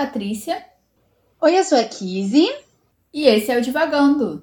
Patrícia. 0.00 0.64
Oi, 1.42 1.58
eu 1.58 1.62
sou 1.62 1.76
a 1.76 1.84
Kizzy. 1.84 2.48
E 3.12 3.26
esse 3.26 3.52
é 3.52 3.58
o 3.58 3.60
Divagando. 3.60 4.42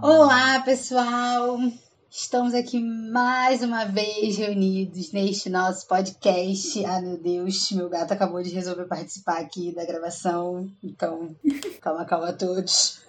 Olá, 0.00 0.60
pessoal! 0.64 1.58
Estamos 2.08 2.54
aqui 2.54 2.78
mais 2.78 3.60
uma 3.64 3.84
vez 3.86 4.36
reunidos 4.36 5.10
neste 5.10 5.50
nosso 5.50 5.88
podcast. 5.88 6.84
Ah, 6.84 7.00
meu 7.00 7.18
Deus, 7.18 7.72
meu 7.72 7.88
gato 7.88 8.12
acabou 8.12 8.40
de 8.40 8.54
resolver 8.54 8.84
participar 8.84 9.40
aqui 9.40 9.74
da 9.74 9.84
gravação. 9.84 10.70
Então, 10.80 11.34
calma, 11.80 12.04
calma 12.04 12.32
todos. 12.32 13.00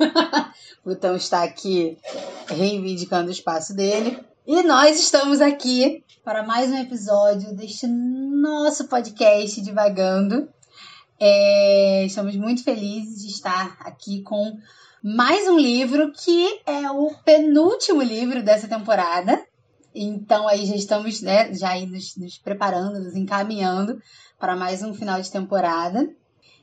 o 0.83 0.89
Botão 0.89 1.15
está 1.15 1.43
aqui 1.43 1.99
reivindicando 2.47 3.27
o 3.27 3.31
espaço 3.31 3.75
dele. 3.75 4.25
E 4.47 4.61
nós 4.61 4.99
estamos 4.99 5.41
aqui 5.41 6.03
para 6.23 6.43
mais 6.43 6.69
um 6.69 6.77
episódio 6.77 7.55
deste 7.55 7.87
nosso 7.87 8.87
podcast 8.87 9.59
Divagando. 9.59 10.47
É, 11.19 12.05
estamos 12.05 12.35
muito 12.35 12.63
felizes 12.63 13.23
de 13.23 13.29
estar 13.29 13.75
aqui 13.79 14.21
com 14.21 14.55
mais 15.03 15.47
um 15.47 15.57
livro 15.57 16.11
que 16.11 16.61
é 16.63 16.91
o 16.91 17.09
penúltimo 17.25 18.03
livro 18.03 18.43
dessa 18.43 18.67
temporada. 18.67 19.43
Então 19.95 20.47
aí 20.47 20.67
já 20.67 20.75
estamos 20.75 21.23
né, 21.23 21.51
já 21.51 21.75
nos, 21.79 22.15
nos 22.15 22.37
preparando, 22.37 22.99
nos 22.99 23.15
encaminhando 23.15 23.99
para 24.37 24.55
mais 24.55 24.83
um 24.83 24.93
final 24.93 25.19
de 25.19 25.31
temporada. 25.31 26.07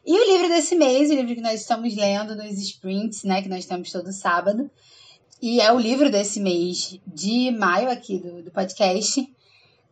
E 0.06 0.16
o 0.16 0.32
livro 0.32 0.48
desse 0.50 0.76
mês, 0.76 1.10
o 1.10 1.14
livro 1.14 1.34
que 1.34 1.40
nós 1.40 1.62
estamos 1.62 1.96
lendo 1.96 2.36
nos 2.36 2.60
sprints, 2.60 3.24
né, 3.24 3.42
que 3.42 3.48
nós 3.48 3.66
temos 3.66 3.90
todo 3.90 4.12
sábado, 4.12 4.70
e 5.42 5.60
é 5.60 5.72
o 5.72 5.78
livro 5.78 6.08
desse 6.08 6.38
mês 6.38 7.00
de 7.04 7.50
maio 7.50 7.90
aqui 7.90 8.16
do, 8.18 8.44
do 8.44 8.50
podcast. 8.52 9.28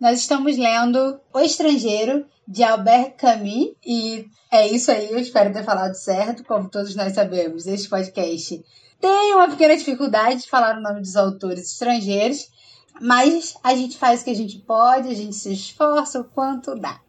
Nós 0.00 0.20
estamos 0.20 0.56
lendo 0.56 1.20
O 1.34 1.40
Estrangeiro, 1.40 2.24
de 2.46 2.62
Albert 2.62 3.16
Camus, 3.16 3.72
e 3.84 4.26
é 4.50 4.68
isso 4.68 4.92
aí, 4.92 5.10
eu 5.10 5.18
espero 5.18 5.52
ter 5.52 5.64
falado 5.64 5.94
certo, 5.94 6.44
como 6.44 6.70
todos 6.70 6.94
nós 6.94 7.14
sabemos, 7.14 7.66
este 7.66 7.88
podcast 7.88 8.64
tem 9.00 9.34
uma 9.34 9.48
pequena 9.48 9.76
dificuldade 9.76 10.42
de 10.42 10.48
falar 10.48 10.76
o 10.76 10.82
nome 10.82 11.00
dos 11.00 11.16
autores 11.16 11.72
estrangeiros, 11.72 12.48
mas 13.00 13.54
a 13.64 13.74
gente 13.74 13.96
faz 13.96 14.20
o 14.20 14.24
que 14.24 14.30
a 14.30 14.36
gente 14.36 14.58
pode, 14.58 15.08
a 15.08 15.14
gente 15.14 15.34
se 15.34 15.52
esforça 15.52 16.20
o 16.20 16.24
quanto 16.24 16.74
dá. 16.74 17.00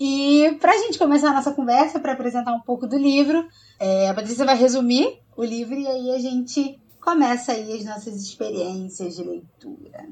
E 0.00 0.56
para 0.60 0.72
a 0.72 0.78
gente 0.78 0.98
começar 0.98 1.28
a 1.28 1.34
nossa 1.34 1.52
conversa, 1.52 2.00
para 2.00 2.14
apresentar 2.14 2.52
um 2.54 2.60
pouco 2.60 2.86
do 2.86 2.96
livro, 2.96 3.46
é, 3.78 4.08
a 4.08 4.14
Patrícia 4.14 4.44
vai 4.44 4.56
resumir 4.56 5.20
o 5.36 5.44
livro 5.44 5.74
e 5.74 5.86
aí 5.86 6.10
a 6.10 6.18
gente 6.18 6.81
começa 7.02 7.52
aí 7.52 7.76
as 7.76 7.84
nossas 7.84 8.22
experiências 8.22 9.16
de 9.16 9.24
leitura. 9.24 10.08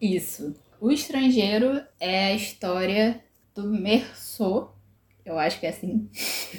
Isso. 0.00 0.54
O 0.80 0.90
Estrangeiro 0.90 1.82
é 2.00 2.26
a 2.26 2.34
história 2.34 3.22
do 3.54 3.68
Merceau, 3.68 4.74
eu 5.24 5.38
acho 5.38 5.60
que 5.60 5.66
é 5.66 5.70
assim. 5.70 6.08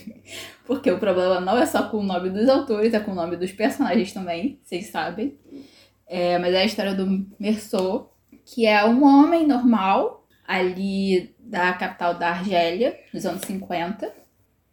Porque 0.66 0.92
o 0.92 1.00
problema 1.00 1.40
não 1.40 1.58
é 1.58 1.66
só 1.66 1.90
com 1.90 1.98
o 1.98 2.04
nome 2.04 2.30
dos 2.30 2.48
autores, 2.48 2.94
é 2.94 3.00
com 3.00 3.12
o 3.12 3.16
nome 3.16 3.36
dos 3.36 3.52
personagens 3.52 4.14
também, 4.14 4.60
vocês 4.64 4.88
sabem. 4.88 5.38
É, 6.06 6.38
mas 6.38 6.54
é 6.54 6.62
a 6.62 6.66
história 6.66 6.94
do 6.94 7.26
Merceau, 7.40 8.16
que 8.46 8.66
é 8.66 8.86
um 8.86 9.04
homem 9.04 9.48
normal 9.48 10.28
ali 10.46 11.34
da 11.40 11.74
capital 11.74 12.14
da 12.14 12.30
Argélia, 12.30 12.98
nos 13.14 13.26
anos 13.26 13.42
50. 13.46 14.14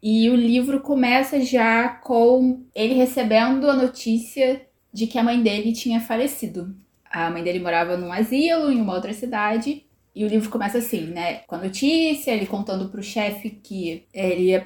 E 0.03 0.31
o 0.31 0.35
livro 0.35 0.81
começa 0.81 1.41
já 1.41 1.89
com 1.89 2.65
ele 2.75 2.95
recebendo 2.95 3.69
a 3.69 3.77
notícia 3.77 4.70
de 4.93 5.07
que 5.07 5.19
a 5.19 5.23
mãe 5.23 5.43
dele 5.43 5.73
tinha 5.73 6.01
falecido. 6.01 6.75
A 7.11 7.31
mãe 7.31 7.43
dele 7.43 7.59
morava 7.59 7.97
num 7.97 8.13
asilo 8.13 8.71
em 8.71 8.81
uma 8.81 8.95
outra 8.95 9.13
cidade 9.13 9.85
e 10.15 10.25
o 10.25 10.29
livro 10.29 10.51
começa 10.51 10.79
assim, 10.79 11.07
né? 11.07 11.41
Com 11.47 11.55
a 11.55 11.59
notícia, 11.59 12.33
ele 12.33 12.47
contando 12.47 12.89
pro 12.89 13.03
chefe 13.03 13.51
que 13.51 14.05
ele 14.13 14.51
ia 14.51 14.65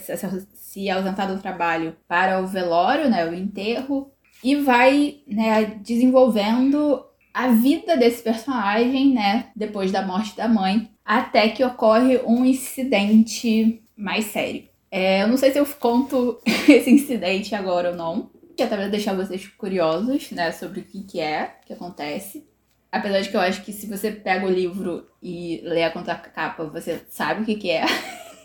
se 0.55 0.91
ausentar 0.91 1.29
do 1.29 1.41
trabalho 1.41 1.97
para 2.09 2.41
o 2.41 2.47
velório, 2.47 3.11
né? 3.11 3.27
O 3.27 3.35
enterro. 3.35 4.11
E 4.43 4.57
vai, 4.57 5.19
né, 5.27 5.79
desenvolvendo 5.83 7.05
a 7.33 7.49
vida 7.49 7.97
desse 7.97 8.23
personagem, 8.23 9.13
né? 9.13 9.47
Depois 9.55 9.91
da 9.93 10.03
morte 10.03 10.37
da 10.37 10.49
mãe. 10.49 10.91
Até 11.05 11.49
que 11.49 11.65
ocorre 11.65 12.19
um 12.27 12.45
incidente 12.45 13.83
mais 13.97 14.27
sério. 14.27 14.65
É, 14.91 15.23
eu 15.23 15.29
não 15.29 15.37
sei 15.37 15.51
se 15.51 15.59
eu 15.59 15.67
conto 15.67 16.39
esse 16.69 16.91
incidente 16.91 17.55
agora 17.55 17.91
ou 17.91 17.97
não. 17.97 18.31
Que 18.57 18.63
até 18.63 18.77
pra 18.77 18.89
deixar 18.89 19.15
vocês 19.15 19.47
curiosos, 19.49 20.31
né? 20.31 20.53
Sobre 20.53 20.81
o 20.81 20.85
que, 20.85 21.03
que 21.03 21.21
é 21.21 21.57
que 21.67 21.73
acontece. 21.73 22.47
Apesar 22.91 23.21
de 23.21 23.29
que 23.29 23.37
eu 23.37 23.41
acho 23.41 23.63
que 23.65 23.73
se 23.73 23.87
você 23.89 24.13
pega 24.13 24.47
o 24.47 24.51
livro 24.51 25.09
e 25.21 25.61
lê 25.65 25.83
a 25.83 25.91
contracapa, 25.91 26.65
você 26.65 27.03
sabe 27.09 27.43
o 27.43 27.45
que, 27.45 27.57
que 27.57 27.71
é. 27.71 27.85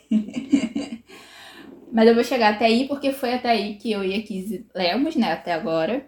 Mas 1.92 2.08
eu 2.08 2.16
vou 2.16 2.24
chegar 2.24 2.54
até 2.54 2.66
aí 2.66 2.88
porque 2.88 3.12
foi 3.12 3.34
até 3.34 3.50
aí 3.50 3.76
que 3.76 3.92
eu 3.92 4.04
e 4.04 4.16
a 4.16 4.22
Kizzy 4.22 4.66
lemos, 4.74 5.16
né, 5.16 5.34
até 5.34 5.54
agora. 5.54 6.08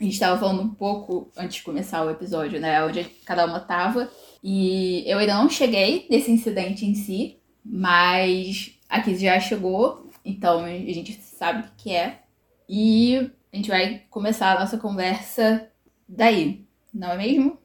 A 0.00 0.04
gente 0.04 0.18
tava 0.18 0.38
falando 0.38 0.62
um 0.62 0.70
pouco 0.70 1.30
antes 1.36 1.56
de 1.56 1.62
começar 1.62 2.04
o 2.04 2.10
episódio, 2.10 2.60
né, 2.60 2.82
onde 2.84 3.04
cada 3.24 3.44
uma 3.44 3.60
tava. 3.60 4.10
E 4.42 5.04
eu 5.06 5.18
ainda 5.18 5.34
não 5.34 5.48
cheguei 5.48 6.06
nesse 6.08 6.30
incidente 6.30 6.86
em 6.86 6.94
si, 6.94 7.38
mas 7.64 8.78
a 8.88 9.00
Kizzy 9.00 9.24
já 9.24 9.38
chegou, 9.38 10.08
então 10.24 10.64
a 10.64 10.68
gente 10.70 11.14
sabe 11.22 11.68
o 11.68 11.70
que 11.76 11.92
é. 11.94 12.20
E 12.68 13.30
a 13.52 13.56
gente 13.56 13.68
vai 13.68 14.04
começar 14.10 14.56
a 14.56 14.60
nossa 14.60 14.78
conversa 14.78 15.68
daí, 16.08 16.64
não 16.92 17.10
é 17.10 17.16
mesmo? 17.16 17.58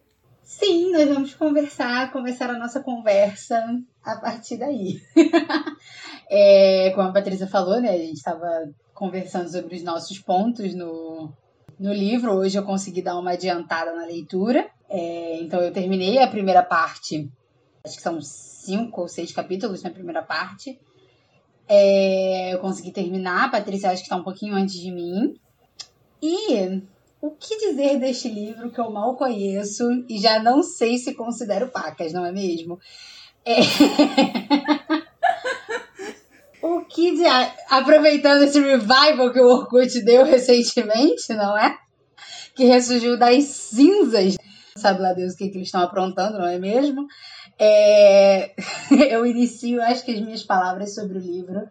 Sim, 0.43 0.91
nós 0.91 1.09
vamos 1.09 1.33
conversar, 1.33 2.11
começar 2.11 2.49
a 2.49 2.57
nossa 2.57 2.79
conversa 2.79 3.63
a 4.03 4.15
partir 4.17 4.57
daí. 4.57 5.01
é, 6.29 6.91
como 6.91 7.09
a 7.09 7.11
Patrícia 7.11 7.47
falou, 7.47 7.81
né? 7.81 7.89
A 7.89 7.97
gente 7.97 8.17
estava 8.17 8.47
conversando 8.93 9.49
sobre 9.49 9.75
os 9.75 9.83
nossos 9.83 10.19
pontos 10.19 10.75
no, 10.75 11.33
no 11.79 11.91
livro. 11.91 12.31
Hoje 12.33 12.57
eu 12.57 12.63
consegui 12.63 13.01
dar 13.01 13.17
uma 13.17 13.31
adiantada 13.31 13.93
na 13.95 14.05
leitura. 14.05 14.69
É, 14.87 15.39
então 15.41 15.59
eu 15.61 15.73
terminei 15.73 16.19
a 16.19 16.27
primeira 16.27 16.61
parte. 16.61 17.27
Acho 17.83 17.97
que 17.97 18.03
são 18.03 18.21
cinco 18.21 19.01
ou 19.01 19.07
seis 19.07 19.31
capítulos 19.31 19.81
na 19.81 19.89
primeira 19.89 20.21
parte. 20.21 20.79
É, 21.67 22.53
eu 22.53 22.59
consegui 22.59 22.91
terminar. 22.91 23.45
A 23.45 23.49
Patrícia 23.49 23.89
acho 23.89 24.01
que 24.01 24.05
está 24.05 24.15
um 24.15 24.23
pouquinho 24.23 24.53
antes 24.53 24.75
de 24.75 24.91
mim. 24.91 25.35
E 26.21 26.81
o 27.21 27.31
que 27.31 27.57
dizer 27.57 27.99
deste 27.99 28.29
livro 28.29 28.69
que 28.69 28.79
eu 28.79 28.91
mal 28.91 29.15
conheço 29.15 29.83
e 30.07 30.19
já 30.19 30.37
não 30.39 30.61
sei 30.61 30.97
se 30.97 31.15
considero 31.15 31.69
pacas, 31.69 32.13
não 32.13 32.25
é 32.25 32.31
mesmo? 32.31 32.79
É... 33.43 33.59
o 36.61 36.85
que 36.85 37.15
de... 37.15 37.23
Aproveitando 37.69 38.43
esse 38.43 38.59
revival 38.59 39.31
que 39.31 39.39
o 39.39 39.47
Orkut 39.47 40.01
deu 40.03 40.23
recentemente, 40.23 41.33
não 41.33 41.57
é? 41.57 41.77
Que 42.55 42.65
ressurgiu 42.65 43.17
das 43.17 43.43
cinzas. 43.45 44.35
Sabe 44.77 45.01
lá 45.01 45.13
Deus 45.13 45.33
o 45.33 45.37
que, 45.37 45.49
que 45.49 45.57
eles 45.57 45.67
estão 45.67 45.81
aprontando, 45.81 46.37
não 46.37 46.47
é 46.47 46.59
mesmo? 46.59 47.07
É... 47.57 48.51
eu 49.09 49.25
inicio, 49.25 49.81
acho 49.81 50.05
que 50.05 50.11
as 50.11 50.21
minhas 50.21 50.43
palavras 50.43 50.93
sobre 50.93 51.17
o 51.17 51.21
livro 51.21 51.67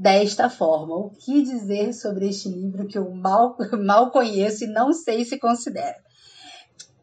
desta 0.00 0.48
forma. 0.48 0.96
O 0.96 1.10
que 1.10 1.42
dizer 1.42 1.92
sobre 1.92 2.30
este 2.30 2.48
livro 2.48 2.86
que 2.86 2.96
eu 2.96 3.10
mal, 3.10 3.54
mal 3.84 4.10
conheço 4.10 4.64
e 4.64 4.72
não 4.72 4.94
sei 4.94 5.26
se 5.26 5.38
considero? 5.38 5.98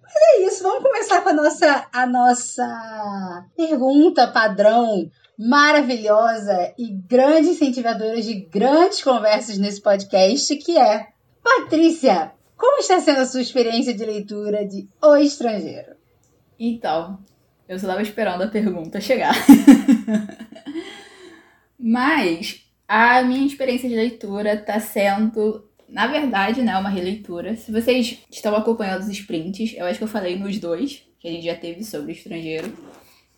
Mas 0.01 0.13
é 0.15 0.47
isso, 0.47 0.63
vamos 0.63 0.81
começar 0.81 1.21
com 1.21 1.29
a 1.29 1.33
nossa, 1.33 1.87
a 1.93 2.07
nossa 2.07 3.45
pergunta 3.55 4.27
padrão 4.27 5.11
maravilhosa 5.37 6.73
e 6.75 6.91
grande 7.07 7.49
incentivadora 7.49 8.19
de 8.19 8.33
grandes 8.33 9.03
conversas 9.03 9.59
nesse 9.59 9.79
podcast, 9.79 10.55
que 10.55 10.75
é 10.75 11.09
Patrícia, 11.43 12.31
como 12.57 12.79
está 12.79 12.99
sendo 12.99 13.19
a 13.19 13.27
sua 13.27 13.41
experiência 13.41 13.93
de 13.93 14.03
leitura 14.03 14.65
de 14.65 14.89
O 14.99 15.15
Estrangeiro? 15.17 15.95
Então, 16.59 17.19
eu 17.69 17.77
só 17.77 17.85
estava 17.85 18.01
esperando 18.01 18.41
a 18.41 18.47
pergunta 18.47 18.99
chegar. 18.99 19.35
Mas 21.79 22.66
a 22.87 23.21
minha 23.23 23.45
experiência 23.45 23.89
de 23.89 23.95
leitura 23.95 24.53
está 24.53 24.79
sendo, 24.79 25.67
na 25.89 26.07
verdade, 26.07 26.61
né, 26.61 26.77
uma 26.77 26.89
releitura. 26.89 27.55
Se 27.55 27.71
vocês 27.71 28.19
estão 28.31 28.55
acompanhando 28.55 29.01
os 29.01 29.09
sprints, 29.09 29.73
eu 29.75 29.85
acho 29.85 29.97
que 29.97 30.03
eu 30.03 30.09
falei 30.09 30.37
nos 30.37 30.57
dois, 30.59 31.03
que 31.19 31.27
a 31.27 31.31
gente 31.31 31.45
já 31.45 31.55
teve 31.55 31.83
sobre 31.83 32.11
o 32.11 32.15
estrangeiro, 32.15 32.71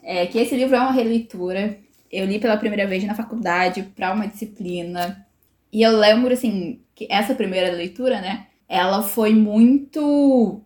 é 0.04 0.26
que 0.28 0.38
esse 0.38 0.56
livro 0.56 0.76
é 0.76 0.80
uma 0.80 0.92
releitura. 0.92 1.78
Eu 2.12 2.26
li 2.26 2.40
pela 2.40 2.58
primeira 2.58 2.88
vez 2.88 3.04
na 3.04 3.16
faculdade 3.16 3.84
para 3.96 4.14
uma 4.14 4.28
disciplina. 4.28 5.26
E 5.72 5.82
eu 5.82 5.98
lembro, 5.98 6.34
assim, 6.34 6.82
que 6.96 7.08
essa 7.10 7.34
primeira 7.34 7.72
leitura, 7.72 8.22
né, 8.22 8.48
ela 8.68 9.02
foi 9.02 9.34
muito 9.34 10.64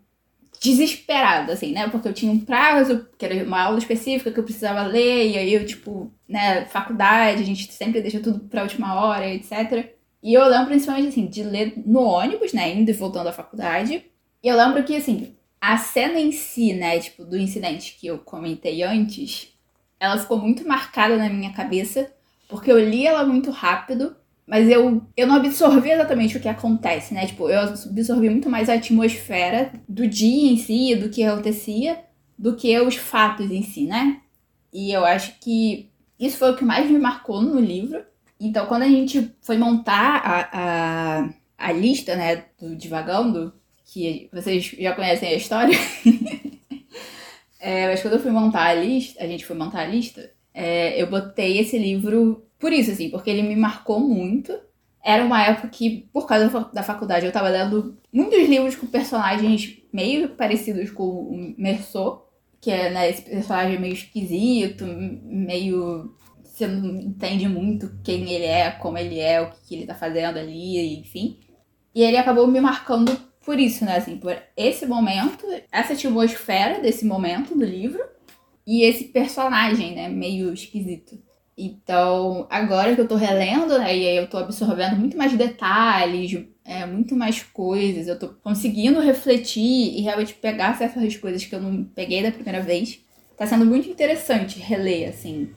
desesperada, 0.63 1.51
assim, 1.51 1.73
né? 1.73 1.89
Porque 1.89 2.07
eu 2.07 2.13
tinha 2.13 2.31
um 2.31 2.39
prazo, 2.39 3.05
que 3.17 3.25
era 3.25 3.43
uma 3.43 3.61
aula 3.61 3.77
específica 3.77 4.31
que 4.31 4.39
eu 4.39 4.45
precisava 4.45 4.83
ler, 4.83 5.31
e 5.31 5.37
aí 5.37 5.53
eu, 5.53 5.65
tipo, 5.65 6.09
né, 6.27 6.63
faculdade, 6.65 7.41
a 7.43 7.45
gente 7.45 7.71
sempre 7.73 8.01
deixa 8.01 8.21
tudo 8.21 8.39
pra 8.39 8.63
última 8.63 8.95
hora, 8.95 9.27
etc. 9.27 9.89
E 10.23 10.33
eu 10.33 10.45
lembro 10.47 10.67
principalmente, 10.67 11.09
assim, 11.09 11.27
de 11.27 11.43
ler 11.43 11.73
no 11.85 12.01
ônibus, 12.01 12.53
né, 12.53 12.73
indo 12.73 12.89
e 12.89 12.93
voltando 12.93 13.27
à 13.27 13.33
faculdade. 13.33 14.05
E 14.41 14.47
eu 14.47 14.55
lembro 14.55 14.81
que, 14.85 14.95
assim, 14.95 15.35
a 15.59 15.77
cena 15.77 16.17
em 16.17 16.31
si, 16.31 16.73
né, 16.73 16.97
tipo, 16.97 17.25
do 17.25 17.37
incidente 17.37 17.97
que 17.99 18.07
eu 18.07 18.19
comentei 18.19 18.83
antes, 18.83 19.49
ela 19.99 20.17
ficou 20.17 20.37
muito 20.37 20.65
marcada 20.65 21.17
na 21.17 21.29
minha 21.29 21.51
cabeça, 21.51 22.09
porque 22.47 22.71
eu 22.71 22.79
li 22.79 23.05
ela 23.05 23.25
muito 23.25 23.51
rápido, 23.51 24.15
mas 24.53 24.69
eu, 24.69 25.01
eu 25.17 25.25
não 25.25 25.37
absorvi 25.37 25.89
exatamente 25.89 26.37
o 26.37 26.39
que 26.39 26.47
acontece, 26.47 27.11
né? 27.11 27.25
Tipo, 27.25 27.49
eu 27.49 27.59
absorvi 27.59 28.29
muito 28.29 28.47
mais 28.47 28.69
a 28.69 28.75
atmosfera 28.75 29.73
do 29.89 30.07
dia 30.07 30.51
em 30.51 30.57
si, 30.57 30.95
do 30.95 31.09
que 31.09 31.23
acontecia, 31.23 32.03
do 32.37 32.55
que 32.55 32.79
os 32.79 32.95
fatos 32.95 33.49
em 33.49 33.63
si, 33.63 33.87
né? 33.87 34.21
E 34.71 34.91
eu 34.91 35.03
acho 35.03 35.39
que 35.39 35.89
isso 36.19 36.37
foi 36.37 36.51
o 36.51 36.55
que 36.55 36.63
mais 36.63 36.87
me 36.87 36.99
marcou 36.99 37.41
no 37.41 37.59
livro. 37.59 38.05
Então, 38.39 38.67
quando 38.67 38.83
a 38.83 38.87
gente 38.87 39.33
foi 39.41 39.57
montar 39.57 40.21
a, 40.23 40.49
a, 40.53 41.29
a 41.57 41.71
lista, 41.71 42.15
né, 42.15 42.45
do 42.61 42.75
Divagando, 42.75 43.55
que 43.83 44.29
vocês 44.31 44.65
já 44.65 44.93
conhecem 44.93 45.29
a 45.29 45.33
história, 45.33 45.75
é, 47.59 47.87
mas 47.87 48.03
quando 48.03 48.13
eu 48.13 48.19
fui 48.19 48.29
montar 48.29 48.65
a 48.65 48.75
lista, 48.75 49.23
a 49.23 49.25
gente 49.25 49.47
foi 49.47 49.55
montar 49.55 49.79
a 49.79 49.87
lista, 49.87 50.29
é, 50.53 51.01
eu 51.01 51.07
botei 51.07 51.57
esse 51.57 51.75
livro 51.75 52.45
por 52.63 52.71
isso, 52.71 52.91
assim, 52.91 53.09
porque 53.09 53.29
ele 53.29 53.41
me 53.41 53.57
marcou 53.57 53.99
muito. 53.99 54.57
Era 55.03 55.25
uma 55.25 55.43
época 55.43 55.67
que, 55.67 56.07
por 56.13 56.25
causa 56.25 56.47
da 56.73 56.81
faculdade, 56.81 57.25
eu 57.25 57.31
tava 57.31 57.49
lendo 57.49 57.97
muitos 58.09 58.47
livros 58.47 58.73
com 58.73 58.87
personagens 58.87 59.79
meio 59.91 60.29
parecidos 60.29 60.89
com 60.89 61.03
o 61.03 61.53
Merceau, 61.57 62.31
que 62.61 62.71
é 62.71 62.89
né, 62.89 63.09
esse 63.09 63.23
personagem 63.23 63.77
meio 63.77 63.93
esquisito, 63.93 64.85
meio. 64.85 66.15
Você 66.41 66.65
não 66.65 67.01
entende 67.01 67.49
muito 67.49 67.99
quem 68.01 68.31
ele 68.31 68.45
é, 68.45 68.71
como 68.71 68.97
ele 68.97 69.19
é, 69.19 69.41
o 69.41 69.49
que 69.49 69.75
ele 69.75 69.85
tá 69.85 69.93
fazendo 69.93 70.39
ali, 70.39 71.01
enfim. 71.01 71.41
E 71.93 72.01
ele 72.01 72.15
acabou 72.15 72.47
me 72.47 72.61
marcando 72.61 73.11
por 73.45 73.59
isso, 73.59 73.83
né? 73.83 73.97
Assim, 73.97 74.15
por 74.15 74.41
esse 74.55 74.85
momento, 74.85 75.45
essa 75.69 75.91
atmosfera 75.91 76.79
desse 76.79 77.03
momento 77.03 77.57
do 77.57 77.65
livro 77.65 78.01
e 78.65 78.83
esse 78.83 79.03
personagem, 79.03 79.95
né? 79.95 80.07
Meio 80.07 80.53
esquisito. 80.53 81.21
Então, 81.57 82.47
agora 82.49 82.95
que 82.95 83.01
eu 83.01 83.07
tô 83.07 83.15
relendo, 83.15 83.77
né? 83.77 83.95
E 83.95 84.07
aí 84.07 84.17
eu 84.17 84.27
tô 84.27 84.37
absorvendo 84.37 84.95
muito 84.95 85.15
mais 85.15 85.33
detalhes, 85.33 86.45
é, 86.65 86.85
muito 86.85 87.15
mais 87.15 87.43
coisas. 87.43 88.07
Eu 88.07 88.17
tô 88.17 88.29
conseguindo 88.29 88.99
refletir 88.99 89.61
e 89.97 90.01
realmente 90.01 90.33
pegar 90.33 90.75
certas 90.75 91.15
coisas 91.15 91.45
que 91.45 91.53
eu 91.53 91.61
não 91.61 91.83
peguei 91.83 92.23
da 92.23 92.31
primeira 92.31 92.61
vez. 92.61 92.99
Tá 93.37 93.45
sendo 93.45 93.65
muito 93.65 93.87
interessante 93.87 94.59
reler, 94.59 95.09
assim. 95.09 95.51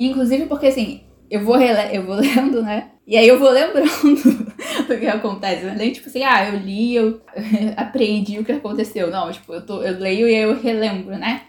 Inclusive 0.00 0.46
porque, 0.46 0.66
assim, 0.68 1.02
eu 1.30 1.44
vou, 1.44 1.56
rele 1.56 1.96
eu 1.96 2.04
vou 2.04 2.16
lendo, 2.20 2.62
né? 2.62 2.90
E 3.06 3.16
aí 3.16 3.28
eu 3.28 3.38
vou 3.38 3.50
lembrando 3.50 3.88
do 4.88 4.98
que 4.98 5.06
acontece. 5.06 5.66
Não 5.66 5.72
é 5.72 5.90
tipo 5.90 6.08
assim, 6.08 6.22
ah, 6.22 6.48
eu 6.48 6.58
li, 6.58 6.94
eu 6.94 7.20
aprendi 7.76 8.38
o 8.38 8.44
que 8.44 8.52
aconteceu. 8.52 9.10
Não, 9.10 9.30
tipo, 9.30 9.52
eu, 9.52 9.66
tô, 9.66 9.82
eu 9.82 9.98
leio 9.98 10.28
e 10.28 10.34
eu 10.34 10.58
relembro, 10.58 11.18
né? 11.18 11.42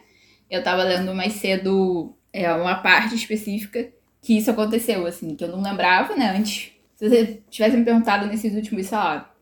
Eu 0.49 0.61
tava 0.61 0.83
lendo 0.83 1.13
mais 1.15 1.33
cedo 1.33 2.15
é, 2.33 2.51
uma 2.51 2.75
parte 2.75 3.15
específica 3.15 3.93
que 4.19 4.37
isso 4.37 4.49
aconteceu, 4.49 5.05
assim, 5.05 5.35
que 5.35 5.43
eu 5.43 5.49
não 5.49 5.61
lembrava, 5.61 6.15
né, 6.15 6.35
antes. 6.35 6.71
Se 6.95 7.07
você 7.07 7.41
tivesse 7.49 7.77
me 7.77 7.85
perguntado 7.85 8.25
nesses 8.25 8.53
últimos, 8.55 8.87
sei 8.87 8.97
lá, 8.97 9.33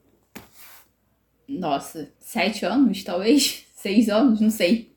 nossa, 1.48 2.12
sete 2.20 2.66
anos, 2.66 3.04
talvez? 3.04 3.66
Seis 3.76 4.10
anos, 4.10 4.40
não 4.40 4.52
sei. 4.52 4.96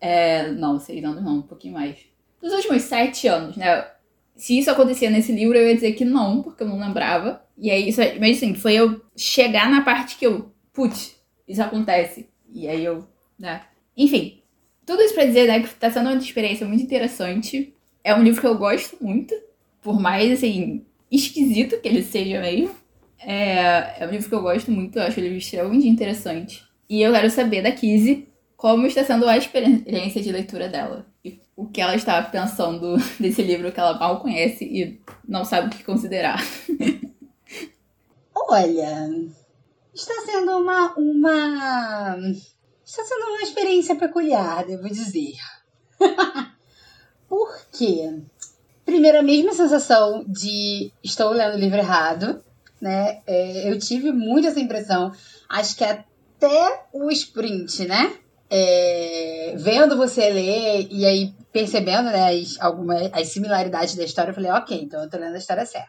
É, 0.00 0.50
não, 0.50 0.80
seis 0.80 1.04
anos 1.04 1.22
não, 1.22 1.36
um 1.36 1.42
pouquinho 1.42 1.74
mais. 1.74 1.96
Nos 2.42 2.52
últimos 2.52 2.82
sete 2.82 3.28
anos, 3.28 3.56
né? 3.56 3.88
Se 4.34 4.58
isso 4.58 4.68
acontecia 4.68 5.08
nesse 5.08 5.30
livro, 5.30 5.56
eu 5.56 5.68
ia 5.68 5.74
dizer 5.74 5.92
que 5.92 6.04
não, 6.04 6.42
porque 6.42 6.64
eu 6.64 6.68
não 6.68 6.80
lembrava. 6.80 7.44
E 7.56 7.70
aí, 7.70 7.88
isso, 7.88 8.00
mas 8.18 8.36
assim, 8.36 8.54
foi 8.56 8.74
eu 8.74 9.00
chegar 9.16 9.70
na 9.70 9.82
parte 9.82 10.16
que 10.16 10.26
eu, 10.26 10.52
putz, 10.72 11.16
isso 11.46 11.62
acontece. 11.62 12.28
E 12.52 12.66
aí 12.66 12.84
eu, 12.84 13.06
né? 13.38 13.62
Enfim, 13.96 14.42
tudo 14.86 15.02
isso 15.02 15.14
pra 15.14 15.24
dizer, 15.24 15.46
né, 15.46 15.60
que 15.60 15.74
tá 15.74 15.90
sendo 15.90 16.10
uma 16.10 16.18
experiência 16.18 16.66
muito 16.66 16.82
interessante. 16.82 17.74
É 18.02 18.14
um 18.14 18.22
livro 18.22 18.40
que 18.40 18.46
eu 18.46 18.56
gosto 18.56 18.96
muito, 19.00 19.34
por 19.82 20.00
mais, 20.00 20.30
assim, 20.32 20.84
esquisito 21.10 21.80
que 21.80 21.88
ele 21.88 22.02
seja 22.02 22.40
mesmo. 22.40 22.74
É, 23.18 24.02
é 24.02 24.06
um 24.06 24.10
livro 24.10 24.28
que 24.28 24.34
eu 24.34 24.42
gosto 24.42 24.70
muito, 24.70 24.98
eu 24.98 25.02
acho 25.02 25.18
ele 25.20 25.36
extremamente 25.36 25.88
interessante. 25.88 26.64
E 26.88 27.00
eu 27.00 27.12
quero 27.12 27.30
saber 27.30 27.62
da 27.62 27.72
Kizzy 27.72 28.28
como 28.56 28.86
está 28.86 29.04
sendo 29.04 29.28
a 29.28 29.36
experiência 29.36 30.22
de 30.22 30.32
leitura 30.32 30.68
dela. 30.68 31.06
E 31.24 31.40
o 31.56 31.66
que 31.66 31.80
ela 31.80 31.94
está 31.94 32.22
pensando 32.22 32.96
desse 33.20 33.42
livro 33.42 33.72
que 33.72 33.80
ela 33.80 33.98
mal 33.98 34.20
conhece 34.20 34.64
e 34.64 35.00
não 35.26 35.44
sabe 35.44 35.68
o 35.68 35.70
que 35.70 35.84
considerar. 35.84 36.42
Olha, 38.34 39.10
está 39.94 40.14
sendo 40.26 40.58
uma, 40.58 40.94
uma. 40.96 42.16
Está 42.84 43.02
sendo 43.04 43.26
uma 43.26 43.42
experiência 43.42 43.96
peculiar, 43.96 44.66
devo 44.66 44.88
dizer. 44.88 45.34
Por 47.28 47.58
quê? 47.72 48.20
Primeiro, 48.84 49.18
a 49.18 49.22
mesma 49.22 49.54
sensação 49.54 50.24
de 50.28 50.92
estou 51.02 51.30
lendo 51.30 51.54
o 51.54 51.58
livro 51.58 51.78
errado, 51.78 52.44
né? 52.80 53.22
É, 53.26 53.70
eu 53.70 53.78
tive 53.78 54.12
muito 54.12 54.46
essa 54.46 54.60
impressão. 54.60 55.10
Acho 55.48 55.76
que 55.76 55.84
até 55.84 56.84
o 56.92 57.10
sprint, 57.10 57.86
né? 57.86 58.12
É, 58.50 59.54
vendo 59.56 59.96
você 59.96 60.28
ler 60.28 60.86
e 60.90 61.06
aí 61.06 61.34
percebendo 61.50 62.10
né, 62.10 62.28
as, 62.28 62.60
algumas, 62.60 63.10
as 63.12 63.28
similaridades 63.28 63.94
da 63.94 64.04
história, 64.04 64.30
eu 64.30 64.34
falei, 64.34 64.50
ok, 64.50 64.78
então 64.78 65.02
eu 65.02 65.08
tô 65.08 65.16
lendo 65.16 65.34
a 65.34 65.38
história 65.38 65.64
certa. 65.64 65.88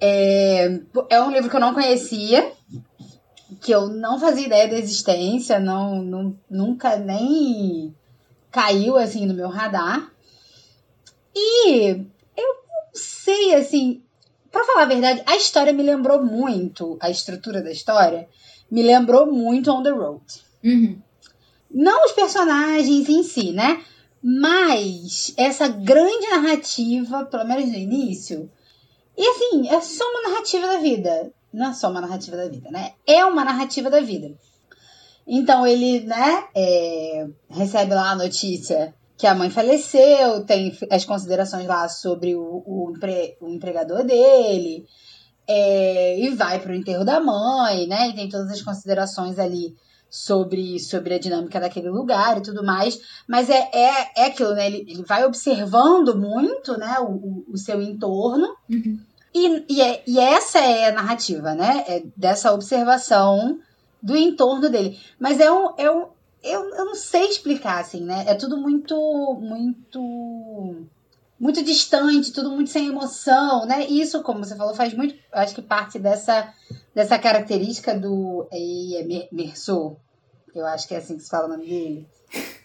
É, 0.00 0.80
é 1.08 1.22
um 1.22 1.30
livro 1.30 1.48
que 1.48 1.56
eu 1.56 1.60
não 1.60 1.72
conhecia, 1.72 2.52
que 3.60 3.72
eu 3.72 3.88
não 3.88 4.18
fazia 4.18 4.46
ideia 4.46 4.68
da 4.68 4.78
existência, 4.78 5.58
não, 5.58 6.02
não, 6.02 6.38
nunca 6.50 6.96
nem 6.96 7.94
caiu 8.50 8.96
assim 8.96 9.26
no 9.26 9.34
meu 9.34 9.48
radar. 9.48 10.10
E 11.34 11.88
eu 12.36 12.54
não 12.68 12.84
sei, 12.92 13.54
assim, 13.54 14.02
para 14.50 14.64
falar 14.64 14.82
a 14.82 14.86
verdade, 14.86 15.22
a 15.26 15.36
história 15.36 15.72
me 15.72 15.82
lembrou 15.82 16.24
muito, 16.24 16.96
a 17.00 17.10
estrutura 17.10 17.60
da 17.60 17.72
história 17.72 18.28
me 18.70 18.82
lembrou 18.82 19.26
muito 19.26 19.70
On 19.70 19.82
the 19.82 19.90
Road. 19.90 20.24
Uhum. 20.62 20.98
Não 21.70 22.04
os 22.04 22.12
personagens 22.12 23.08
em 23.08 23.22
si, 23.22 23.50
né? 23.50 23.84
Mas 24.22 25.34
essa 25.36 25.68
grande 25.68 26.28
narrativa, 26.28 27.24
pelo 27.26 27.44
menos 27.44 27.68
no 27.68 27.76
início, 27.76 28.50
e 29.16 29.28
assim, 29.28 29.68
é 29.68 29.80
só 29.80 30.04
uma 30.04 30.30
narrativa 30.30 30.66
da 30.66 30.78
vida. 30.78 31.32
Não 31.54 31.70
é 31.70 31.72
só 31.72 31.90
uma 31.90 32.00
narrativa 32.00 32.36
da 32.36 32.48
vida, 32.48 32.70
né? 32.70 32.92
É 33.06 33.24
uma 33.24 33.44
narrativa 33.44 33.88
da 33.88 34.00
vida. 34.00 34.34
Então 35.26 35.66
ele, 35.66 36.00
né, 36.00 36.44
é, 36.54 37.26
recebe 37.48 37.94
lá 37.94 38.10
a 38.10 38.16
notícia 38.16 38.94
que 39.16 39.26
a 39.26 39.34
mãe 39.34 39.48
faleceu, 39.48 40.44
tem 40.44 40.76
as 40.90 41.04
considerações 41.04 41.66
lá 41.66 41.88
sobre 41.88 42.34
o, 42.34 42.62
o, 42.66 42.92
empre, 42.94 43.36
o 43.40 43.48
empregador 43.48 44.04
dele, 44.04 44.84
é, 45.46 46.18
e 46.18 46.30
vai 46.30 46.58
para 46.58 46.72
o 46.72 46.74
enterro 46.74 47.04
da 47.04 47.20
mãe, 47.20 47.86
né? 47.86 48.08
E 48.08 48.14
tem 48.14 48.28
todas 48.28 48.50
as 48.50 48.60
considerações 48.60 49.38
ali 49.38 49.76
sobre, 50.10 50.78
sobre 50.80 51.14
a 51.14 51.18
dinâmica 51.18 51.60
daquele 51.60 51.88
lugar 51.88 52.38
e 52.38 52.42
tudo 52.42 52.64
mais. 52.64 53.00
Mas 53.28 53.48
é, 53.48 53.70
é, 53.72 54.10
é 54.16 54.24
aquilo, 54.26 54.54
né? 54.54 54.66
Ele, 54.66 54.84
ele 54.88 55.02
vai 55.04 55.24
observando 55.24 56.16
muito, 56.16 56.76
né, 56.76 56.96
o, 57.00 57.44
o, 57.48 57.56
seu 57.56 57.80
entorno. 57.80 58.48
Uhum. 58.68 58.98
E, 59.34 59.64
e, 59.68 59.82
é, 59.82 60.02
e 60.06 60.20
essa 60.20 60.60
é 60.60 60.86
a 60.86 60.92
narrativa, 60.92 61.54
né? 61.54 61.84
É 61.88 62.02
dessa 62.16 62.52
observação 62.52 63.58
do 64.00 64.16
entorno 64.16 64.70
dele. 64.70 65.00
Mas 65.18 65.40
é 65.40 65.50
um, 65.50 65.74
é 65.76 65.90
um, 65.90 66.06
eu, 66.42 66.62
eu 66.74 66.84
não 66.84 66.94
sei 66.94 67.24
explicar, 67.24 67.80
assim, 67.80 68.04
né? 68.04 68.24
É 68.28 68.34
tudo 68.34 68.56
muito, 68.56 68.94
muito, 69.40 70.86
muito 71.40 71.64
distante, 71.64 72.32
tudo 72.32 72.50
muito 72.50 72.70
sem 72.70 72.88
emoção, 72.88 73.66
né? 73.66 73.86
Isso, 73.86 74.22
como 74.22 74.44
você 74.44 74.54
falou, 74.54 74.74
faz 74.74 74.94
muito, 74.94 75.16
acho 75.32 75.54
que 75.54 75.62
parte 75.62 75.98
dessa, 75.98 76.52
dessa 76.94 77.18
característica 77.18 77.98
do 77.98 78.46
é, 78.52 79.22
é 79.22 79.28
Merceau. 79.32 79.98
Eu 80.54 80.66
acho 80.66 80.86
que 80.86 80.94
é 80.94 80.98
assim 80.98 81.16
que 81.16 81.22
se 81.22 81.30
fala 81.30 81.46
o 81.46 81.48
nome 81.48 81.66
dele. 81.66 82.06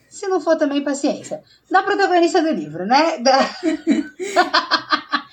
Se 0.09 0.27
não 0.27 0.41
for 0.41 0.57
também, 0.57 0.83
paciência. 0.83 1.41
Da 1.71 1.81
protagonista 1.81 2.41
do 2.41 2.51
livro, 2.51 2.85
né? 2.85 3.17
Da, 3.19 3.39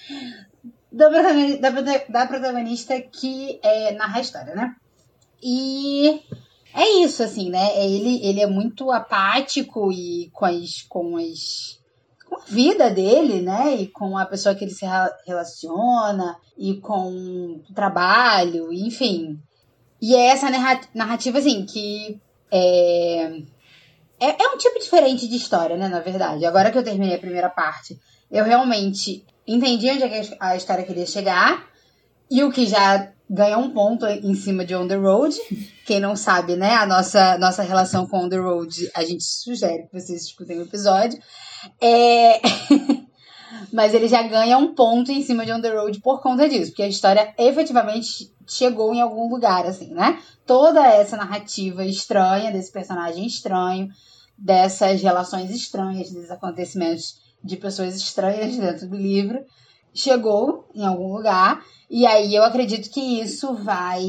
da, 0.97 1.11
protagonista, 1.11 1.61
da, 1.61 1.99
da 2.09 2.26
protagonista 2.26 3.00
que 3.00 3.61
é, 3.62 3.93
narra 3.93 4.19
a 4.19 4.23
história, 4.23 4.55
né? 4.55 4.75
E 5.43 6.23
é 6.75 7.03
isso, 7.03 7.23
assim, 7.23 7.50
né? 7.50 7.85
Ele, 7.85 8.26
ele 8.26 8.41
é 8.41 8.47
muito 8.47 8.91
apático 8.91 9.93
e 9.93 10.31
com 10.33 10.47
as, 10.47 10.83
com 10.88 11.17
as. 11.19 11.79
com 12.26 12.37
a 12.37 12.45
vida 12.47 12.91
dele, 12.91 13.43
né? 13.43 13.76
E 13.76 13.87
com 13.88 14.17
a 14.17 14.25
pessoa 14.25 14.55
que 14.55 14.65
ele 14.65 14.73
se 14.73 14.87
relaciona, 15.26 16.38
e 16.57 16.75
com 16.76 17.61
o 17.69 17.75
trabalho, 17.75 18.73
enfim. 18.73 19.38
E 20.00 20.15
é 20.17 20.29
essa 20.29 20.49
narrativa, 20.95 21.38
assim, 21.38 21.67
que 21.67 22.19
é, 22.50 23.43
é, 24.19 24.43
é 24.43 24.49
um 24.49 24.57
tipo 24.57 24.79
diferente 24.79 25.29
de 25.29 25.37
história, 25.37 25.76
né? 25.76 25.88
Na 25.88 26.00
verdade. 26.00 26.47
Agora 26.47 26.71
que 26.71 26.79
eu 26.79 26.85
terminei 26.85 27.17
a 27.17 27.21
primeira 27.21 27.50
parte, 27.50 28.00
eu 28.31 28.45
realmente 28.45 29.25
entendi 29.47 29.91
onde 29.91 30.03
é 30.03 30.09
que 30.09 30.37
a 30.41 30.57
história 30.57 30.85
queria 30.85 31.07
chegar. 31.07 31.67
E 32.31 32.43
o 32.43 32.50
que 32.50 32.67
já 32.67 33.12
ganha 33.29 33.59
um 33.59 33.71
ponto 33.71 34.07
em 34.07 34.35
cima 34.35 34.65
de 34.65 34.75
On 34.75 34.87
the 34.87 34.97
Road. 34.97 35.37
Quem 35.85 36.00
não 36.00 36.17
sabe, 36.17 36.57
né, 36.57 36.75
a 36.75 36.87
nossa, 36.87 37.38
nossa 37.38 37.62
relação 37.62 38.07
com 38.07 38.25
On 38.25 38.29
the 38.29 38.37
Road, 38.37 38.91
a 38.95 39.05
gente 39.05 39.25
sugere 39.25 39.85
que 39.85 40.00
vocês 40.00 40.25
escutem 40.25 40.59
o 40.59 40.62
episódio. 40.62 41.19
É... 41.81 42.41
Mas 43.73 43.95
ele 43.95 44.09
já 44.09 44.23
ganha 44.23 44.59
um 44.59 44.75
ponto 44.75 45.11
em 45.11 45.23
cima 45.23 45.45
de 45.45 45.53
On 45.53 45.61
the 45.61 45.71
Road 45.71 46.00
por 46.00 46.21
conta 46.21 46.49
disso, 46.49 46.71
porque 46.71 46.83
a 46.83 46.88
história 46.88 47.33
efetivamente 47.38 48.33
chegou 48.47 48.93
em 48.93 49.00
algum 49.00 49.29
lugar, 49.29 49.65
assim, 49.67 49.93
né? 49.93 50.21
Toda 50.45 50.85
essa 50.87 51.17
narrativa 51.17 51.85
estranha, 51.85 52.53
desse 52.53 52.71
personagem 52.71 53.26
estranho, 53.26 53.88
dessas 54.37 55.00
relações 55.00 55.50
estranhas, 55.50 56.11
desses 56.11 56.31
acontecimentos 56.31 57.25
de 57.47 57.57
pessoas 57.57 57.97
estranhas 57.97 58.57
dentro 58.57 58.88
do 58.88 58.97
livro, 58.97 59.45
chegou 59.95 60.69
em 60.75 60.85
algum 60.85 61.15
lugar. 61.17 61.65
E 61.88 62.07
aí 62.07 62.35
eu 62.35 62.43
acredito 62.43 62.91
que 62.91 63.21
isso 63.21 63.55
vai 63.55 64.03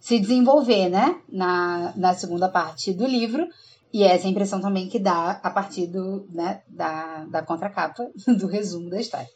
se 0.00 0.18
desenvolver, 0.18 0.88
né? 0.88 1.20
Na, 1.28 1.92
na 1.96 2.14
segunda 2.14 2.48
parte 2.48 2.92
do 2.92 3.06
livro. 3.06 3.46
E 3.92 4.02
essa 4.02 4.24
é 4.24 4.28
a 4.28 4.30
impressão 4.30 4.60
também 4.60 4.88
que 4.88 4.98
dá 4.98 5.40
a 5.42 5.50
partir 5.50 5.88
do, 5.88 6.26
né, 6.30 6.62
da, 6.68 7.24
da 7.24 7.42
contracapa, 7.42 8.08
do 8.38 8.46
resumo 8.46 8.88
da 8.88 9.00
história. 9.00 9.28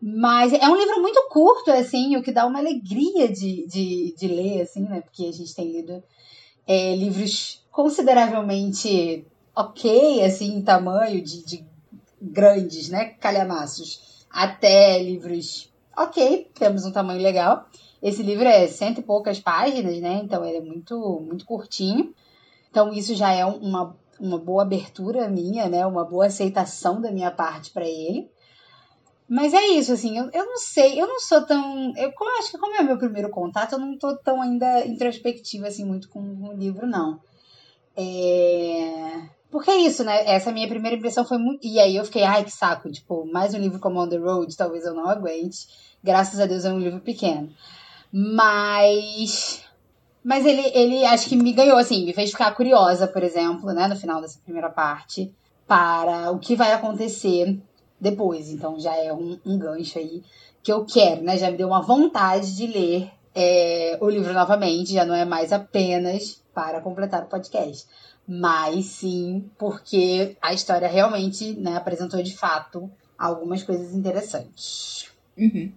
Mas 0.00 0.52
é 0.52 0.68
um 0.68 0.76
livro 0.76 1.00
muito 1.00 1.20
curto, 1.28 1.70
assim, 1.70 2.16
o 2.16 2.22
que 2.22 2.32
dá 2.32 2.46
uma 2.46 2.58
alegria 2.58 3.28
de, 3.28 3.66
de, 3.66 4.14
de 4.16 4.28
ler, 4.28 4.62
assim, 4.62 4.82
né? 4.82 5.00
Porque 5.00 5.24
a 5.26 5.32
gente 5.32 5.54
tem 5.54 5.70
lido 5.70 6.02
é, 6.66 6.96
livros 6.96 7.64
consideravelmente 7.70 9.24
ok, 9.54 10.24
assim, 10.24 10.56
em 10.56 10.62
tamanho, 10.62 11.22
de, 11.22 11.44
de 11.44 11.71
grandes, 12.22 12.88
né? 12.88 13.16
Calhamaços, 13.20 14.24
até 14.30 15.02
livros 15.02 15.72
ok, 15.96 16.50
temos 16.54 16.84
um 16.84 16.92
tamanho 16.92 17.20
legal. 17.20 17.66
Esse 18.02 18.22
livro 18.22 18.46
é 18.46 18.66
cento 18.66 18.98
e 18.98 19.02
poucas 19.02 19.38
páginas, 19.38 20.00
né? 20.00 20.20
Então 20.24 20.44
ele 20.44 20.58
é 20.58 20.60
muito, 20.60 21.20
muito 21.20 21.44
curtinho. 21.44 22.14
Então, 22.70 22.92
isso 22.92 23.14
já 23.14 23.30
é 23.32 23.44
uma, 23.44 23.94
uma 24.18 24.38
boa 24.38 24.62
abertura 24.62 25.28
minha, 25.28 25.68
né? 25.68 25.86
Uma 25.86 26.04
boa 26.04 26.26
aceitação 26.26 27.00
da 27.00 27.12
minha 27.12 27.30
parte 27.30 27.70
para 27.70 27.86
ele. 27.86 28.30
Mas 29.28 29.54
é 29.54 29.66
isso, 29.68 29.92
assim, 29.92 30.18
eu, 30.18 30.28
eu 30.32 30.44
não 30.44 30.58
sei, 30.58 31.00
eu 31.00 31.06
não 31.06 31.20
sou 31.20 31.42
tão. 31.46 31.92
Eu, 31.96 32.10
eu 32.10 32.38
acho 32.38 32.50
que 32.50 32.58
como 32.58 32.74
é 32.74 32.82
meu 32.82 32.98
primeiro 32.98 33.30
contato, 33.30 33.72
eu 33.72 33.78
não 33.78 33.96
tô 33.96 34.16
tão 34.16 34.42
ainda 34.42 34.84
introspectiva, 34.86 35.68
assim, 35.68 35.84
muito 35.84 36.08
com 36.08 36.20
o 36.20 36.52
livro, 36.52 36.86
não. 36.86 37.20
É... 37.96 39.22
Porque 39.52 39.70
é 39.70 39.76
isso, 39.76 40.02
né? 40.02 40.24
Essa 40.26 40.50
minha 40.50 40.66
primeira 40.66 40.96
impressão 40.96 41.26
foi 41.26 41.36
muito. 41.36 41.64
E 41.66 41.78
aí 41.78 41.94
eu 41.94 42.04
fiquei, 42.06 42.24
ai, 42.24 42.42
que 42.42 42.50
saco, 42.50 42.90
tipo, 42.90 43.30
mais 43.30 43.52
um 43.52 43.58
livro 43.58 43.78
como 43.78 44.00
On 44.00 44.08
the 44.08 44.16
Road, 44.16 44.56
talvez 44.56 44.86
eu 44.86 44.94
não 44.94 45.06
aguente. 45.06 45.68
Graças 46.02 46.40
a 46.40 46.46
Deus 46.46 46.64
é 46.64 46.72
um 46.72 46.78
livro 46.78 47.00
pequeno. 47.00 47.50
Mas 48.10 49.62
mas 50.24 50.46
ele, 50.46 50.62
ele 50.74 51.04
acho 51.04 51.28
que 51.28 51.36
me 51.36 51.52
ganhou, 51.52 51.76
assim, 51.76 52.06
me 52.06 52.14
fez 52.14 52.30
ficar 52.30 52.52
curiosa, 52.52 53.06
por 53.06 53.22
exemplo, 53.22 53.72
né, 53.72 53.88
no 53.88 53.96
final 53.96 54.20
dessa 54.20 54.38
primeira 54.38 54.70
parte, 54.70 55.34
para 55.66 56.30
o 56.30 56.38
que 56.38 56.56
vai 56.56 56.72
acontecer 56.72 57.60
depois. 58.00 58.48
Então 58.48 58.80
já 58.80 58.96
é 58.96 59.12
um, 59.12 59.38
um 59.44 59.58
gancho 59.58 59.98
aí 59.98 60.22
que 60.62 60.72
eu 60.72 60.86
quero, 60.86 61.22
né? 61.22 61.36
Já 61.36 61.50
me 61.50 61.58
deu 61.58 61.68
uma 61.68 61.82
vontade 61.82 62.56
de 62.56 62.66
ler 62.66 63.10
é, 63.34 63.98
o 64.00 64.08
livro 64.08 64.32
novamente, 64.32 64.94
já 64.94 65.04
não 65.04 65.14
é 65.14 65.26
mais 65.26 65.52
apenas 65.52 66.42
para 66.54 66.80
completar 66.80 67.24
o 67.24 67.26
podcast. 67.26 67.86
Mas 68.26 68.86
sim, 68.86 69.50
porque 69.58 70.36
a 70.40 70.52
história 70.52 70.88
realmente 70.88 71.52
né, 71.54 71.76
apresentou 71.76 72.22
de 72.22 72.36
fato 72.36 72.90
algumas 73.18 73.62
coisas 73.62 73.94
interessantes. 73.94 75.10
Uhum. 75.36 75.72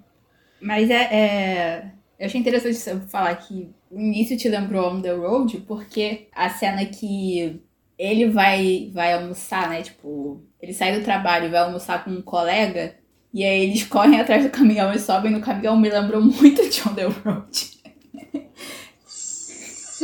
Mas 0.61 0.89
é, 0.89 1.03
é, 1.13 1.91
Eu 2.17 2.25
achei 2.25 2.39
interessante 2.39 2.77
falar 3.07 3.35
que 3.35 3.69
o 3.91 3.99
início 3.99 4.37
te 4.37 4.49
lembrou 4.49 4.93
On 4.93 5.01
the 5.01 5.11
Road, 5.11 5.59
porque 5.67 6.27
a 6.33 6.49
cena 6.49 6.85
que 6.85 7.61
ele 7.97 8.29
vai, 8.29 8.89
vai 8.93 9.13
almoçar, 9.13 9.69
né? 9.69 9.81
Tipo, 9.81 10.41
ele 10.61 10.73
sai 10.73 10.97
do 10.97 11.03
trabalho 11.03 11.45
e 11.45 11.49
vai 11.49 11.61
almoçar 11.61 12.03
com 12.03 12.11
um 12.11 12.21
colega, 12.21 12.95
e 13.33 13.43
aí 13.43 13.63
eles 13.63 13.83
correm 13.87 14.19
atrás 14.19 14.43
do 14.43 14.49
caminhão 14.49 14.93
e 14.93 14.99
sobem 14.99 15.31
no 15.31 15.41
caminhão, 15.41 15.77
me 15.77 15.89
lembrou 15.89 16.21
muito 16.21 16.67
de 16.69 16.87
On 16.87 16.93
the 16.93 17.05
Road. 17.05 17.74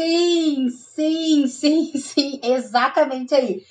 Sim, 0.01 0.69
sim, 0.69 1.47
sim, 1.47 1.91
sim, 1.97 2.39
exatamente 2.43 3.35
aí. 3.35 3.61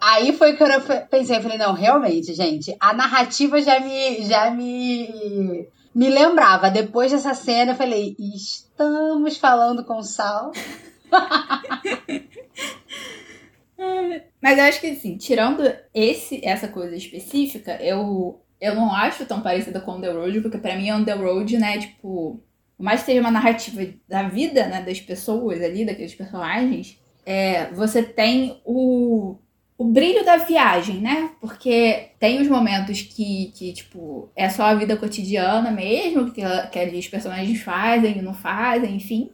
Aí 0.00 0.32
foi 0.32 0.56
que 0.56 0.62
eu 0.64 0.68
pensei, 1.08 1.36
eu 1.36 1.42
falei, 1.42 1.58
não, 1.58 1.72
realmente, 1.72 2.34
gente, 2.34 2.76
a 2.80 2.92
narrativa 2.92 3.62
já 3.62 3.78
me, 3.78 4.24
já 4.24 4.50
me 4.50 5.68
me 5.96 6.10
lembrava. 6.10 6.68
Depois 6.68 7.10
dessa 7.10 7.32
cena, 7.32 7.72
eu 7.72 7.76
falei: 7.76 8.14
estamos 8.18 9.38
falando 9.38 9.82
com 9.82 10.02
Sal. 10.02 10.52
Mas 14.42 14.58
eu 14.58 14.64
acho 14.64 14.80
que, 14.80 14.88
assim, 14.88 15.16
tirando 15.16 15.62
esse, 15.94 16.44
essa 16.44 16.68
coisa 16.68 16.94
específica, 16.94 17.82
eu, 17.82 18.38
eu 18.60 18.74
não 18.74 18.94
acho 18.94 19.24
tão 19.24 19.40
parecida 19.40 19.80
com 19.80 20.00
The 20.00 20.10
Road, 20.10 20.42
porque 20.42 20.58
para 20.58 20.76
mim, 20.76 20.92
On 20.92 21.02
The 21.02 21.14
Road, 21.14 21.56
né, 21.56 21.78
tipo, 21.78 22.40
por 22.76 22.82
mais 22.82 23.00
que 23.00 23.06
seja 23.06 23.20
uma 23.20 23.30
narrativa 23.30 23.86
da 24.08 24.28
vida, 24.28 24.66
né, 24.66 24.82
das 24.82 25.00
pessoas 25.00 25.62
ali, 25.62 25.84
daqueles 25.84 26.14
personagens, 26.14 26.98
é, 27.24 27.66
você 27.72 28.02
tem 28.02 28.60
o, 28.64 29.36
o 29.78 29.84
brilho 29.84 30.24
da 30.24 30.36
viagem, 30.36 31.00
né? 31.00 31.30
Porque 31.40 32.10
tem 32.20 32.40
os 32.40 32.48
momentos 32.48 33.02
que, 33.02 33.52
que 33.54 33.72
tipo, 33.72 34.30
é 34.36 34.48
só 34.48 34.64
a 34.64 34.74
vida 34.74 34.96
cotidiana 34.96 35.70
mesmo, 35.70 36.30
que, 36.30 36.42
que 36.70 36.78
ali 36.78 37.02
personagens 37.08 37.60
fazem 37.60 38.18
e 38.18 38.22
não 38.22 38.34
fazem, 38.34 38.94
enfim. 38.94 39.30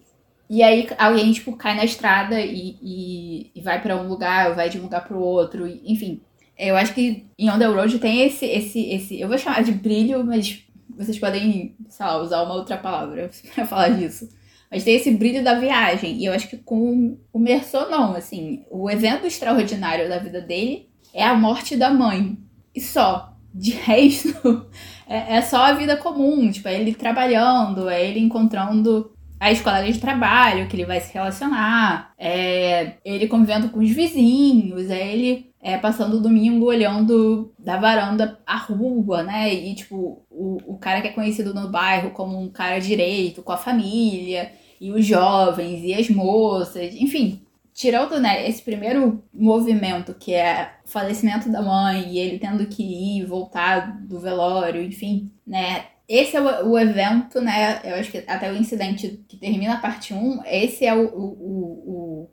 E 0.49 0.63
aí 0.63 0.89
alguém, 0.99 1.33
tipo, 1.33 1.57
cai 1.57 1.75
na 1.77 1.85
estrada 1.85 2.41
e, 2.41 2.77
e, 2.83 3.51
e 3.55 3.61
vai 3.61 3.81
para 3.81 3.97
um 3.97 4.09
lugar, 4.09 4.51
ou 4.51 4.55
vai 4.55 4.69
de 4.69 4.79
um 4.79 4.83
lugar 4.83 5.07
pro 5.07 5.19
outro, 5.19 5.67
enfim. 5.85 6.21
Eu 6.59 6.77
acho 6.77 6.95
que 6.95 7.27
em 7.39 7.51
On 7.51 7.59
The 7.59 7.67
Road 7.67 7.99
tem 7.99 8.23
esse, 8.23 8.47
esse, 8.47 8.91
esse. 8.91 9.21
Eu 9.21 9.29
vou 9.29 9.39
chamar 9.39 9.63
de 9.63 9.73
brilho, 9.73 10.25
mas 10.25 10.65
vocês 10.97 11.19
podem, 11.19 11.77
sei 11.89 12.07
lá, 12.07 12.19
usar 12.19 12.43
uma 12.43 12.55
outra 12.55 12.77
palavra 12.77 13.31
pra 13.55 13.67
falar 13.67 13.89
disso 13.91 14.29
mas 14.73 14.85
tem 14.85 14.97
esse 14.97 15.11
brilho 15.11 15.45
da 15.45 15.53
viagem. 15.53 16.17
E 16.17 16.25
eu 16.25 16.33
acho 16.33 16.49
que 16.49 16.57
com 16.57 17.19
o 17.31 17.39
Merceau, 17.39 17.91
não. 17.91 18.17
Assim, 18.17 18.65
o 18.71 18.91
evento 18.91 19.27
extraordinário 19.27 20.09
da 20.09 20.19
vida 20.19 20.41
dele 20.41 20.89
é 21.13 21.23
a 21.23 21.35
morte 21.35 21.77
da 21.77 21.91
mãe. 21.91 22.39
E 22.75 22.81
só. 22.81 23.37
De 23.55 23.73
resto, 23.77 24.67
é, 25.07 25.37
é 25.37 25.43
só 25.43 25.59
a 25.59 25.75
vida 25.75 25.95
comum. 25.99 26.51
Tipo, 26.51 26.69
é 26.69 26.81
ele 26.81 26.95
trabalhando, 26.95 27.87
é 27.87 28.03
ele 28.03 28.19
encontrando 28.19 29.12
as 29.51 29.61
colegas 29.61 29.95
de 29.95 30.01
trabalho 30.01 30.69
que 30.69 30.77
ele 30.77 30.87
vai 30.87 31.01
se 31.01 31.13
relacionar, 31.13 32.15
é 32.17 32.93
ele 33.05 33.27
convivendo 33.27 33.71
com 33.71 33.81
os 33.81 33.91
vizinhos, 33.91 34.89
é 34.89 35.13
ele 35.13 35.53
é, 35.61 35.77
passando 35.77 36.19
o 36.19 36.21
domingo 36.21 36.67
olhando 36.67 37.53
da 37.59 37.77
varanda 37.77 38.39
a 38.47 38.57
rua, 38.57 39.25
né? 39.25 39.53
E, 39.53 39.75
tipo, 39.75 40.25
o, 40.31 40.59
o 40.65 40.79
cara 40.79 41.01
que 41.01 41.09
é 41.09 41.13
conhecido 41.13 41.53
no 41.53 41.69
bairro 41.69 42.13
como 42.13 42.41
um 42.41 42.49
cara 42.49 42.79
direito, 42.79 43.43
com 43.43 43.51
a 43.51 43.57
família 43.57 44.53
e 44.81 44.93
os 44.93 45.05
jovens 45.05 45.83
e 45.83 45.93
as 45.93 46.09
moças, 46.09 46.95
enfim. 46.95 47.43
Tirando 47.75 48.21
né, 48.21 48.49
esse 48.49 48.63
primeiro 48.63 49.25
movimento, 49.35 50.15
que 50.15 50.35
é 50.35 50.75
o 50.87 50.89
falecimento 50.89 51.51
da 51.51 51.63
mãe 51.63 52.13
e 52.13 52.19
ele 52.19 52.39
tendo 52.39 52.67
que 52.67 52.83
ir, 52.83 53.27
voltar 53.27 53.99
do 54.07 54.21
velório, 54.21 54.81
enfim, 54.81 55.33
né? 55.45 55.87
Esse 56.13 56.37
é 56.37 56.41
o, 56.43 56.73
o 56.73 56.79
evento, 56.79 57.41
né? 57.41 57.81
Eu 57.83 57.95
acho 57.95 58.11
que 58.11 58.23
até 58.27 58.53
o 58.53 58.57
incidente 58.57 59.25
que 59.27 59.39
termina 59.39 59.73
a 59.73 59.81
parte 59.81 60.13
1, 60.13 60.43
esse 60.45 60.85
é 60.85 60.95
o, 60.95 61.07
o, 61.07 61.23
o, 61.23 61.91
o 61.91 62.31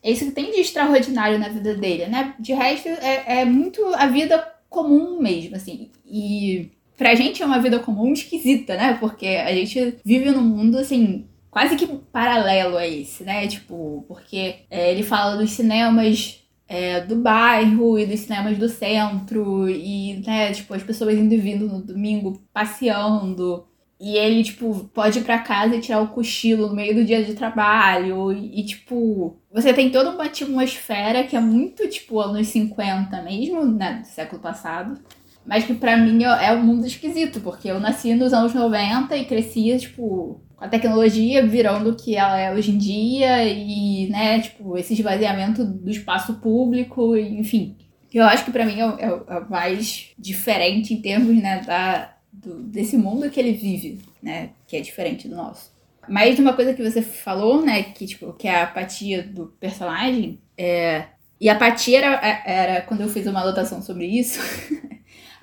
esse 0.00 0.26
que 0.26 0.30
tem 0.30 0.52
de 0.52 0.60
extraordinário 0.60 1.36
na 1.36 1.48
vida 1.48 1.74
dele, 1.74 2.06
né? 2.06 2.36
De 2.38 2.52
resto, 2.52 2.86
é, 2.88 3.40
é 3.40 3.44
muito 3.44 3.84
a 3.96 4.06
vida 4.06 4.38
comum 4.70 5.20
mesmo, 5.20 5.56
assim. 5.56 5.90
E 6.06 6.70
pra 6.96 7.16
gente 7.16 7.42
é 7.42 7.46
uma 7.46 7.58
vida 7.58 7.80
comum 7.80 8.12
esquisita, 8.12 8.76
né? 8.76 8.96
Porque 9.00 9.26
a 9.26 9.52
gente 9.52 9.96
vive 10.04 10.30
num 10.30 10.42
mundo, 10.42 10.78
assim, 10.78 11.26
quase 11.50 11.74
que 11.74 11.84
paralelo 12.12 12.76
a 12.76 12.86
esse, 12.86 13.24
né? 13.24 13.48
Tipo, 13.48 14.04
porque 14.06 14.60
é, 14.70 14.92
ele 14.92 15.02
fala 15.02 15.36
dos 15.36 15.50
cinemas 15.50 16.45
é, 16.68 17.00
do 17.00 17.16
bairro 17.16 17.98
e 17.98 18.06
dos 18.06 18.20
cinemas 18.20 18.58
do 18.58 18.68
centro 18.68 19.68
e, 19.68 20.22
né, 20.26 20.52
tipo, 20.52 20.74
as 20.74 20.82
pessoas 20.82 21.14
indo 21.14 21.32
e 21.32 21.36
vindo 21.36 21.68
no 21.68 21.80
domingo 21.82 22.42
passeando. 22.52 23.66
E 23.98 24.16
ele, 24.16 24.42
tipo, 24.44 24.90
pode 24.92 25.20
ir 25.20 25.24
pra 25.24 25.38
casa 25.38 25.76
e 25.76 25.80
tirar 25.80 26.00
o 26.02 26.08
cochilo 26.08 26.68
no 26.68 26.74
meio 26.74 26.94
do 26.94 27.04
dia 27.04 27.24
de 27.24 27.34
trabalho. 27.34 28.30
E, 28.32 28.62
tipo, 28.64 29.38
você 29.50 29.72
tem 29.72 29.90
toda 29.90 30.10
uma 30.10 30.24
atmosfera 30.24 31.24
que 31.24 31.34
é 31.36 31.40
muito, 31.40 31.88
tipo, 31.88 32.20
anos 32.20 32.48
50 32.48 33.22
mesmo, 33.22 33.64
né, 33.64 34.00
do 34.02 34.06
século 34.06 34.42
passado. 34.42 35.00
Mas 35.46 35.64
que 35.64 35.74
pra 35.74 35.96
mim 35.96 36.24
é 36.24 36.52
um 36.52 36.62
mundo 36.62 36.86
esquisito, 36.86 37.40
porque 37.40 37.70
eu 37.70 37.80
nasci 37.80 38.14
nos 38.14 38.32
anos 38.32 38.52
90 38.52 39.16
e 39.16 39.24
crescia, 39.24 39.78
tipo, 39.78 40.40
a 40.58 40.68
tecnologia 40.68 41.46
virando 41.46 41.90
o 41.90 41.96
que 41.96 42.16
ela 42.16 42.38
é 42.38 42.52
hoje 42.52 42.70
em 42.70 42.78
dia 42.78 43.44
e, 43.44 44.08
né, 44.08 44.40
tipo, 44.40 44.76
esse 44.78 44.94
esvaziamento 44.94 45.64
do 45.64 45.90
espaço 45.90 46.34
público, 46.34 47.16
enfim. 47.16 47.76
Eu 48.12 48.24
acho 48.24 48.44
que 48.44 48.50
para 48.50 48.64
mim 48.64 48.80
é, 48.80 48.84
é, 48.84 49.36
é, 49.36 49.40
mais 49.50 50.12
diferente 50.18 50.94
em 50.94 51.02
termos, 51.02 51.36
né, 51.36 51.60
da, 51.60 52.14
do, 52.32 52.62
desse 52.62 52.96
mundo 52.96 53.30
que 53.30 53.38
ele 53.38 53.52
vive, 53.52 54.00
né? 54.22 54.50
Que 54.66 54.76
é 54.76 54.80
diferente 54.80 55.28
do 55.28 55.36
nosso. 55.36 55.70
Mas 56.08 56.38
uma 56.38 56.54
coisa 56.54 56.72
que 56.72 56.82
você 56.82 57.02
falou, 57.02 57.62
né, 57.62 57.82
que, 57.82 58.06
tipo, 58.06 58.32
que 58.32 58.48
é 58.48 58.54
a 58.54 58.62
apatia 58.62 59.22
do 59.22 59.46
personagem, 59.60 60.40
é... 60.56 61.06
E 61.38 61.50
apatia 61.50 61.98
era, 61.98 62.42
era, 62.46 62.80
quando 62.80 63.02
eu 63.02 63.10
fiz 63.10 63.26
uma 63.26 63.42
anotação 63.42 63.82
sobre 63.82 64.06
isso, 64.06 64.40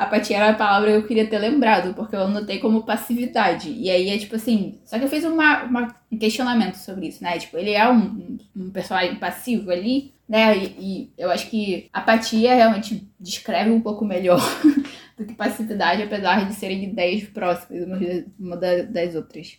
apatia 0.04 0.38
era 0.38 0.50
a 0.50 0.54
palavra 0.54 0.92
que 0.92 0.98
eu 0.98 1.08
queria 1.08 1.28
ter 1.28 1.40
lembrado, 1.40 1.94
porque 1.94 2.16
eu 2.16 2.22
anotei 2.22 2.60
como 2.60 2.84
passividade. 2.84 3.70
E 3.70 3.90
aí 3.90 4.10
é 4.10 4.18
tipo 4.18 4.36
assim, 4.36 4.80
só 4.86 4.98
que 4.98 5.06
eu 5.06 5.10
fiz 5.10 5.24
uma, 5.24 5.64
uma 5.64 5.96
um 6.12 6.18
questionamento 6.18 6.76
sobre 6.76 7.08
isso, 7.08 7.24
né? 7.24 7.38
Tipo, 7.40 7.58
ele 7.58 7.72
é 7.72 7.90
um, 7.90 8.38
um 8.56 8.70
personagem 8.70 9.16
passivo 9.16 9.72
ali, 9.72 10.14
né? 10.30 10.58
E, 10.58 10.66
e, 10.80 11.14
eu 11.18 11.32
acho 11.32 11.50
que 11.50 11.90
apatia 11.92 12.56
realmente 12.56 13.10
descreve 13.20 13.72
um 13.72 13.82
pouco 13.82 14.06
melhor 14.06 14.42
do 15.18 15.26
que 15.26 15.34
passividade, 15.34 16.04
apesar 16.04 16.46
de 16.48 16.54
serem 16.54 16.84
ideias 16.84 17.24
próximas 17.24 18.26
uma 18.40 18.58
das 18.58 19.16
outras. 19.16 19.58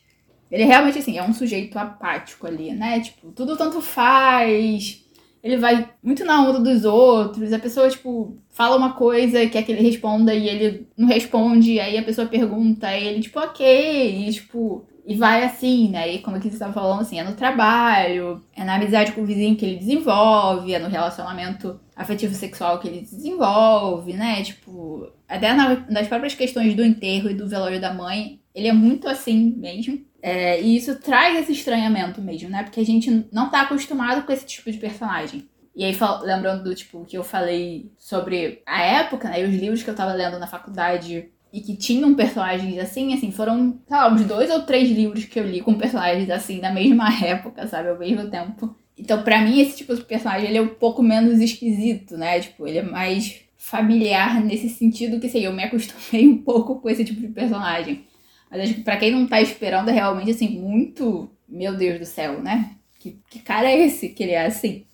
Ele 0.50 0.64
realmente, 0.64 0.98
assim, 0.98 1.18
é 1.18 1.22
um 1.22 1.32
sujeito 1.32 1.76
apático 1.78 2.46
ali, 2.46 2.72
né? 2.72 3.00
Tipo, 3.00 3.32
tudo 3.32 3.56
tanto 3.56 3.80
faz. 3.80 5.03
Ele 5.44 5.58
vai 5.58 5.90
muito 6.02 6.24
na 6.24 6.40
onda 6.40 6.58
dos 6.58 6.86
outros. 6.86 7.52
A 7.52 7.58
pessoa, 7.58 7.90
tipo, 7.90 8.38
fala 8.48 8.76
uma 8.76 8.94
coisa, 8.94 9.46
quer 9.46 9.62
que 9.62 9.70
ele 9.70 9.82
responda 9.82 10.34
e 10.34 10.48
ele 10.48 10.88
não 10.96 11.06
responde. 11.06 11.78
Aí 11.78 11.98
a 11.98 12.02
pessoa 12.02 12.26
pergunta, 12.26 12.90
e 12.96 13.06
ele, 13.06 13.20
tipo, 13.20 13.38
ok. 13.38 14.26
E, 14.26 14.32
tipo, 14.32 14.86
e 15.06 15.14
vai 15.14 15.44
assim, 15.44 15.90
né? 15.90 16.14
E 16.14 16.18
como 16.20 16.36
aqui 16.36 16.48
você 16.48 16.54
estava 16.54 16.72
falando, 16.72 17.02
assim, 17.02 17.20
é 17.20 17.24
no 17.24 17.36
trabalho, 17.36 18.42
é 18.56 18.64
na 18.64 18.76
amizade 18.76 19.12
com 19.12 19.20
o 19.20 19.26
vizinho 19.26 19.54
que 19.54 19.66
ele 19.66 19.76
desenvolve, 19.76 20.72
é 20.72 20.78
no 20.78 20.88
relacionamento 20.88 21.78
afetivo 21.94 22.34
sexual 22.34 22.78
que 22.78 22.88
ele 22.88 23.02
desenvolve, 23.02 24.14
né? 24.14 24.42
Tipo, 24.42 25.12
até 25.28 25.52
na, 25.52 25.84
nas 25.90 26.08
próprias 26.08 26.34
questões 26.34 26.74
do 26.74 26.82
enterro 26.82 27.30
e 27.30 27.34
do 27.34 27.46
velório 27.46 27.78
da 27.78 27.92
mãe, 27.92 28.40
ele 28.54 28.68
é 28.68 28.72
muito 28.72 29.06
assim 29.06 29.54
mesmo. 29.58 30.00
É, 30.26 30.58
e 30.58 30.74
isso 30.74 30.98
traz 31.00 31.38
esse 31.38 31.52
estranhamento 31.52 32.22
mesmo, 32.22 32.48
né? 32.48 32.62
Porque 32.62 32.80
a 32.80 32.84
gente 32.84 33.28
não 33.30 33.50
tá 33.50 33.60
acostumado 33.60 34.24
com 34.24 34.32
esse 34.32 34.46
tipo 34.46 34.72
de 34.72 34.78
personagem. 34.78 35.46
E 35.76 35.84
aí, 35.84 35.94
lembrando 36.22 36.64
do 36.64 36.74
tipo 36.74 37.04
que 37.04 37.18
eu 37.18 37.22
falei 37.22 37.92
sobre 37.98 38.62
a 38.64 38.80
época, 38.80 39.28
né? 39.28 39.42
E 39.42 39.44
os 39.44 39.54
livros 39.54 39.82
que 39.82 39.90
eu 39.90 39.94
tava 39.94 40.14
lendo 40.14 40.38
na 40.38 40.46
faculdade 40.46 41.28
e 41.52 41.60
que 41.60 41.76
tinham 41.76 42.14
personagens 42.14 42.78
assim, 42.78 43.12
assim, 43.12 43.30
foram, 43.30 43.78
sei 43.86 43.96
lá, 43.98 44.10
uns 44.10 44.24
dois 44.24 44.50
ou 44.50 44.62
três 44.62 44.88
livros 44.88 45.26
que 45.26 45.38
eu 45.38 45.46
li 45.46 45.60
com 45.60 45.74
personagens 45.74 46.30
assim 46.30 46.58
na 46.58 46.72
mesma 46.72 47.06
época, 47.22 47.66
sabe, 47.66 47.90
ao 47.90 47.98
mesmo 47.98 48.30
tempo. 48.30 48.74
Então, 48.96 49.22
para 49.22 49.42
mim, 49.42 49.60
esse 49.60 49.76
tipo 49.76 49.94
de 49.94 50.04
personagem 50.04 50.48
ele 50.48 50.56
é 50.56 50.62
um 50.62 50.68
pouco 50.68 51.02
menos 51.02 51.38
esquisito, 51.38 52.16
né? 52.16 52.40
Tipo, 52.40 52.66
ele 52.66 52.78
é 52.78 52.82
mais 52.82 53.42
familiar 53.58 54.42
nesse 54.42 54.70
sentido 54.70 55.20
que, 55.20 55.28
sei, 55.28 55.46
eu 55.46 55.52
me 55.52 55.64
acostumei 55.64 56.26
um 56.32 56.38
pouco 56.38 56.80
com 56.80 56.88
esse 56.88 57.04
tipo 57.04 57.20
de 57.20 57.28
personagem. 57.28 58.06
Mas 58.54 58.62
acho 58.62 58.74
que 58.74 58.82
pra 58.82 58.96
quem 58.96 59.10
não 59.10 59.26
tá 59.26 59.42
esperando, 59.42 59.88
é 59.88 59.92
realmente, 59.92 60.30
assim, 60.30 60.48
muito. 60.48 61.28
Meu 61.48 61.76
Deus 61.76 61.98
do 61.98 62.06
céu, 62.06 62.40
né? 62.40 62.76
Que, 63.00 63.18
que 63.28 63.40
cara 63.40 63.68
é 63.68 63.80
esse 63.80 64.10
que 64.10 64.22
ele 64.22 64.30
é 64.30 64.46
assim? 64.46 64.86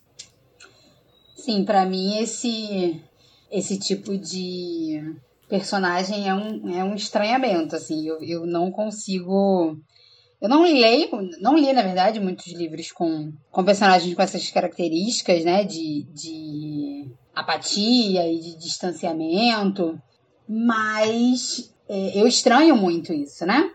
Sim, 1.36 1.62
para 1.66 1.84
mim, 1.84 2.16
esse, 2.16 3.02
esse 3.50 3.78
tipo 3.78 4.16
de 4.16 5.14
personagem 5.46 6.26
é 6.26 6.34
um, 6.34 6.74
é 6.74 6.82
um 6.82 6.94
estranhamento, 6.94 7.76
assim, 7.76 8.08
eu, 8.08 8.22
eu 8.22 8.46
não 8.46 8.70
consigo... 8.70 9.76
Eu 10.40 10.48
não 10.48 10.62
leio, 10.62 11.10
não 11.42 11.54
li, 11.54 11.70
na 11.74 11.82
verdade, 11.82 12.18
muitos 12.18 12.50
livros 12.54 12.90
com, 12.90 13.30
com 13.50 13.62
personagens 13.62 14.14
com 14.14 14.22
essas 14.22 14.50
características, 14.50 15.44
né, 15.44 15.64
de, 15.64 16.06
de 16.14 17.12
apatia 17.34 18.26
e 18.26 18.40
de 18.40 18.56
distanciamento, 18.56 20.00
mas 20.48 21.70
eu 21.90 22.26
estranho 22.26 22.76
muito 22.76 23.12
isso, 23.12 23.44
né? 23.44 23.70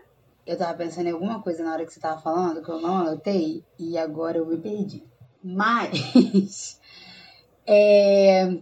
Eu 0.46 0.56
tava 0.56 0.74
pensando 0.74 1.08
em 1.08 1.12
alguma 1.12 1.42
coisa 1.42 1.62
na 1.62 1.72
hora 1.72 1.84
que 1.84 1.92
você 1.92 2.00
tava 2.00 2.20
falando 2.20 2.62
que 2.62 2.68
eu 2.70 2.80
não 2.80 2.98
anotei 2.98 3.62
e 3.78 3.98
agora 3.98 4.38
eu 4.38 4.46
me 4.46 4.56
perdi. 4.56 5.02
Mas 5.42 6.80
é, 7.66 8.56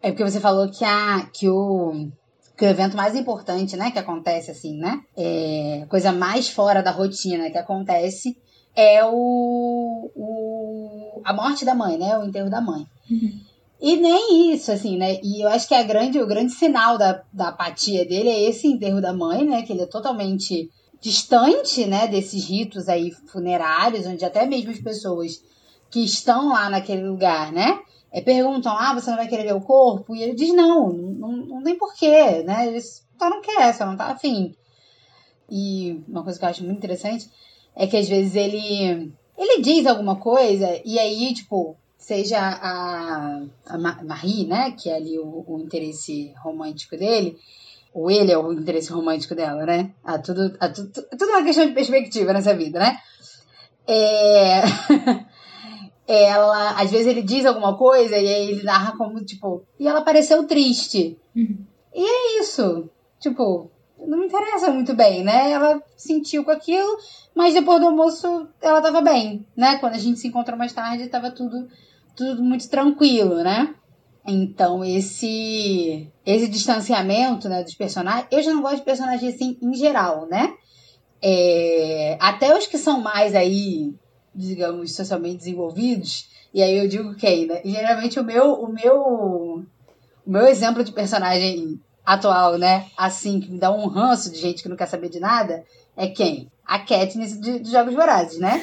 é 0.00 0.10
porque 0.10 0.24
você 0.24 0.40
falou 0.40 0.70
que 0.70 0.84
a 0.84 1.28
que 1.32 1.48
o 1.48 2.08
que 2.56 2.64
o 2.64 2.68
evento 2.68 2.96
mais 2.96 3.14
importante, 3.14 3.76
né, 3.76 3.90
que 3.90 3.98
acontece 3.98 4.50
assim, 4.50 4.76
né, 4.76 5.02
é, 5.16 5.86
coisa 5.88 6.12
mais 6.12 6.48
fora 6.48 6.82
da 6.82 6.90
rotina 6.90 7.50
que 7.50 7.58
acontece 7.58 8.36
é 8.74 9.04
o, 9.04 10.10
o 10.14 11.22
a 11.24 11.32
morte 11.32 11.64
da 11.64 11.74
mãe, 11.74 11.98
né, 11.98 12.16
o 12.18 12.24
enterro 12.24 12.48
da 12.48 12.60
mãe. 12.60 12.86
Uhum. 13.10 13.49
E 13.80 13.96
nem 13.96 14.52
isso, 14.52 14.70
assim, 14.70 14.96
né? 14.96 15.18
E 15.22 15.42
eu 15.42 15.48
acho 15.48 15.66
que 15.66 15.74
a 15.74 15.82
grande, 15.82 16.20
o 16.20 16.26
grande 16.26 16.52
sinal 16.52 16.98
da, 16.98 17.22
da 17.32 17.48
apatia 17.48 18.04
dele 18.04 18.28
é 18.28 18.42
esse 18.42 18.66
enterro 18.66 19.00
da 19.00 19.12
mãe, 19.12 19.44
né? 19.44 19.62
Que 19.62 19.72
ele 19.72 19.82
é 19.82 19.86
totalmente 19.86 20.70
distante, 21.00 21.86
né? 21.86 22.06
Desses 22.06 22.44
ritos 22.44 22.88
aí 22.88 23.10
funerários, 23.10 24.06
onde 24.06 24.24
até 24.24 24.44
mesmo 24.46 24.70
as 24.70 24.80
pessoas 24.80 25.42
que 25.90 26.04
estão 26.04 26.52
lá 26.52 26.68
naquele 26.68 27.08
lugar, 27.08 27.52
né? 27.52 27.80
é, 28.12 28.20
perguntam, 28.20 28.76
ah, 28.76 28.94
você 28.94 29.08
não 29.10 29.16
vai 29.16 29.28
querer 29.28 29.44
ver 29.44 29.54
o 29.54 29.60
corpo? 29.60 30.14
E 30.14 30.22
ele 30.22 30.34
diz, 30.34 30.52
não, 30.52 30.92
não, 30.92 31.32
não 31.32 31.62
tem 31.62 31.78
porquê, 31.78 32.42
né? 32.42 32.66
Ele 32.66 32.80
só 32.80 33.30
não 33.30 33.40
quer, 33.40 33.72
só 33.74 33.86
não 33.86 33.96
tá 33.96 34.06
afim. 34.06 34.54
E 35.48 36.02
uma 36.08 36.24
coisa 36.24 36.38
que 36.38 36.44
eu 36.44 36.48
acho 36.48 36.64
muito 36.64 36.78
interessante 36.78 37.30
é 37.74 37.86
que 37.86 37.96
às 37.96 38.08
vezes 38.08 38.34
ele, 38.34 39.12
ele 39.38 39.62
diz 39.62 39.86
alguma 39.86 40.16
coisa 40.16 40.80
e 40.84 40.98
aí, 40.98 41.32
tipo, 41.34 41.76
seja 42.00 42.40
a, 42.40 43.42
a 43.66 43.78
Marie, 43.78 44.46
né, 44.46 44.72
que 44.72 44.88
é 44.88 44.96
ali 44.96 45.18
o, 45.18 45.44
o 45.46 45.60
interesse 45.60 46.34
romântico 46.42 46.96
dele, 46.96 47.36
ou 47.92 48.10
ele 48.10 48.32
é 48.32 48.38
o 48.38 48.52
interesse 48.52 48.90
romântico 48.90 49.34
dela, 49.34 49.66
né? 49.66 49.92
Ah, 50.02 50.18
tudo, 50.18 50.56
ah, 50.58 50.68
tudo, 50.68 50.90
tudo 50.90 51.30
uma 51.30 51.44
questão 51.44 51.66
de 51.66 51.72
perspectiva 51.72 52.32
nessa 52.32 52.54
vida, 52.54 52.78
né? 52.78 52.98
É... 53.86 54.62
ela, 56.06 56.80
às 56.80 56.90
vezes 56.90 57.06
ele 57.06 57.22
diz 57.22 57.44
alguma 57.44 57.76
coisa 57.76 58.16
e 58.16 58.28
aí 58.28 58.50
ele 58.50 58.62
narra 58.62 58.96
como, 58.96 59.24
tipo, 59.24 59.62
e 59.78 59.86
ela 59.86 60.02
pareceu 60.02 60.46
triste. 60.46 61.18
Uhum. 61.36 61.64
E 61.94 62.02
é 62.02 62.40
isso. 62.40 62.88
Tipo, 63.18 63.70
não 63.98 64.18
me 64.18 64.26
interessa 64.26 64.70
muito 64.70 64.94
bem, 64.94 65.22
né? 65.22 65.50
Ela 65.50 65.82
sentiu 65.96 66.44
com 66.44 66.50
aquilo, 66.50 66.96
mas 67.40 67.54
depois 67.54 67.80
do 67.80 67.86
almoço 67.86 68.48
ela 68.60 68.82
tava 68.82 69.00
bem, 69.00 69.46
né? 69.56 69.78
Quando 69.78 69.94
a 69.94 69.98
gente 69.98 70.20
se 70.20 70.28
encontrou 70.28 70.58
mais 70.58 70.72
tarde, 70.72 71.08
tava 71.08 71.30
tudo, 71.30 71.68
tudo 72.14 72.42
muito 72.42 72.68
tranquilo, 72.68 73.36
né? 73.36 73.74
Então, 74.26 74.84
esse 74.84 76.06
esse 76.26 76.48
distanciamento 76.48 77.48
né, 77.48 77.62
dos 77.62 77.74
personagens. 77.74 78.26
Eu 78.30 78.42
já 78.42 78.52
não 78.52 78.60
gosto 78.60 78.76
de 78.76 78.82
personagens 78.82 79.34
assim 79.34 79.56
em 79.62 79.72
geral, 79.72 80.26
né? 80.28 80.52
É, 81.22 82.18
até 82.20 82.56
os 82.56 82.66
que 82.66 82.76
são 82.76 83.00
mais 83.00 83.34
aí 83.34 83.94
digamos, 84.34 84.94
socialmente 84.94 85.38
desenvolvidos, 85.38 86.28
e 86.52 86.62
aí 86.62 86.78
eu 86.78 86.88
digo 86.88 87.14
quem, 87.14 87.46
né? 87.46 87.60
Geralmente 87.64 88.18
o 88.18 88.24
meu, 88.24 88.52
o 88.52 88.72
meu, 88.72 88.96
o 88.96 90.30
meu 90.30 90.46
exemplo 90.46 90.84
de 90.84 90.92
personagem 90.92 91.80
atual, 92.04 92.58
né? 92.58 92.86
Assim, 92.96 93.40
que 93.40 93.50
me 93.50 93.58
dá 93.58 93.70
um 93.70 93.86
ranço 93.86 94.30
de 94.30 94.38
gente 94.38 94.62
que 94.62 94.68
não 94.68 94.76
quer 94.76 94.86
saber 94.86 95.08
de 95.08 95.20
nada, 95.20 95.64
é 96.00 96.08
quem? 96.08 96.50
A 96.64 96.78
Katniss 96.78 97.38
de, 97.38 97.58
de 97.58 97.70
Jogos 97.70 97.94
Vorazes, 97.94 98.38
né? 98.38 98.58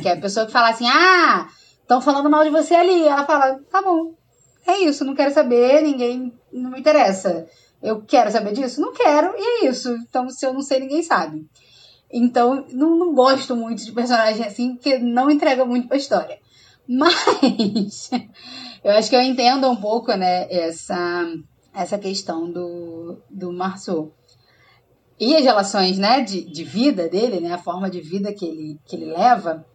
que 0.00 0.08
é 0.08 0.12
a 0.12 0.20
pessoa 0.20 0.46
que 0.46 0.52
fala 0.52 0.70
assim, 0.70 0.88
ah, 0.88 1.46
estão 1.82 2.00
falando 2.00 2.30
mal 2.30 2.42
de 2.42 2.48
você 2.48 2.74
ali. 2.74 3.06
Ela 3.06 3.26
fala, 3.26 3.60
tá 3.70 3.82
bom, 3.82 4.14
é 4.66 4.78
isso, 4.78 5.04
não 5.04 5.14
quero 5.14 5.32
saber, 5.32 5.82
ninguém, 5.82 6.32
não 6.50 6.70
me 6.70 6.80
interessa. 6.80 7.46
Eu 7.82 8.00
quero 8.00 8.30
saber 8.30 8.52
disso? 8.52 8.80
Não 8.80 8.94
quero, 8.94 9.34
e 9.36 9.66
é 9.66 9.68
isso. 9.68 9.90
Então, 9.90 10.30
se 10.30 10.46
eu 10.46 10.54
não 10.54 10.62
sei, 10.62 10.80
ninguém 10.80 11.02
sabe. 11.02 11.46
Então, 12.10 12.66
não, 12.72 12.96
não 12.96 13.14
gosto 13.14 13.54
muito 13.54 13.84
de 13.84 13.92
personagem 13.92 14.46
assim, 14.46 14.74
porque 14.74 14.98
não 14.98 15.30
entrega 15.30 15.64
muito 15.66 15.86
pra 15.86 15.98
história. 15.98 16.38
Mas 16.88 18.10
eu 18.82 18.92
acho 18.92 19.10
que 19.10 19.16
eu 19.16 19.22
entendo 19.22 19.68
um 19.68 19.76
pouco, 19.76 20.14
né, 20.14 20.50
essa, 20.50 21.26
essa 21.74 21.98
questão 21.98 22.50
do, 22.50 23.18
do 23.28 23.52
Marceau. 23.52 24.14
E 25.20 25.36
as 25.36 25.44
relações, 25.44 25.98
né, 25.98 26.22
de, 26.22 26.40
de 26.42 26.64
vida 26.64 27.06
dele, 27.06 27.40
né, 27.40 27.52
a 27.52 27.58
forma 27.58 27.90
de 27.90 28.00
vida 28.00 28.32
que 28.32 28.46
ele, 28.46 28.80
que 28.86 28.96
ele 28.96 29.12
leva, 29.12 29.66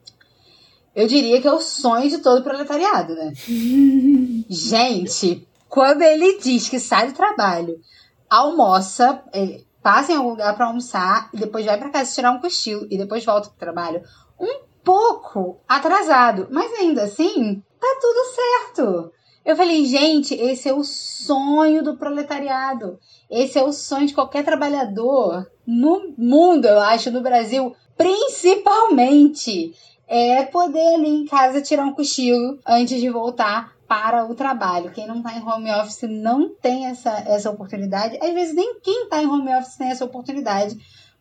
eu 0.96 1.08
diria 1.08 1.40
que 1.40 1.48
é 1.48 1.54
o 1.54 1.62
sonho 1.62 2.10
de 2.10 2.18
todo 2.18 2.44
proletariado, 2.44 3.14
né? 3.14 3.32
Gente, 4.50 5.48
quando 5.70 6.02
ele 6.02 6.40
diz 6.40 6.68
que 6.68 6.80
sai 6.80 7.08
do 7.08 7.14
trabalho, 7.14 7.80
almoça, 8.28 9.24
ele, 9.32 9.68
passa 9.84 10.14
em 10.14 10.16
algum 10.16 10.32
lugar 10.32 10.56
para 10.56 10.66
almoçar 10.66 11.30
e 11.32 11.38
depois 11.38 11.64
vai 11.64 11.78
para 11.78 11.92
casa 11.92 12.12
tirar 12.12 12.32
um 12.32 12.42
cochilo 12.42 12.88
e 12.90 12.98
depois 12.98 13.24
volta 13.24 13.50
pro 13.50 13.60
trabalho. 13.60 14.02
Um 14.40 14.62
pouco 14.84 15.62
atrasado, 15.68 16.48
mas 16.50 16.74
ainda 16.74 17.04
assim, 17.04 17.62
tá 17.80 17.98
tudo 18.02 18.20
certo. 18.34 19.12
Eu 19.46 19.56
falei, 19.56 19.86
gente, 19.86 20.34
esse 20.34 20.68
é 20.68 20.74
o 20.74 20.84
sonho 20.84 21.84
do 21.84 21.96
proletariado. 21.96 23.00
Esse 23.30 23.60
é 23.60 23.64
o 23.64 23.72
sonho 23.72 24.08
de 24.08 24.14
qualquer 24.14 24.44
trabalhador 24.44 25.46
no 25.68 26.16
mundo, 26.18 26.66
eu 26.66 26.80
acho, 26.80 27.12
no 27.12 27.22
Brasil, 27.22 27.76
principalmente. 27.96 29.72
É 30.08 30.44
poder 30.46 30.96
ali 30.96 31.10
em 31.10 31.26
casa 31.26 31.62
tirar 31.62 31.86
um 31.86 31.94
cochilo 31.94 32.60
antes 32.66 33.00
de 33.00 33.10
voltar 33.10 33.76
para 33.88 34.26
o 34.26 34.34
trabalho. 34.34 34.92
Quem 34.92 35.08
não 35.08 35.18
está 35.18 35.34
em 35.34 35.44
home 35.44 35.72
office 35.72 36.10
não 36.10 36.50
tem 36.56 36.88
essa, 36.88 37.12
essa 37.28 37.52
oportunidade. 37.52 38.18
Às 38.22 38.34
vezes 38.34 38.56
nem 38.56 38.80
quem 38.80 39.04
está 39.04 39.22
em 39.22 39.28
home 39.28 39.56
office 39.56 39.78
tem 39.78 39.92
essa 39.92 40.06
oportunidade, 40.06 40.76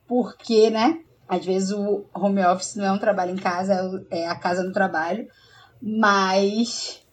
porque, 0.06 0.70
né? 0.70 0.98
Às 1.28 1.44
vezes 1.44 1.72
o 1.72 2.04
home 2.14 2.44
office 2.44 2.76
não 2.76 2.86
é 2.86 2.92
um 2.92 2.98
trabalho 2.98 3.32
em 3.32 3.36
casa, 3.36 4.06
é 4.10 4.26
a 4.26 4.34
casa 4.34 4.62
no 4.62 4.72
trabalho, 4.72 5.26
mas 5.80 7.03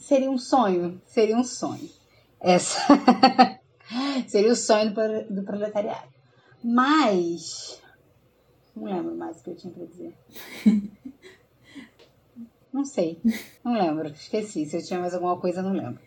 seria 0.00 0.30
um 0.30 0.38
sonho, 0.38 1.00
seria 1.06 1.36
um 1.36 1.44
sonho. 1.44 1.88
Essa 2.40 2.80
seria 4.26 4.52
o 4.52 4.56
sonho 4.56 4.92
do, 4.92 5.34
do 5.34 5.42
proletariado. 5.44 6.08
Mas 6.62 7.80
não 8.74 8.84
lembro 8.84 9.16
mais 9.16 9.40
o 9.40 9.44
que 9.44 9.50
eu 9.50 9.56
tinha 9.56 9.72
para 9.72 9.86
dizer. 9.86 10.14
Não 12.72 12.84
sei. 12.84 13.20
Não 13.64 13.72
lembro. 13.72 14.08
Esqueci. 14.08 14.64
Se 14.64 14.76
eu 14.76 14.84
tinha 14.84 15.00
mais 15.00 15.12
alguma 15.12 15.36
coisa, 15.38 15.60
não 15.60 15.72
lembro. 15.72 16.00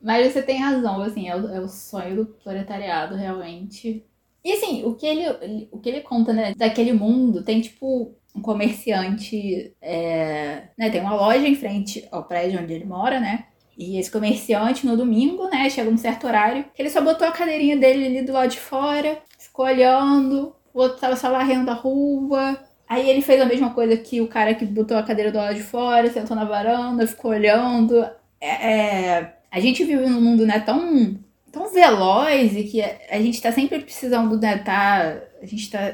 Mas 0.00 0.32
você 0.32 0.42
tem 0.42 0.58
razão, 0.58 1.00
assim, 1.00 1.28
é 1.28 1.36
o, 1.36 1.48
é 1.48 1.60
o 1.60 1.68
sonho 1.68 2.16
do 2.16 2.26
proletariado, 2.26 3.14
realmente. 3.14 4.04
E 4.44 4.52
assim, 4.52 4.84
o 4.84 4.96
que 4.96 5.06
ele, 5.06 5.68
o 5.70 5.78
que 5.78 5.88
ele 5.88 6.00
conta, 6.00 6.32
né, 6.32 6.54
daquele 6.56 6.92
mundo, 6.92 7.44
tem 7.44 7.60
tipo 7.60 8.12
um 8.34 8.40
comerciante, 8.40 9.74
é, 9.80 10.64
né, 10.78 10.90
tem 10.90 11.00
uma 11.00 11.14
loja 11.14 11.46
em 11.46 11.54
frente 11.54 12.06
ao 12.10 12.24
prédio 12.24 12.60
onde 12.60 12.72
ele 12.72 12.84
mora, 12.84 13.20
né? 13.20 13.44
E 13.76 13.98
esse 13.98 14.10
comerciante, 14.10 14.86
no 14.86 14.96
domingo, 14.96 15.48
né, 15.48 15.68
chega 15.70 15.90
um 15.90 15.96
certo 15.96 16.26
horário, 16.26 16.64
ele 16.78 16.90
só 16.90 17.00
botou 17.00 17.26
a 17.26 17.32
cadeirinha 17.32 17.76
dele 17.76 18.06
ali 18.06 18.22
do 18.22 18.32
lado 18.32 18.50
de 18.50 18.60
fora, 18.60 19.18
ficou 19.38 19.64
olhando, 19.64 20.54
o 20.72 20.80
outro 20.80 20.98
tava 20.98 21.16
só 21.16 21.30
varrendo 21.30 21.70
a 21.70 21.74
rua, 21.74 22.58
Aí 22.92 23.08
ele 23.08 23.22
fez 23.22 23.40
a 23.40 23.46
mesma 23.46 23.72
coisa 23.72 23.96
que 23.96 24.20
o 24.20 24.28
cara 24.28 24.54
que 24.54 24.66
botou 24.66 24.98
a 24.98 25.02
cadeira 25.02 25.32
do 25.32 25.38
lado 25.38 25.54
de 25.54 25.62
fora, 25.62 26.10
sentou 26.10 26.36
na 26.36 26.44
varanda, 26.44 27.06
ficou 27.06 27.30
olhando. 27.30 28.04
É, 28.38 28.72
é, 28.72 29.36
a 29.50 29.58
gente 29.60 29.82
vive 29.82 30.04
num 30.06 30.20
mundo 30.20 30.44
né, 30.44 30.60
tão, 30.60 31.18
tão 31.50 31.72
veloz 31.72 32.54
e 32.54 32.64
que 32.64 32.82
a, 32.82 32.98
a 33.12 33.18
gente 33.18 33.40
tá 33.40 33.50
sempre 33.50 33.80
precisando, 33.80 34.38
né, 34.38 34.58
tá, 34.58 35.22
a 35.40 35.46
gente 35.46 35.70
tá. 35.70 35.90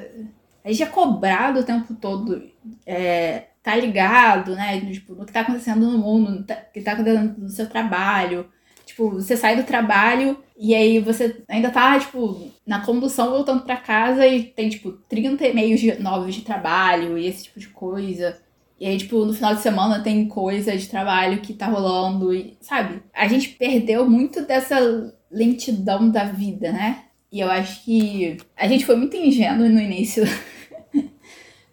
A 0.68 0.70
gente 0.70 0.82
é 0.82 0.86
cobrado 0.86 1.60
o 1.60 1.64
tempo 1.64 1.94
todo, 1.94 2.42
é, 2.84 3.46
tá 3.62 3.74
ligado, 3.74 4.54
né? 4.54 4.78
Tipo, 4.92 5.14
no 5.14 5.24
que 5.24 5.32
tá 5.32 5.40
acontecendo 5.40 5.90
no 5.90 5.96
mundo, 5.96 6.30
no 6.30 6.44
que 6.44 6.82
tá 6.82 6.92
acontecendo 6.92 7.38
no 7.38 7.48
seu 7.48 7.66
trabalho. 7.66 8.46
Tipo, 8.84 9.08
você 9.12 9.34
sai 9.34 9.56
do 9.56 9.62
trabalho 9.62 10.36
e 10.58 10.74
aí 10.74 10.98
você 10.98 11.42
ainda 11.48 11.70
tá, 11.70 11.98
tipo, 11.98 12.50
na 12.66 12.84
condução 12.84 13.30
voltando 13.30 13.62
para 13.62 13.78
casa 13.78 14.26
e 14.26 14.42
tem, 14.42 14.68
tipo, 14.68 14.92
30 15.08 15.46
e-mails 15.46 15.98
novos 16.00 16.34
de 16.34 16.42
trabalho 16.42 17.16
e 17.16 17.26
esse 17.26 17.44
tipo 17.44 17.58
de 17.58 17.68
coisa. 17.68 18.38
E 18.78 18.86
aí, 18.86 18.98
tipo, 18.98 19.24
no 19.24 19.32
final 19.32 19.54
de 19.54 19.62
semana 19.62 20.02
tem 20.02 20.28
coisa 20.28 20.76
de 20.76 20.86
trabalho 20.86 21.40
que 21.40 21.54
tá 21.54 21.66
rolando 21.66 22.34
e, 22.34 22.58
sabe? 22.60 23.02
A 23.14 23.26
gente 23.26 23.48
perdeu 23.50 24.08
muito 24.08 24.44
dessa 24.44 25.14
lentidão 25.30 26.10
da 26.10 26.24
vida, 26.24 26.70
né? 26.70 27.04
E 27.30 27.40
eu 27.40 27.50
acho 27.50 27.84
que 27.84 28.38
a 28.56 28.66
gente 28.66 28.86
foi 28.86 28.96
muito 28.96 29.16
ingênuo 29.16 29.68
no 29.68 29.80
início 29.80 30.24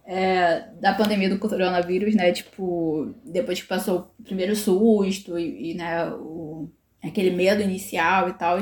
é, 0.06 0.66
da 0.80 0.94
pandemia 0.94 1.30
do 1.30 1.40
coronavírus, 1.40 2.16
né? 2.16 2.32
Tipo, 2.32 3.14
depois 3.26 3.62
que 3.62 3.68
passou 3.68 4.12
o 4.20 4.24
primeiro 4.24 4.56
susto 4.56 5.38
e, 5.38 5.72
e 5.72 5.74
né, 5.74 6.08
o 6.12 6.70
aquele 7.08 7.32
medo 7.32 7.62
inicial 7.62 8.30
e 8.30 8.34
tal. 8.34 8.58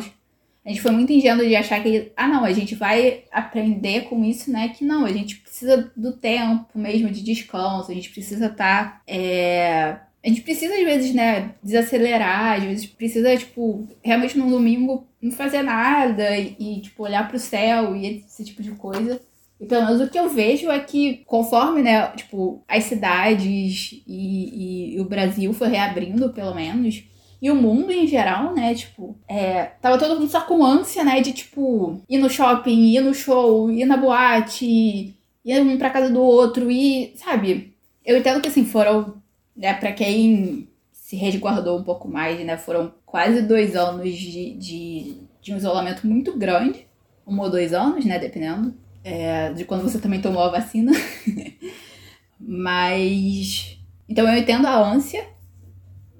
A 0.65 0.69
gente 0.69 0.81
foi 0.81 0.91
muito 0.91 1.11
ingênuo 1.11 1.45
de 1.45 1.55
achar 1.55 1.81
que, 1.83 2.11
ah, 2.15 2.27
não, 2.27 2.45
a 2.45 2.53
gente 2.53 2.73
vai 2.73 3.25
aprender 3.31 4.03
com 4.03 4.23
isso, 4.23 4.51
né? 4.51 4.69
Que 4.69 4.85
não, 4.85 5.05
a 5.05 5.11
gente 5.11 5.37
precisa 5.37 5.91
do 5.95 6.13
tempo 6.13 6.67
mesmo 6.73 7.09
de 7.09 7.21
descanso, 7.21 7.91
a 7.91 7.93
gente 7.93 8.09
precisa 8.09 8.45
estar. 8.47 8.93
Tá, 8.93 9.01
é... 9.05 9.97
A 10.23 10.29
gente 10.29 10.41
precisa, 10.41 10.73
às 10.73 10.83
vezes, 10.83 11.13
né, 11.13 11.53
desacelerar, 11.61 12.53
às 12.53 12.63
vezes 12.63 12.85
precisa, 12.85 13.35
tipo, 13.35 13.85
realmente 14.01 14.37
num 14.37 14.49
domingo 14.49 15.05
não 15.21 15.31
fazer 15.31 15.61
nada 15.61 16.37
e, 16.37 16.55
e 16.57 16.81
tipo, 16.81 17.03
olhar 17.03 17.27
pro 17.27 17.37
céu 17.37 17.93
e 17.93 18.23
esse 18.25 18.45
tipo 18.45 18.63
de 18.63 18.71
coisa. 18.71 19.19
E 19.63 19.65
pelo 19.65 19.85
menos 19.85 20.01
o 20.01 20.09
que 20.09 20.19
eu 20.19 20.27
vejo 20.27 20.69
é 20.69 20.77
que 20.77 21.23
conforme, 21.25 21.81
né, 21.81 22.07
tipo, 22.17 22.61
as 22.67 22.83
cidades 22.83 24.03
e, 24.05 24.91
e, 24.93 24.95
e 24.97 24.99
o 24.99 25.05
Brasil 25.05 25.53
foi 25.53 25.69
reabrindo, 25.69 26.33
pelo 26.33 26.53
menos, 26.53 27.05
e 27.41 27.49
o 27.49 27.55
mundo 27.55 27.89
em 27.89 28.05
geral, 28.05 28.53
né? 28.53 28.75
Tipo, 28.75 29.17
é, 29.25 29.63
tava 29.81 29.97
todo 29.97 30.19
mundo 30.19 30.29
só 30.29 30.41
com 30.41 30.65
ânsia, 30.65 31.01
né? 31.05 31.21
De, 31.21 31.31
tipo, 31.31 32.01
ir 32.09 32.17
no 32.17 32.29
shopping, 32.29 32.93
ir 32.93 32.99
no 32.99 33.13
show, 33.13 33.71
ir 33.71 33.85
na 33.85 33.95
boate, 33.95 35.15
ir 35.45 35.61
um 35.61 35.77
pra 35.77 35.89
casa 35.89 36.11
do 36.11 36.21
outro 36.21 36.69
e, 36.69 37.13
sabe? 37.15 37.73
Eu 38.05 38.17
entendo 38.17 38.41
que, 38.41 38.49
assim, 38.49 38.65
foram, 38.65 39.15
né, 39.55 39.73
pra 39.73 39.93
quem 39.93 40.67
se 40.91 41.15
resguardou 41.15 41.79
um 41.79 41.83
pouco 41.83 42.09
mais, 42.09 42.37
né? 42.45 42.57
Foram 42.57 42.93
quase 43.05 43.41
dois 43.41 43.77
anos 43.77 44.13
de, 44.13 44.55
de, 44.55 45.17
de 45.41 45.53
um 45.53 45.57
isolamento 45.57 46.05
muito 46.05 46.37
grande. 46.37 46.85
Um 47.25 47.39
ou 47.39 47.49
dois 47.49 47.73
anos, 47.73 48.03
né? 48.03 48.19
Dependendo 48.19 48.82
é, 49.03 49.51
de 49.53 49.65
quando 49.65 49.83
você 49.83 49.99
também 49.99 50.21
tomou 50.21 50.43
a 50.43 50.49
vacina. 50.49 50.91
Mas. 52.39 53.77
Então 54.07 54.27
eu 54.27 54.37
entendo 54.37 54.67
a 54.67 54.77
ânsia, 54.77 55.25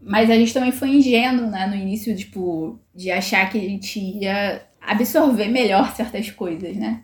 mas 0.02 0.30
a 0.30 0.36
gente 0.36 0.54
também 0.54 0.72
foi 0.72 0.90
ingênuo, 0.90 1.50
né, 1.50 1.66
no 1.68 1.76
início, 1.76 2.16
tipo, 2.16 2.80
de 2.94 3.10
achar 3.12 3.50
que 3.50 3.58
a 3.58 3.62
gente 3.62 4.00
ia 4.00 4.66
absorver 4.82 5.48
melhor 5.48 5.94
certas 5.96 6.30
coisas, 6.30 6.76
né? 6.76 7.02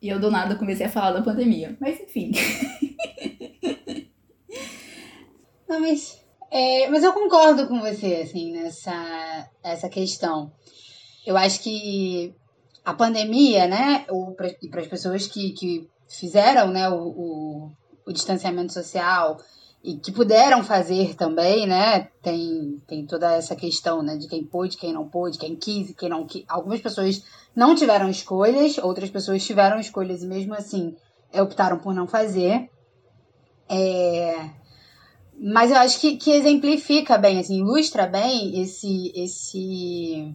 E 0.00 0.08
eu 0.08 0.20
do 0.20 0.30
nada 0.30 0.56
comecei 0.56 0.84
a 0.86 0.90
falar 0.90 1.12
da 1.12 1.22
pandemia. 1.22 1.76
Mas 1.80 1.98
enfim. 2.00 2.32
Não, 5.66 5.80
mas, 5.80 6.20
é, 6.50 6.88
mas 6.88 7.02
eu 7.02 7.12
concordo 7.14 7.66
com 7.66 7.80
você, 7.80 8.16
assim, 8.16 8.52
nessa 8.52 9.50
essa 9.62 9.88
questão. 9.88 10.52
Eu 11.26 11.36
acho 11.38 11.62
que 11.62 12.34
a 12.84 12.92
pandemia, 12.92 13.66
né, 13.66 14.04
e 14.62 14.68
para 14.68 14.80
as 14.80 14.86
pessoas 14.86 15.26
que, 15.26 15.52
que 15.52 15.88
fizeram 16.08 16.68
né, 16.68 16.88
o, 16.88 16.94
o, 16.96 17.72
o 18.06 18.12
distanciamento 18.12 18.72
social, 18.72 19.38
e 19.84 19.96
que 19.98 20.10
puderam 20.10 20.64
fazer 20.64 21.14
também, 21.14 21.66
né? 21.66 22.08
Tem, 22.22 22.82
tem 22.88 23.04
toda 23.04 23.34
essa 23.34 23.54
questão, 23.54 24.02
né? 24.02 24.16
De 24.16 24.26
quem 24.26 24.42
pôde, 24.42 24.78
quem 24.78 24.94
não 24.94 25.06
pôde, 25.06 25.36
quem 25.36 25.54
quis 25.54 25.94
quem 25.94 26.08
não 26.08 26.26
quis. 26.26 26.42
Algumas 26.48 26.80
pessoas 26.80 27.22
não 27.54 27.74
tiveram 27.74 28.08
escolhas, 28.08 28.78
outras 28.78 29.10
pessoas 29.10 29.44
tiveram 29.44 29.78
escolhas 29.78 30.22
e 30.22 30.26
mesmo 30.26 30.54
assim 30.54 30.96
optaram 31.38 31.78
por 31.78 31.92
não 31.92 32.06
fazer. 32.06 32.70
É... 33.68 34.48
Mas 35.38 35.70
eu 35.70 35.76
acho 35.76 36.00
que, 36.00 36.16
que 36.16 36.30
exemplifica 36.30 37.18
bem, 37.18 37.38
assim, 37.38 37.58
ilustra 37.58 38.06
bem 38.06 38.62
esse, 38.62 39.12
esse, 39.14 40.34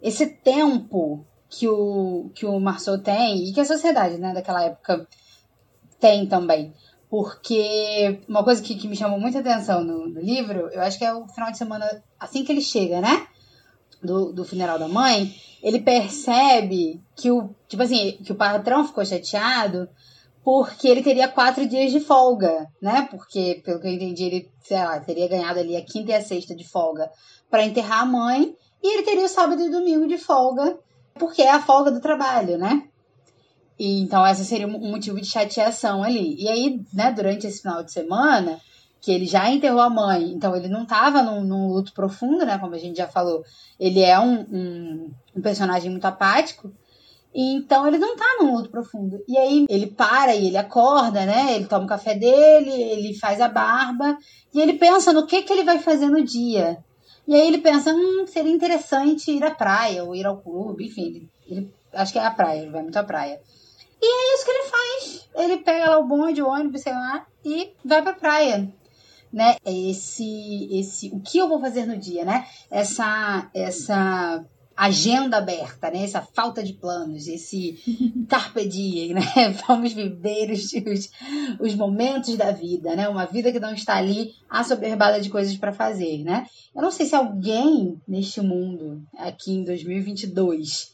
esse 0.00 0.26
tempo 0.26 1.26
que 1.52 1.68
o, 1.68 2.30
que 2.34 2.46
o 2.46 2.58
Marceau 2.58 2.98
tem 2.98 3.44
e 3.44 3.52
que 3.52 3.60
a 3.60 3.64
sociedade 3.64 4.16
né, 4.16 4.32
daquela 4.32 4.64
época 4.64 5.06
tem 6.00 6.26
também 6.26 6.72
porque 7.12 8.22
uma 8.26 8.42
coisa 8.42 8.62
que, 8.62 8.74
que 8.74 8.88
me 8.88 8.96
chamou 8.96 9.20
muita 9.20 9.40
atenção 9.40 9.84
no, 9.84 10.08
no, 10.08 10.18
livro, 10.18 10.70
eu 10.72 10.80
acho 10.80 10.98
que 10.98 11.04
é 11.04 11.12
o 11.12 11.28
final 11.28 11.52
de 11.52 11.58
semana, 11.58 12.02
assim 12.18 12.42
que 12.42 12.50
ele 12.50 12.62
chega, 12.62 13.02
né? 13.02 13.26
Do, 14.02 14.32
do 14.32 14.46
funeral 14.46 14.78
da 14.78 14.88
mãe, 14.88 15.30
ele 15.62 15.78
percebe 15.78 17.02
que 17.14 17.30
o, 17.30 17.54
tipo 17.68 17.82
assim, 17.82 18.12
que 18.24 18.32
o 18.32 18.34
patrão 18.34 18.86
ficou 18.86 19.04
chateado 19.04 19.90
porque 20.42 20.88
ele 20.88 21.02
teria 21.02 21.28
quatro 21.28 21.66
dias 21.68 21.92
de 21.92 22.00
folga, 22.00 22.66
né? 22.80 23.06
Porque, 23.10 23.60
pelo 23.62 23.78
que 23.78 23.88
eu 23.88 23.92
entendi, 23.92 24.24
ele, 24.24 24.50
sei 24.62 24.78
lá, 24.78 24.98
teria 24.98 25.28
ganhado 25.28 25.60
ali 25.60 25.76
a 25.76 25.84
quinta 25.84 26.12
e 26.12 26.14
a 26.14 26.22
sexta 26.22 26.54
de 26.54 26.66
folga 26.66 27.10
para 27.50 27.66
enterrar 27.66 28.00
a 28.00 28.06
mãe, 28.06 28.56
e 28.82 28.94
ele 28.94 29.02
teria 29.02 29.26
o 29.26 29.28
sábado 29.28 29.60
e 29.60 29.68
domingo 29.68 30.08
de 30.08 30.16
folga, 30.16 30.78
porque 31.14 31.42
é 31.42 31.50
a 31.50 31.62
folga 31.62 31.90
do 31.90 32.00
trabalho, 32.00 32.58
né? 32.58 32.88
E, 33.78 34.00
então, 34.00 34.24
essa 34.24 34.44
seria 34.44 34.66
um 34.66 34.90
motivo 34.90 35.20
de 35.20 35.26
chateação 35.26 36.02
ali. 36.02 36.36
E 36.40 36.48
aí, 36.48 36.80
né, 36.92 37.12
durante 37.12 37.46
esse 37.46 37.62
final 37.62 37.82
de 37.82 37.92
semana, 37.92 38.60
que 39.00 39.10
ele 39.10 39.26
já 39.26 39.50
enterrou 39.50 39.80
a 39.80 39.90
mãe, 39.90 40.30
então 40.30 40.54
ele 40.54 40.68
não 40.68 40.84
estava 40.84 41.22
num, 41.22 41.42
num, 41.42 41.66
luto 41.66 41.92
profundo, 41.92 42.46
né, 42.46 42.58
como 42.58 42.74
a 42.74 42.78
gente 42.78 42.96
já 42.96 43.08
falou. 43.08 43.42
Ele 43.80 44.00
é 44.00 44.18
um, 44.20 44.40
um, 44.42 45.10
um 45.36 45.42
personagem 45.42 45.90
muito 45.90 46.04
apático, 46.04 46.72
então 47.34 47.86
ele 47.88 47.98
não 47.98 48.14
tá 48.14 48.36
num 48.38 48.54
luto 48.54 48.70
profundo. 48.70 49.24
E 49.26 49.36
aí 49.36 49.66
ele 49.68 49.88
para 49.88 50.34
e 50.34 50.46
ele 50.46 50.56
acorda, 50.56 51.24
né? 51.24 51.56
Ele 51.56 51.66
toma 51.66 51.84
o 51.84 51.88
café 51.88 52.14
dele, 52.14 52.70
ele 52.70 53.18
faz 53.18 53.40
a 53.40 53.48
barba 53.48 54.16
e 54.54 54.60
ele 54.60 54.74
pensa 54.74 55.12
no 55.12 55.26
que 55.26 55.42
que 55.42 55.52
ele 55.52 55.64
vai 55.64 55.78
fazer 55.78 56.08
no 56.08 56.22
dia. 56.22 56.78
E 57.26 57.34
aí 57.34 57.46
ele 57.46 57.58
pensa, 57.58 57.92
hum, 57.92 58.26
seria 58.26 58.52
interessante 58.52 59.30
ir 59.30 59.44
à 59.44 59.50
praia 59.50 60.04
ou 60.04 60.14
ir 60.14 60.26
ao 60.26 60.40
clube, 60.40 60.86
enfim, 60.86 61.06
ele, 61.06 61.30
ele 61.46 61.74
acho 61.92 62.12
que 62.12 62.18
é 62.18 62.24
a 62.24 62.30
praia, 62.30 62.60
ele 62.60 62.70
vai 62.70 62.82
muito 62.82 62.96
à 62.96 63.04
praia. 63.04 63.40
E 64.00 64.04
é 64.04 64.34
isso 64.34 64.44
que 64.44 64.50
ele 64.50 64.68
faz. 64.68 65.28
Ele 65.36 65.56
pega 65.58 65.90
lá 65.90 65.98
o 65.98 66.06
bonde, 66.06 66.42
o 66.42 66.48
ônibus, 66.48 66.82
sei 66.82 66.92
lá, 66.92 67.24
e 67.44 67.72
vai 67.84 68.02
pra 68.02 68.12
praia. 68.12 68.68
Né? 69.32 69.56
Esse, 69.64 70.68
esse, 70.72 71.08
o 71.08 71.20
que 71.20 71.38
eu 71.38 71.48
vou 71.48 71.60
fazer 71.60 71.86
no 71.86 71.96
dia, 71.96 72.24
né? 72.24 72.46
Essa, 72.70 73.48
essa 73.54 74.44
agenda 74.84 75.36
aberta, 75.36 75.90
né? 75.90 76.02
Essa 76.02 76.20
falta 76.20 76.60
de 76.60 76.72
planos, 76.72 77.28
esse 77.28 77.78
carpe 78.28 78.66
diem, 78.66 79.14
né? 79.14 79.22
Vamos 79.68 79.92
viver 79.92 80.50
os, 80.50 80.72
os, 80.72 81.10
os, 81.60 81.74
momentos 81.76 82.36
da 82.36 82.50
vida, 82.50 82.96
né? 82.96 83.08
Uma 83.08 83.24
vida 83.24 83.52
que 83.52 83.60
não 83.60 83.72
está 83.72 83.96
ali 83.96 84.34
assoberbada 84.50 85.20
de 85.20 85.30
coisas 85.30 85.56
para 85.56 85.72
fazer, 85.72 86.24
né? 86.24 86.46
Eu 86.74 86.82
não 86.82 86.90
sei 86.90 87.06
se 87.06 87.14
alguém 87.14 88.00
neste 88.08 88.40
mundo, 88.40 89.00
aqui 89.16 89.52
em 89.52 89.62
2022, 89.62 90.92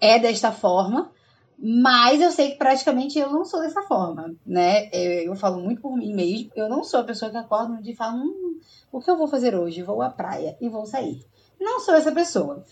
é 0.00 0.18
desta 0.18 0.50
forma, 0.50 1.12
mas 1.56 2.20
eu 2.20 2.32
sei 2.32 2.50
que 2.50 2.58
praticamente 2.58 3.20
eu 3.20 3.30
não 3.30 3.44
sou 3.44 3.60
dessa 3.60 3.82
forma, 3.82 4.34
né? 4.44 4.88
Eu, 4.92 5.26
eu 5.26 5.36
falo 5.36 5.62
muito 5.62 5.80
por 5.80 5.96
mim 5.96 6.12
mesmo. 6.12 6.50
Eu 6.56 6.68
não 6.68 6.82
sou 6.82 6.98
a 6.98 7.04
pessoa 7.04 7.30
que 7.30 7.36
acorda 7.36 7.72
um 7.72 7.80
dia 7.80 7.92
e 7.92 7.96
fala: 7.96 8.14
hum, 8.14 8.58
o 8.90 9.00
que 9.00 9.08
eu 9.08 9.16
vou 9.16 9.28
fazer 9.28 9.54
hoje? 9.54 9.80
Vou 9.80 10.02
à 10.02 10.10
praia 10.10 10.56
e 10.60 10.68
vou 10.68 10.84
sair. 10.86 11.24
Não 11.60 11.78
sou 11.78 11.94
essa 11.94 12.10
pessoa. 12.10 12.64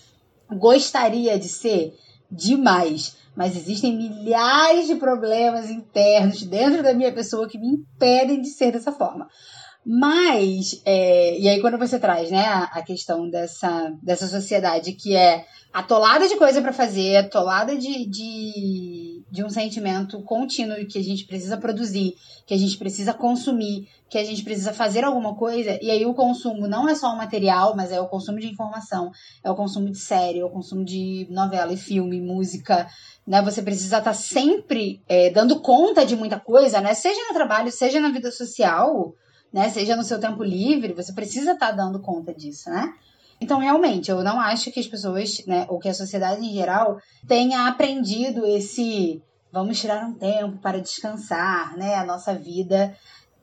Gostaria 0.52 1.38
de 1.38 1.48
ser 1.48 1.94
demais, 2.30 3.16
mas 3.34 3.56
existem 3.56 3.96
milhares 3.96 4.86
de 4.86 4.96
problemas 4.96 5.70
internos 5.70 6.42
dentro 6.42 6.82
da 6.82 6.94
minha 6.94 7.12
pessoa 7.12 7.48
que 7.48 7.58
me 7.58 7.68
impedem 7.68 8.40
de 8.40 8.48
ser 8.48 8.72
dessa 8.72 8.92
forma. 8.92 9.28
Mas, 9.84 10.82
é, 10.84 11.38
e 11.38 11.48
aí 11.48 11.60
quando 11.60 11.78
você 11.78 11.98
traz 11.98 12.30
né, 12.30 12.44
a, 12.46 12.82
questão 12.82 13.28
dessa, 13.30 13.92
dessa 14.02 14.28
sociedade 14.28 14.92
que 14.92 15.16
é 15.16 15.46
atolada 15.72 16.28
de 16.28 16.36
coisa 16.36 16.60
para 16.60 16.72
fazer, 16.72 17.16
atolada 17.16 17.74
de, 17.76 18.06
de, 18.06 19.09
de 19.30 19.44
um 19.44 19.48
sentimento 19.48 20.20
contínuo 20.22 20.84
que 20.86 20.98
a 20.98 21.02
gente 21.02 21.24
precisa 21.24 21.56
produzir, 21.56 22.14
que 22.46 22.52
a 22.52 22.58
gente 22.58 22.76
precisa 22.76 23.14
consumir, 23.14 23.88
que 24.08 24.18
a 24.18 24.24
gente 24.24 24.42
precisa 24.42 24.72
fazer 24.72 25.04
alguma 25.04 25.34
coisa, 25.34 25.78
e 25.80 25.90
aí 25.90 26.04
o 26.04 26.14
consumo 26.14 26.66
não 26.66 26.88
é 26.88 26.94
só 26.94 27.12
o 27.12 27.16
material, 27.16 27.76
mas 27.76 27.92
é 27.92 28.00
o 28.00 28.08
consumo 28.08 28.40
de 28.40 28.48
informação, 28.48 29.12
é 29.44 29.50
o 29.50 29.54
consumo 29.54 29.88
de 29.88 29.98
série, 29.98 30.40
é 30.40 30.44
o 30.44 30.50
consumo 30.50 30.84
de 30.84 31.26
novela 31.30 31.72
e 31.72 31.76
filme, 31.76 32.20
música, 32.20 32.88
né? 33.26 33.40
Você 33.42 33.62
precisa 33.62 33.98
estar 33.98 34.10
tá 34.10 34.14
sempre 34.14 35.00
é, 35.08 35.30
dando 35.30 35.60
conta 35.60 36.04
de 36.04 36.16
muita 36.16 36.40
coisa, 36.40 36.80
né? 36.80 36.94
Seja 36.94 37.20
no 37.28 37.34
trabalho, 37.34 37.70
seja 37.70 38.00
na 38.00 38.10
vida 38.10 38.30
social, 38.32 39.14
né? 39.52 39.68
Seja 39.68 39.94
no 39.94 40.02
seu 40.02 40.18
tempo 40.18 40.42
livre, 40.42 40.92
você 40.92 41.12
precisa 41.12 41.52
estar 41.52 41.68
tá 41.68 41.72
dando 41.72 42.00
conta 42.00 42.34
disso, 42.34 42.68
né? 42.70 42.92
Então, 43.40 43.59
realmente, 43.59 44.11
eu 44.11 44.22
não 44.22 44.38
acho 44.38 44.70
que 44.70 44.81
as 44.81 44.87
pessoas, 44.87 45.44
né, 45.46 45.66
ou 45.68 45.79
que 45.79 45.88
a 45.88 45.94
sociedade 45.94 46.44
em 46.44 46.53
geral, 46.53 46.98
tenha 47.26 47.66
aprendido 47.66 48.46
esse 48.46 49.22
vamos 49.53 49.81
tirar 49.81 50.07
um 50.07 50.14
tempo 50.14 50.59
para 50.59 50.81
descansar, 50.81 51.76
né? 51.76 51.94
A 51.94 52.05
nossa 52.05 52.35
vida 52.35 52.96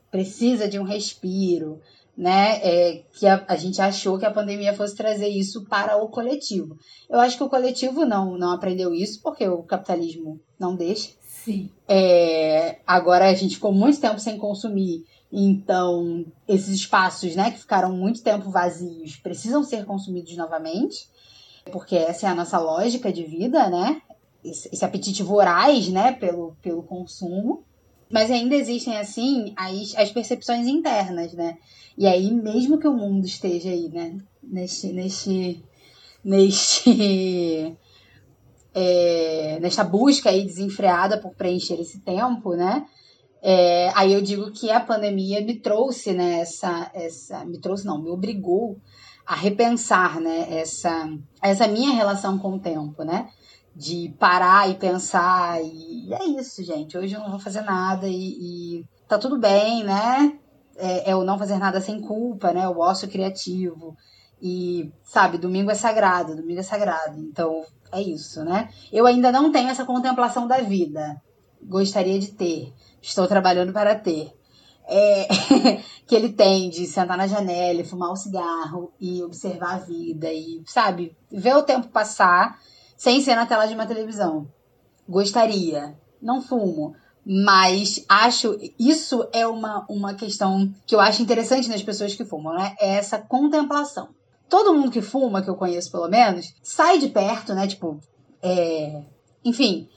precisa 0.10 0.68
de 0.68 0.80
um 0.80 0.84
respiro, 0.84 1.82
né? 2.16 2.60
É, 2.64 3.04
que 3.14 3.28
a, 3.28 3.44
a, 3.48 3.56
gente 3.56 3.82
achou 3.82 4.18
que 4.18 4.26
a 4.26 4.32
pandemia 4.32 4.74
fosse 4.74 4.96
trazer 4.96 5.28
isso 5.28 5.66
para 5.66 5.98
o 5.98 6.10
coletivo. 6.10 6.78
Eu 7.10 7.20
acho 7.20 7.38
que 7.38 7.44
o 7.44 7.50
coletivo 7.50 8.06
não, 8.06 8.38
não 8.38 8.52
aprendeu 8.52 8.94
isso, 8.94 9.22
porque 9.22 9.48
o 9.48 9.64
capitalismo 9.64 10.40
não 10.60 10.76
deixa. 10.76 11.12
Sim. 11.22 11.70
É, 11.88 12.80
agora 12.86 13.30
a 13.30 13.34
gente 13.34 13.56
ficou 13.56 13.72
muito 13.72 14.02
tempo 14.02 14.20
sem 14.20 14.38
consumir 14.38 15.06
então, 15.32 16.26
esses 16.48 16.70
espaços, 16.70 17.36
né, 17.36 17.52
que 17.52 17.60
ficaram 17.60 17.92
muito 17.96 18.24
tempo 18.24 18.50
vazios, 18.50 19.18
precisam 19.18 19.64
ser 19.64 19.86
consumidos 19.86 20.36
novamente, 20.38 21.10
porque 21.72 21.96
essa 21.96 22.28
é 22.28 22.30
a 22.30 22.36
nossa 22.36 22.58
lógica 22.60 23.12
de 23.12 23.24
vida, 23.24 23.70
né? 23.70 24.02
Esse, 24.44 24.70
esse 24.72 24.86
apetite 24.86 25.24
voraz, 25.24 25.90
né, 25.90 26.14
pelo, 26.14 26.56
pelo 26.62 26.84
consumo. 26.84 27.64
Mas 28.10 28.32
ainda 28.32 28.56
existem, 28.56 28.98
assim, 28.98 29.54
as, 29.58 29.94
as 29.96 30.12
percepções 30.12 30.66
internas, 30.66 31.34
né? 31.34 31.58
E 31.98 32.08
aí, 32.08 32.32
mesmo 32.32 32.80
que 32.80 32.88
o 32.88 32.94
mundo 32.94 33.26
esteja 33.26 33.70
aí, 33.70 33.90
né, 33.90 34.18
neste, 34.42 34.94
neste, 34.94 35.62
neste, 36.24 37.76
é, 38.74 39.60
nesta 39.60 39.84
busca 39.84 40.30
aí 40.30 40.46
desenfreada 40.46 41.20
por 41.20 41.36
preencher 41.36 41.82
esse 41.82 42.00
tempo, 42.00 42.56
né? 42.56 42.88
É, 43.50 43.94
aí 43.96 44.12
eu 44.12 44.22
digo 44.22 44.52
que 44.52 44.70
a 44.70 44.78
pandemia 44.78 45.40
me 45.40 45.56
trouxe, 45.56 46.12
né, 46.12 46.42
essa, 46.42 46.92
essa, 46.94 47.46
me 47.46 47.58
trouxe 47.62 47.86
não, 47.86 47.98
me 47.98 48.10
obrigou 48.10 48.78
a 49.26 49.36
repensar, 49.36 50.20
né, 50.20 50.48
essa, 50.50 51.10
essa 51.42 51.66
minha 51.66 51.96
relação 51.96 52.38
com 52.38 52.56
o 52.56 52.60
tempo, 52.60 53.06
né, 53.06 53.30
de 53.74 54.14
parar 54.20 54.70
e 54.70 54.76
pensar 54.76 55.64
e 55.64 56.14
é 56.14 56.26
isso, 56.26 56.62
gente, 56.62 56.98
hoje 56.98 57.14
eu 57.14 57.22
não 57.22 57.30
vou 57.30 57.40
fazer 57.40 57.62
nada 57.62 58.06
e, 58.06 58.82
e 58.82 58.86
tá 59.08 59.18
tudo 59.18 59.40
bem, 59.40 59.82
né, 59.82 60.38
é, 60.76 61.12
é, 61.12 61.16
o 61.16 61.24
não 61.24 61.40
fazer 61.40 61.58
nada 61.58 61.80
sem 61.80 62.02
culpa, 62.02 62.52
né, 62.52 62.68
o 62.68 62.80
ócio 62.80 63.08
criativo 63.08 63.96
e, 64.42 64.92
sabe, 65.06 65.38
domingo 65.38 65.72
é 65.72 65.76
sagrado, 65.76 66.36
domingo 66.36 66.60
é 66.60 66.64
sagrado, 66.64 67.18
então 67.22 67.64
é 67.94 68.02
isso, 68.02 68.44
né, 68.44 68.68
eu 68.92 69.06
ainda 69.06 69.32
não 69.32 69.54
tenho 69.54 69.70
essa 69.70 69.86
contemplação 69.86 70.46
da 70.50 70.58
vida, 70.58 71.16
gostaria 71.62 72.20
de 72.20 72.32
ter, 72.32 72.74
estou 73.02 73.28
trabalhando 73.28 73.74
para 73.74 73.96
ter. 73.96 74.34
É, 74.90 75.28
que 76.08 76.16
ele 76.16 76.30
tem 76.30 76.70
de 76.70 76.86
sentar 76.86 77.18
na 77.18 77.28
janela 77.28 77.84
fumar 77.84 78.12
um 78.12 78.16
cigarro 78.16 78.94
e 79.00 79.22
observar 79.22 79.76
a 79.76 79.80
vida 79.80 80.32
e, 80.32 80.64
sabe, 80.66 81.14
ver 81.30 81.56
o 81.58 81.64
tempo 81.64 81.90
passar 81.90 82.58
sem 82.96 83.22
ser 83.22 83.36
na 83.36 83.46
tela 83.46 83.66
de 83.68 83.74
uma 83.74 83.86
televisão. 83.86 84.48
Gostaria. 85.08 85.98
Não 86.22 86.42
fumo. 86.42 86.96
Mas 87.26 88.06
acho. 88.08 88.58
Isso 88.80 89.28
é 89.34 89.46
uma, 89.46 89.86
uma 89.90 90.14
questão 90.14 90.74
que 90.86 90.96
eu 90.96 91.00
acho 91.02 91.22
interessante 91.22 91.68
nas 91.68 91.84
pessoas 91.84 92.16
que 92.16 92.24
fumam, 92.24 92.54
né? 92.54 92.74
É 92.80 92.96
essa 92.96 93.20
contemplação. 93.20 94.10
Todo 94.50 94.74
mundo 94.74 94.92
que 94.92 95.02
fuma, 95.02 95.42
que 95.42 95.50
eu 95.50 95.56
conheço 95.56 95.92
pelo 95.92 96.08
menos, 96.08 96.56
sai 96.64 97.00
de 97.00 97.10
perto, 97.10 97.54
né? 97.54 97.68
Tipo, 97.68 98.00
é, 98.42 99.04
enfim, 99.44 99.90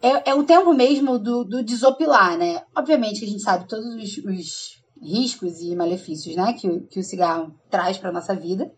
é, 0.00 0.30
é 0.30 0.34
o 0.34 0.44
tempo 0.44 0.72
mesmo 0.72 1.18
do, 1.18 1.44
do 1.44 1.62
desopilar, 1.62 2.36
né? 2.38 2.62
Obviamente 2.76 3.20
que 3.20 3.26
a 3.26 3.28
gente 3.28 3.42
sabe 3.42 3.66
todos 3.66 3.86
os, 3.86 4.18
os 4.24 4.82
riscos 5.02 5.60
e 5.60 5.74
malefícios, 5.74 6.36
né? 6.36 6.52
Que, 6.52 6.80
que 6.80 7.00
o 7.00 7.04
cigarro 7.04 7.54
traz 7.70 7.98
para 7.98 8.12
nossa 8.12 8.34
vida. 8.34 8.70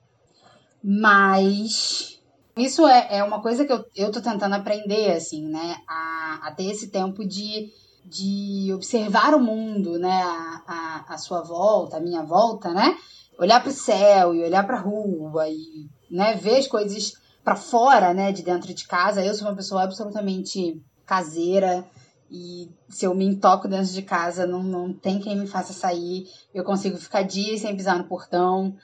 Mas 0.82 2.20
isso 2.56 2.86
é, 2.86 3.18
é 3.18 3.24
uma 3.24 3.42
coisa 3.42 3.64
que 3.64 3.72
eu, 3.72 3.84
eu 3.94 4.10
tô 4.10 4.20
tentando 4.20 4.54
aprender, 4.54 5.12
assim, 5.12 5.46
né? 5.46 5.76
A, 5.86 6.40
a 6.44 6.54
ter 6.54 6.70
esse 6.70 6.88
tempo 6.88 7.26
de, 7.26 7.70
de 8.04 8.72
observar 8.72 9.34
o 9.34 9.40
mundo, 9.40 9.98
né? 9.98 10.22
A, 10.22 10.62
a, 10.66 11.14
a 11.14 11.18
sua 11.18 11.42
volta, 11.42 11.98
a 11.98 12.00
minha 12.00 12.22
volta, 12.22 12.72
né? 12.72 12.96
Olhar 13.38 13.60
para 13.60 13.70
o 13.70 13.74
céu 13.74 14.34
e 14.34 14.42
olhar 14.42 14.66
para 14.66 14.76
a 14.76 14.80
rua 14.80 15.48
e 15.48 15.88
né, 16.10 16.34
ver 16.34 16.58
as 16.58 16.66
coisas 16.66 17.12
para 17.44 17.56
fora, 17.56 18.14
né? 18.14 18.32
De 18.32 18.42
dentro 18.42 18.72
de 18.72 18.86
casa. 18.86 19.24
Eu 19.24 19.34
sou 19.34 19.48
uma 19.48 19.56
pessoa 19.56 19.82
absolutamente 19.82 20.82
caseira. 21.10 21.84
E 22.30 22.70
se 22.88 23.04
eu 23.04 23.12
me 23.12 23.24
intoco 23.24 23.66
dentro 23.66 23.92
de 23.92 24.02
casa, 24.02 24.46
não, 24.46 24.62
não 24.62 24.92
tem 24.92 25.18
quem 25.18 25.36
me 25.36 25.48
faça 25.48 25.72
sair. 25.72 26.28
Eu 26.54 26.62
consigo 26.62 26.96
ficar 26.96 27.22
dias 27.22 27.62
sem 27.62 27.76
pisar 27.76 27.98
no 27.98 28.04
portão. 28.04 28.76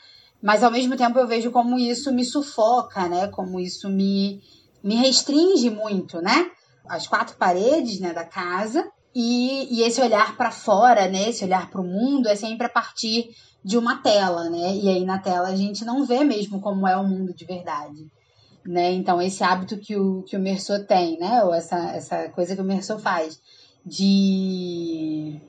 Mas 0.43 0.65
ao 0.65 0.71
mesmo 0.71 0.97
tempo 0.97 1.17
eu 1.17 1.29
vejo 1.29 1.53
como 1.53 1.79
isso 1.79 2.13
me 2.13 2.25
sufoca, 2.25 3.09
né? 3.09 3.29
Como 3.29 3.61
isso 3.61 3.89
me, 3.89 4.43
me 4.83 4.97
restringe 4.97 5.71
muito, 5.71 6.21
né? 6.21 6.51
As 6.89 7.07
quatro 7.07 7.37
paredes 7.37 8.01
né, 8.01 8.13
da 8.13 8.25
casa. 8.25 8.85
E, 9.15 9.79
e 9.79 9.83
esse 9.83 10.01
olhar 10.01 10.37
para 10.37 10.51
fora, 10.51 11.09
né? 11.09 11.31
Esse 11.31 11.45
olhar 11.45 11.71
para 11.71 11.81
o 11.81 11.87
mundo 11.87 12.29
é 12.29 12.35
sempre 12.35 12.67
a 12.67 12.71
partir 12.71 13.31
de 13.65 13.79
uma 13.79 14.03
tela, 14.03 14.51
né? 14.51 14.75
E 14.75 14.89
aí 14.89 15.05
na 15.05 15.19
tela 15.19 15.49
a 15.49 15.57
gente 15.57 15.85
não 15.85 16.05
vê 16.05 16.25
mesmo 16.25 16.61
como 16.61 16.87
é 16.87 16.97
o 16.97 17.07
mundo 17.07 17.33
de 17.33 17.45
verdade 17.45 18.11
né? 18.67 18.93
Então, 18.93 19.21
esse 19.23 19.43
hábito 19.45 19.79
que 19.79 19.97
o, 19.97 20.23
que 20.23 20.37
o 20.37 20.41
Merceau 20.41 20.85
tem, 20.85 21.19
né? 21.19 21.43
Ou 21.45 21.55
essa, 21.55 21.77
essa 21.93 22.29
coisa 22.31 22.55
que 22.55 22.61
o 22.61 22.65
Merceau 22.65 22.99
faz 22.99 23.41
de 23.85 25.41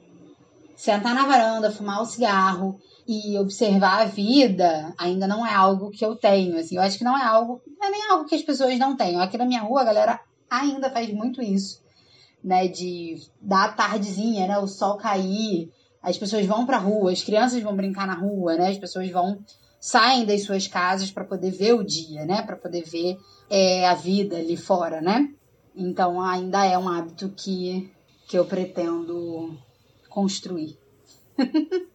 sentar 0.76 1.16
na 1.16 1.26
varanda, 1.26 1.72
fumar 1.72 2.00
o 2.00 2.04
um 2.04 2.06
cigarro 2.06 2.80
e 3.08 3.38
observar 3.38 4.02
a 4.02 4.06
vida 4.06 4.94
ainda 4.98 5.26
não 5.26 5.46
é 5.46 5.54
algo 5.54 5.90
que 5.90 6.06
eu 6.06 6.16
tenho, 6.16 6.58
assim. 6.58 6.76
Eu 6.76 6.82
acho 6.82 6.98
que 6.98 7.04
não 7.04 7.18
é 7.18 7.24
algo, 7.24 7.62
não 7.80 7.88
é 7.88 7.92
nem 7.92 8.12
algo 8.12 8.26
que 8.26 8.36
as 8.36 8.44
pessoas 8.44 8.78
não 8.78 8.96
têm. 8.96 9.20
Aqui 9.20 9.38
na 9.38 9.46
minha 9.46 9.62
rua, 9.62 9.82
a 9.82 9.86
galera 9.86 10.20
ainda 10.50 10.90
faz 10.92 11.12
muito 11.12 11.42
isso, 11.42 11.82
né? 12.44 12.68
De 12.68 13.18
dar 13.42 13.76
tardezinha, 13.76 14.48
né? 14.48 14.58
O 14.60 14.68
sol 14.68 14.98
cair, 14.98 15.72
as 16.02 16.18
pessoas 16.18 16.46
vão 16.46 16.66
pra 16.66 16.78
rua, 16.78 17.12
as 17.12 17.24
crianças 17.24 17.62
vão 17.64 17.76
brincar 17.76 18.06
na 18.06 18.16
rua, 18.16 18.56
né? 18.56 18.70
As 18.70 18.78
pessoas 18.78 19.10
vão 19.10 19.40
saem 19.80 20.26
das 20.26 20.44
suas 20.44 20.68
casas 20.68 21.12
para 21.12 21.24
poder 21.24 21.52
ver 21.52 21.74
o 21.74 21.84
dia, 21.84 22.26
né? 22.26 22.42
Para 22.42 22.56
poder 22.56 22.84
ver 22.84 23.18
é, 23.50 23.88
a 23.88 23.94
vida 23.94 24.38
ali 24.38 24.58
fora, 24.58 25.02
né? 25.02 25.30
Então 25.76 26.22
ainda 26.22 26.66
é 26.66 26.78
um 26.78 26.90
hábito 26.90 27.30
que, 27.30 27.92
que 28.28 28.38
eu 28.38 28.46
pretendo 28.46 29.56
construir. 30.10 30.78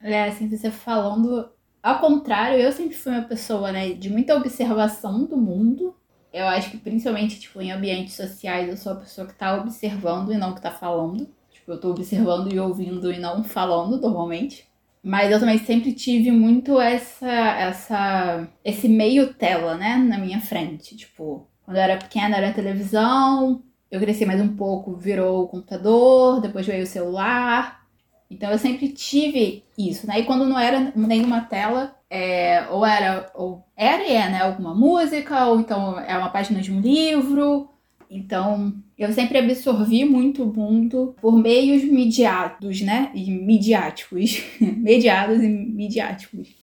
é, 0.00 0.24
assim, 0.24 0.48
você 0.48 0.70
falando. 0.70 1.50
Ao 1.82 1.98
contrário, 1.98 2.58
eu 2.58 2.72
sempre 2.72 2.94
fui 2.94 3.12
uma 3.12 3.22
pessoa, 3.22 3.70
né, 3.70 3.92
de 3.92 4.08
muita 4.08 4.36
observação 4.36 5.24
do 5.24 5.36
mundo. 5.36 5.94
Eu 6.32 6.46
acho 6.46 6.70
que 6.70 6.78
principalmente, 6.78 7.38
tipo, 7.38 7.60
em 7.60 7.70
ambientes 7.70 8.16
sociais, 8.16 8.68
eu 8.68 8.76
sou 8.76 8.92
a 8.92 8.96
pessoa 8.96 9.26
que 9.26 9.34
tá 9.34 9.54
observando 9.56 10.32
e 10.32 10.36
não 10.36 10.54
que 10.54 10.62
tá 10.62 10.70
falando. 10.70 11.28
Tipo, 11.50 11.72
eu 11.72 11.80
tô 11.80 11.90
observando 11.90 12.52
e 12.52 12.58
ouvindo 12.58 13.12
e 13.12 13.18
não 13.18 13.44
falando, 13.44 14.00
normalmente. 14.00 14.66
Mas 15.04 15.30
eu 15.30 15.38
também 15.38 15.58
sempre 15.58 15.92
tive 15.92 16.30
muito 16.30 16.80
essa, 16.80 17.28
essa, 17.28 18.48
esse 18.64 18.88
meio 18.88 19.34
tela, 19.34 19.76
né, 19.76 19.96
na 19.96 20.16
minha 20.16 20.40
frente. 20.40 20.96
Tipo, 20.96 21.46
quando 21.62 21.76
eu 21.76 21.82
era 21.82 21.98
pequena 21.98 22.38
era 22.38 22.54
televisão, 22.54 23.62
eu 23.90 24.00
cresci 24.00 24.24
mais 24.24 24.40
um 24.40 24.56
pouco, 24.56 24.96
virou 24.96 25.44
o 25.44 25.48
computador, 25.48 26.40
depois 26.40 26.66
veio 26.66 26.84
o 26.84 26.86
celular. 26.86 27.84
Então 28.30 28.50
eu 28.50 28.58
sempre 28.58 28.88
tive 28.88 29.62
isso, 29.76 30.06
né? 30.06 30.20
E 30.20 30.24
quando 30.24 30.46
não 30.46 30.58
era 30.58 30.92
nenhuma 30.96 31.42
tela, 31.42 31.94
é, 32.08 32.66
ou 32.70 32.84
era, 32.86 33.30
ou 33.34 33.62
era 33.76 34.02
e 34.02 34.12
é, 34.12 34.28
né, 34.30 34.40
alguma 34.42 34.74
música, 34.74 35.46
ou 35.46 35.60
então 35.60 35.98
é 36.00 36.16
uma 36.16 36.30
página 36.30 36.60
de 36.62 36.72
um 36.72 36.80
livro, 36.80 37.68
então, 38.14 38.72
eu 38.96 39.12
sempre 39.12 39.38
absorvi 39.38 40.04
muito 40.04 40.44
o 40.44 40.54
mundo 40.54 41.14
por 41.20 41.36
meios 41.36 41.84
mediados, 41.84 42.80
né? 42.80 43.10
E 43.14 43.30
midiáticos. 43.30 44.42
Mediados 44.60 45.42
e 45.42 45.48
midiáticos. 45.48 46.54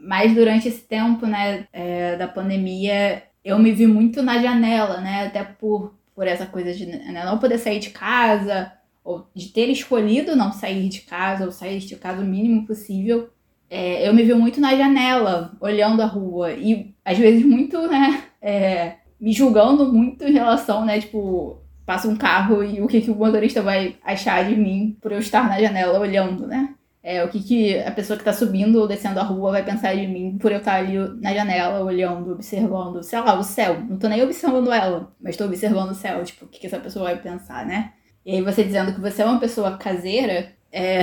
Mas 0.00 0.34
durante 0.34 0.68
esse 0.68 0.80
tempo, 0.80 1.26
né, 1.26 1.66
é, 1.72 2.16
da 2.16 2.28
pandemia, 2.28 3.22
eu 3.44 3.58
me 3.58 3.72
vi 3.72 3.86
muito 3.86 4.22
na 4.22 4.40
janela, 4.40 5.00
né? 5.00 5.26
Até 5.26 5.44
por, 5.44 5.94
por 6.14 6.26
essa 6.26 6.46
coisa 6.46 6.72
de 6.72 6.86
né, 6.86 7.24
não 7.24 7.38
poder 7.38 7.58
sair 7.58 7.80
de 7.80 7.90
casa, 7.90 8.72
ou 9.04 9.28
de 9.34 9.48
ter 9.48 9.68
escolhido 9.68 10.36
não 10.36 10.52
sair 10.52 10.88
de 10.88 11.00
casa, 11.00 11.44
ou 11.44 11.52
sair 11.52 11.78
de 11.80 11.96
casa 11.96 12.22
o 12.22 12.26
mínimo 12.26 12.66
possível. 12.66 13.30
É, 13.70 14.08
eu 14.08 14.14
me 14.14 14.22
vi 14.22 14.32
muito 14.32 14.60
na 14.60 14.74
janela, 14.74 15.56
olhando 15.60 16.00
a 16.00 16.06
rua. 16.06 16.52
E 16.52 16.94
às 17.04 17.18
vezes 17.18 17.44
muito, 17.44 17.86
né? 17.88 18.24
É, 18.40 18.96
me 19.20 19.32
julgando 19.32 19.92
muito 19.92 20.24
em 20.24 20.32
relação, 20.32 20.84
né? 20.84 21.00
Tipo, 21.00 21.60
passa 21.84 22.08
um 22.08 22.16
carro 22.16 22.62
e 22.62 22.80
o 22.80 22.86
que, 22.86 23.00
que 23.00 23.10
o 23.10 23.16
motorista 23.16 23.62
vai 23.62 23.96
achar 24.04 24.44
de 24.44 24.54
mim 24.54 24.96
por 25.00 25.12
eu 25.12 25.18
estar 25.18 25.48
na 25.48 25.60
janela 25.60 25.98
olhando, 25.98 26.46
né? 26.46 26.74
É, 27.02 27.24
o 27.24 27.28
que, 27.28 27.42
que 27.42 27.78
a 27.78 27.90
pessoa 27.90 28.18
que 28.18 28.24
tá 28.24 28.32
subindo 28.32 28.78
ou 28.78 28.86
descendo 28.86 29.18
a 29.18 29.22
rua 29.22 29.52
vai 29.52 29.64
pensar 29.64 29.94
de 29.94 30.06
mim 30.06 30.36
por 30.38 30.52
eu 30.52 30.58
estar 30.58 30.74
ali 30.74 30.98
na 31.20 31.32
janela, 31.32 31.82
olhando, 31.82 32.32
observando, 32.32 33.02
sei 33.02 33.18
lá, 33.20 33.38
o 33.38 33.42
céu. 33.42 33.80
Não 33.88 33.96
tô 33.96 34.08
nem 34.08 34.22
observando 34.22 34.70
ela, 34.70 35.10
mas 35.20 35.36
tô 35.36 35.44
observando 35.44 35.92
o 35.92 35.94
céu, 35.94 36.22
tipo, 36.22 36.44
o 36.44 36.48
que, 36.48 36.60
que 36.60 36.66
essa 36.66 36.78
pessoa 36.78 37.06
vai 37.06 37.16
pensar, 37.16 37.64
né? 37.64 37.92
E 38.26 38.32
aí 38.32 38.42
você 38.42 38.62
dizendo 38.62 38.92
que 38.92 39.00
você 39.00 39.22
é 39.22 39.24
uma 39.24 39.40
pessoa 39.40 39.78
caseira, 39.78 40.52
é... 40.70 41.00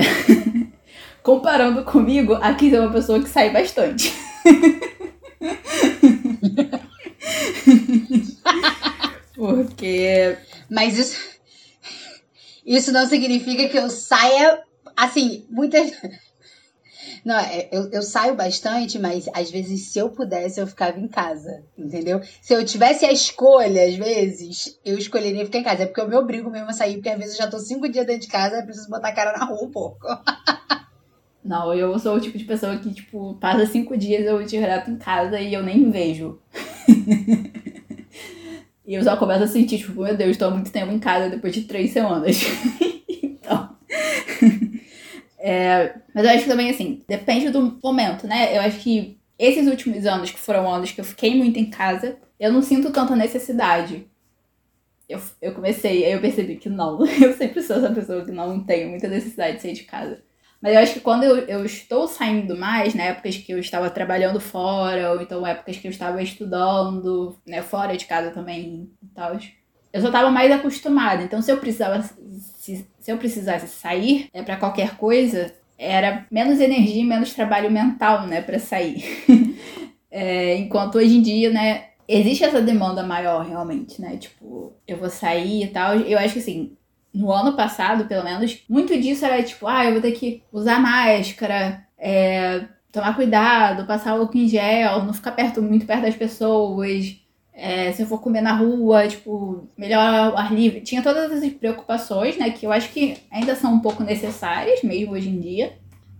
comparando 1.24 1.82
comigo, 1.82 2.34
aqui 2.34 2.72
é 2.72 2.80
uma 2.80 2.92
pessoa 2.92 3.20
que 3.20 3.28
sai 3.28 3.50
bastante. 3.50 4.14
Porque. 9.36 10.36
Mas 10.68 10.98
isso. 10.98 11.36
Isso 12.64 12.90
não 12.90 13.06
significa 13.06 13.68
que 13.68 13.76
eu 13.78 13.88
saia. 13.88 14.62
Assim, 14.96 15.46
muitas. 15.50 15.92
Não, 17.24 17.36
é, 17.36 17.68
eu, 17.72 17.90
eu 17.90 18.02
saio 18.02 18.36
bastante, 18.36 19.00
mas 19.00 19.28
às 19.34 19.50
vezes, 19.50 19.92
se 19.92 19.98
eu 19.98 20.10
pudesse, 20.10 20.60
eu 20.60 20.66
ficava 20.66 20.98
em 20.98 21.08
casa, 21.08 21.64
entendeu? 21.76 22.20
Se 22.40 22.54
eu 22.54 22.64
tivesse 22.64 23.04
a 23.04 23.12
escolha, 23.12 23.84
às 23.84 23.96
vezes, 23.96 24.78
eu 24.84 24.96
escolheria 24.96 25.44
ficar 25.44 25.58
em 25.58 25.64
casa. 25.64 25.82
É 25.82 25.86
porque 25.86 26.00
eu 26.00 26.08
me 26.08 26.14
obrigo 26.14 26.48
mesmo 26.48 26.70
a 26.70 26.72
sair, 26.72 26.94
porque 26.94 27.08
às 27.08 27.18
vezes 27.18 27.34
eu 27.34 27.44
já 27.44 27.50
tô 27.50 27.58
cinco 27.58 27.88
dias 27.88 28.06
dentro 28.06 28.22
de 28.22 28.28
casa, 28.28 28.58
e 28.58 28.62
preciso 28.62 28.88
botar 28.88 29.08
a 29.08 29.14
cara 29.14 29.36
na 29.36 29.44
rua 29.44 29.64
um 29.64 29.70
pouco. 29.70 30.06
Não, 31.44 31.72
eu 31.74 31.96
sou 31.98 32.16
o 32.16 32.20
tipo 32.20 32.38
de 32.38 32.44
pessoa 32.44 32.76
que, 32.78 32.92
tipo, 32.92 33.34
passa 33.34 33.66
cinco 33.66 33.96
dias 33.96 34.24
eu 34.24 34.42
direto 34.42 34.90
em 34.90 34.96
casa 34.96 35.40
e 35.40 35.54
eu 35.54 35.62
nem 35.62 35.90
vejo. 35.90 36.40
e 38.86 38.94
eu 38.94 39.02
só 39.02 39.16
começo 39.16 39.42
a 39.42 39.48
sentir, 39.48 39.78
tipo, 39.78 40.00
meu 40.00 40.16
Deus, 40.16 40.32
estou 40.32 40.48
há 40.48 40.50
muito 40.50 40.70
tempo 40.70 40.92
em 40.92 40.98
casa 40.98 41.28
depois 41.28 41.52
de 41.52 41.64
três 41.64 41.90
semanas. 41.90 42.40
então. 43.08 43.76
É, 45.38 45.94
mas 46.14 46.24
eu 46.24 46.30
acho 46.30 46.42
que 46.44 46.50
também, 46.50 46.70
assim, 46.70 47.02
depende 47.08 47.50
do 47.50 47.78
momento, 47.82 48.26
né? 48.26 48.56
Eu 48.56 48.60
acho 48.62 48.78
que 48.80 49.18
esses 49.38 49.66
últimos 49.66 50.06
anos, 50.06 50.30
que 50.30 50.38
foram 50.38 50.72
anos 50.72 50.92
que 50.92 51.00
eu 51.00 51.04
fiquei 51.04 51.34
muito 51.36 51.58
em 51.58 51.68
casa, 51.68 52.16
eu 52.38 52.52
não 52.52 52.62
sinto 52.62 52.92
tanta 52.92 53.14
necessidade. 53.16 54.06
Eu, 55.08 55.20
eu 55.40 55.54
comecei, 55.54 56.04
aí 56.04 56.12
eu 56.12 56.20
percebi 56.20 56.56
que 56.56 56.68
não. 56.68 56.98
Eu 57.22 57.32
sempre 57.34 57.62
sou 57.62 57.76
essa 57.76 57.92
pessoa 57.92 58.24
que 58.24 58.32
não 58.32 58.64
tem 58.64 58.88
muita 58.88 59.06
necessidade 59.06 59.56
de 59.56 59.62
sair 59.62 59.72
de 59.72 59.84
casa. 59.84 60.20
Mas 60.60 60.74
eu 60.74 60.80
acho 60.80 60.94
que 60.94 61.00
quando 61.00 61.24
eu, 61.24 61.36
eu 61.46 61.64
estou 61.64 62.08
saindo 62.08 62.56
mais, 62.56 62.94
né, 62.94 63.08
épocas 63.08 63.36
que 63.36 63.52
eu 63.52 63.58
estava 63.58 63.90
trabalhando 63.90 64.40
fora, 64.40 65.12
ou 65.12 65.20
então 65.20 65.46
épocas 65.46 65.76
que 65.76 65.86
eu 65.86 65.90
estava 65.90 66.22
estudando, 66.22 67.36
né, 67.46 67.62
fora 67.62 67.96
de 67.96 68.06
casa 68.06 68.30
também 68.30 68.90
e 69.02 69.06
tal, 69.14 69.38
eu 69.92 70.00
só 70.00 70.08
estava 70.08 70.30
mais 70.30 70.50
acostumada. 70.50 71.22
Então, 71.22 71.40
se 71.40 71.50
eu 71.50 71.58
precisava, 71.58 72.02
se, 72.02 72.86
se 72.98 73.10
eu 73.10 73.18
precisasse 73.18 73.68
sair 73.68 74.28
é, 74.32 74.42
para 74.42 74.56
qualquer 74.56 74.96
coisa, 74.96 75.54
era 75.78 76.26
menos 76.30 76.60
energia 76.60 77.02
e 77.02 77.04
menos 77.04 77.34
trabalho 77.34 77.70
mental, 77.70 78.26
né, 78.26 78.40
para 78.40 78.58
sair. 78.58 79.04
é, 80.10 80.56
enquanto 80.56 80.96
hoje 80.96 81.16
em 81.16 81.22
dia, 81.22 81.50
né, 81.50 81.84
existe 82.08 82.44
essa 82.44 82.60
demanda 82.60 83.02
maior 83.02 83.44
realmente, 83.44 84.00
né? 84.00 84.16
Tipo, 84.16 84.72
eu 84.86 84.96
vou 84.96 85.10
sair 85.10 85.64
e 85.64 85.68
tal. 85.68 85.96
Eu 85.96 86.18
acho 86.18 86.34
que 86.34 86.38
assim, 86.40 86.76
no 87.16 87.32
ano 87.32 87.54
passado, 87.54 88.04
pelo 88.04 88.24
menos, 88.24 88.62
muito 88.68 88.98
disso 89.00 89.24
era 89.24 89.42
tipo, 89.42 89.66
ah, 89.66 89.86
eu 89.86 89.92
vou 89.92 90.02
ter 90.02 90.12
que 90.12 90.42
usar 90.52 90.78
máscara, 90.78 91.82
é, 91.98 92.64
tomar 92.92 93.16
cuidado, 93.16 93.86
passar 93.86 94.10
álcool 94.12 94.36
em 94.36 94.46
gel, 94.46 95.02
não 95.02 95.14
ficar 95.14 95.32
perto, 95.32 95.62
muito 95.62 95.86
perto 95.86 96.02
das 96.02 96.14
pessoas. 96.14 97.16
É, 97.54 97.90
se 97.92 98.02
eu 98.02 98.06
for 98.06 98.20
comer 98.20 98.42
na 98.42 98.52
rua, 98.52 99.08
tipo, 99.08 99.66
melhor 99.78 100.34
o 100.34 100.36
ar 100.36 100.52
livre. 100.52 100.82
Tinha 100.82 101.02
todas 101.02 101.32
essas 101.32 101.50
preocupações, 101.54 102.36
né? 102.36 102.50
Que 102.50 102.66
eu 102.66 102.72
acho 102.72 102.90
que 102.90 103.16
ainda 103.30 103.56
são 103.56 103.72
um 103.72 103.80
pouco 103.80 104.04
necessárias, 104.04 104.82
mesmo 104.82 105.14
hoje 105.14 105.30
em 105.30 105.40
dia. 105.40 105.72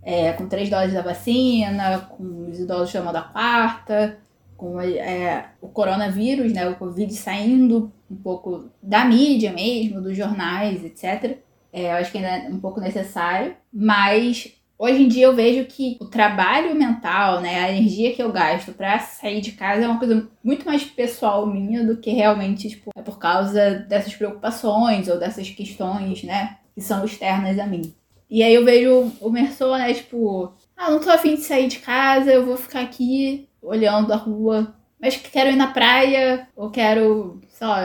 É, 0.03 0.33
com 0.33 0.49
três 0.49 0.71
doses 0.71 0.95
da 0.95 1.03
vacina, 1.03 2.09
com 2.09 2.49
os 2.49 2.59
idosos 2.59 2.91
chamando 2.91 3.17
a 3.17 3.23
quarta, 3.23 4.17
com 4.57 4.81
é, 4.81 5.51
o 5.61 5.69
coronavírus, 5.69 6.53
né? 6.53 6.69
O 6.69 6.77
Covid 6.77 7.13
saindo 7.15 7.93
um 8.11 8.17
pouco 8.17 8.71
da 8.83 9.05
mídia 9.05 9.53
mesmo, 9.53 10.01
dos 10.01 10.17
jornais, 10.17 10.85
etc. 10.85 11.39
É, 11.73 11.93
eu 11.93 11.97
acho 11.97 12.11
que 12.11 12.19
ainda 12.19 12.49
é 12.49 12.49
um 12.49 12.61
pouco 12.61 12.81
necessário, 12.81 13.55
mas 13.73 14.53
hoje 14.79 15.03
em 15.03 15.09
dia 15.09 15.27
eu 15.27 15.35
vejo 15.35 15.65
que 15.67 15.97
o 16.01 16.07
trabalho 16.07 16.75
mental, 16.75 17.41
né, 17.41 17.61
a 17.61 17.71
energia 17.71 18.15
que 18.15 18.23
eu 18.23 18.33
gasto 18.33 18.73
para 18.73 18.99
sair 18.99 19.41
de 19.41 19.53
casa 19.53 19.85
é 19.85 19.89
uma 19.89 19.99
coisa 19.99 20.29
muito 20.43 20.65
mais 20.67 20.85
pessoal 20.85 21.47
minha 21.47 21.85
do 21.85 21.97
que 21.97 22.11
realmente, 22.11 22.69
tipo, 22.69 22.91
é 22.97 23.03
por 23.03 23.19
causa 23.19 23.75
dessas 23.89 24.15
preocupações 24.15 25.09
ou 25.09 25.19
dessas 25.19 25.51
questões, 25.51 26.23
né, 26.23 26.59
que 26.75 26.81
são 26.81 27.05
externas 27.05 27.59
a 27.59 27.67
mim. 27.67 27.95
E 28.29 28.43
aí 28.43 28.55
eu 28.55 28.65
vejo 28.65 29.13
o 29.21 29.31
Merson, 29.31 29.77
né, 29.77 29.93
tipo, 29.95 30.53
ah, 30.77 30.91
não 30.91 31.01
tô 31.01 31.11
afim 31.11 31.35
de 31.35 31.43
sair 31.43 31.69
de 31.69 31.79
casa, 31.79 32.33
eu 32.33 32.45
vou 32.45 32.57
ficar 32.57 32.81
aqui 32.81 33.49
olhando 33.67 34.13
a 34.13 34.17
rua, 34.17 34.75
mas 35.01 35.17
quero 35.17 35.51
ir 35.51 35.57
na 35.57 35.69
praia 35.69 36.49
ou 36.57 36.71
quero 36.71 37.41
só 37.49 37.77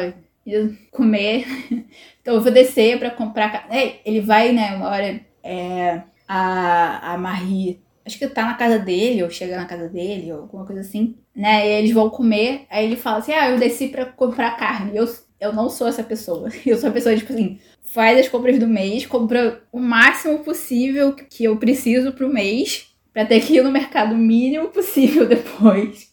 ir 0.45 0.77
comer. 0.91 1.45
Então 2.21 2.35
eu 2.35 2.41
vou 2.41 2.51
descer 2.51 2.99
para 2.99 3.09
comprar. 3.09 3.65
É, 3.71 3.99
ele 4.05 4.21
vai, 4.21 4.51
né? 4.51 4.75
Uma 4.75 4.89
hora 4.89 5.19
é, 5.43 6.03
a, 6.27 7.13
a 7.13 7.17
Marie. 7.17 7.81
Acho 8.05 8.19
que 8.19 8.27
tá 8.27 8.45
na 8.45 8.53
casa 8.53 8.77
dele, 8.77 9.23
ou 9.23 9.29
chega 9.31 9.57
na 9.57 9.65
casa 9.65 9.89
dele, 9.89 10.31
ou 10.31 10.41
alguma 10.41 10.63
coisa 10.63 10.81
assim, 10.81 11.15
né? 11.35 11.67
E 11.67 11.71
eles 11.79 11.91
vão 11.91 12.11
comer, 12.11 12.67
aí 12.69 12.85
ele 12.85 12.95
fala 12.95 13.17
assim: 13.17 13.33
Ah, 13.33 13.49
eu 13.49 13.57
desci 13.57 13.87
pra 13.87 14.05
comprar 14.05 14.55
carne. 14.55 14.95
Eu, 14.95 15.05
eu 15.39 15.51
não 15.51 15.67
sou 15.67 15.87
essa 15.87 16.03
pessoa. 16.03 16.49
Eu 16.63 16.77
sou 16.77 16.89
a 16.89 16.93
pessoa, 16.93 17.15
tipo 17.15 17.33
assim, 17.33 17.59
faz 17.83 18.19
as 18.19 18.29
compras 18.29 18.59
do 18.59 18.67
mês, 18.67 19.05
compra 19.05 19.63
o 19.71 19.79
máximo 19.79 20.39
possível 20.39 21.13
que 21.13 21.43
eu 21.43 21.57
preciso 21.57 22.13
pro 22.13 22.31
mês, 22.31 22.90
pra 23.13 23.26
ter 23.26 23.41
que 23.41 23.56
ir 23.56 23.63
no 23.63 23.71
mercado 23.71 24.15
mínimo 24.15 24.69
possível 24.69 25.28
depois. 25.28 26.12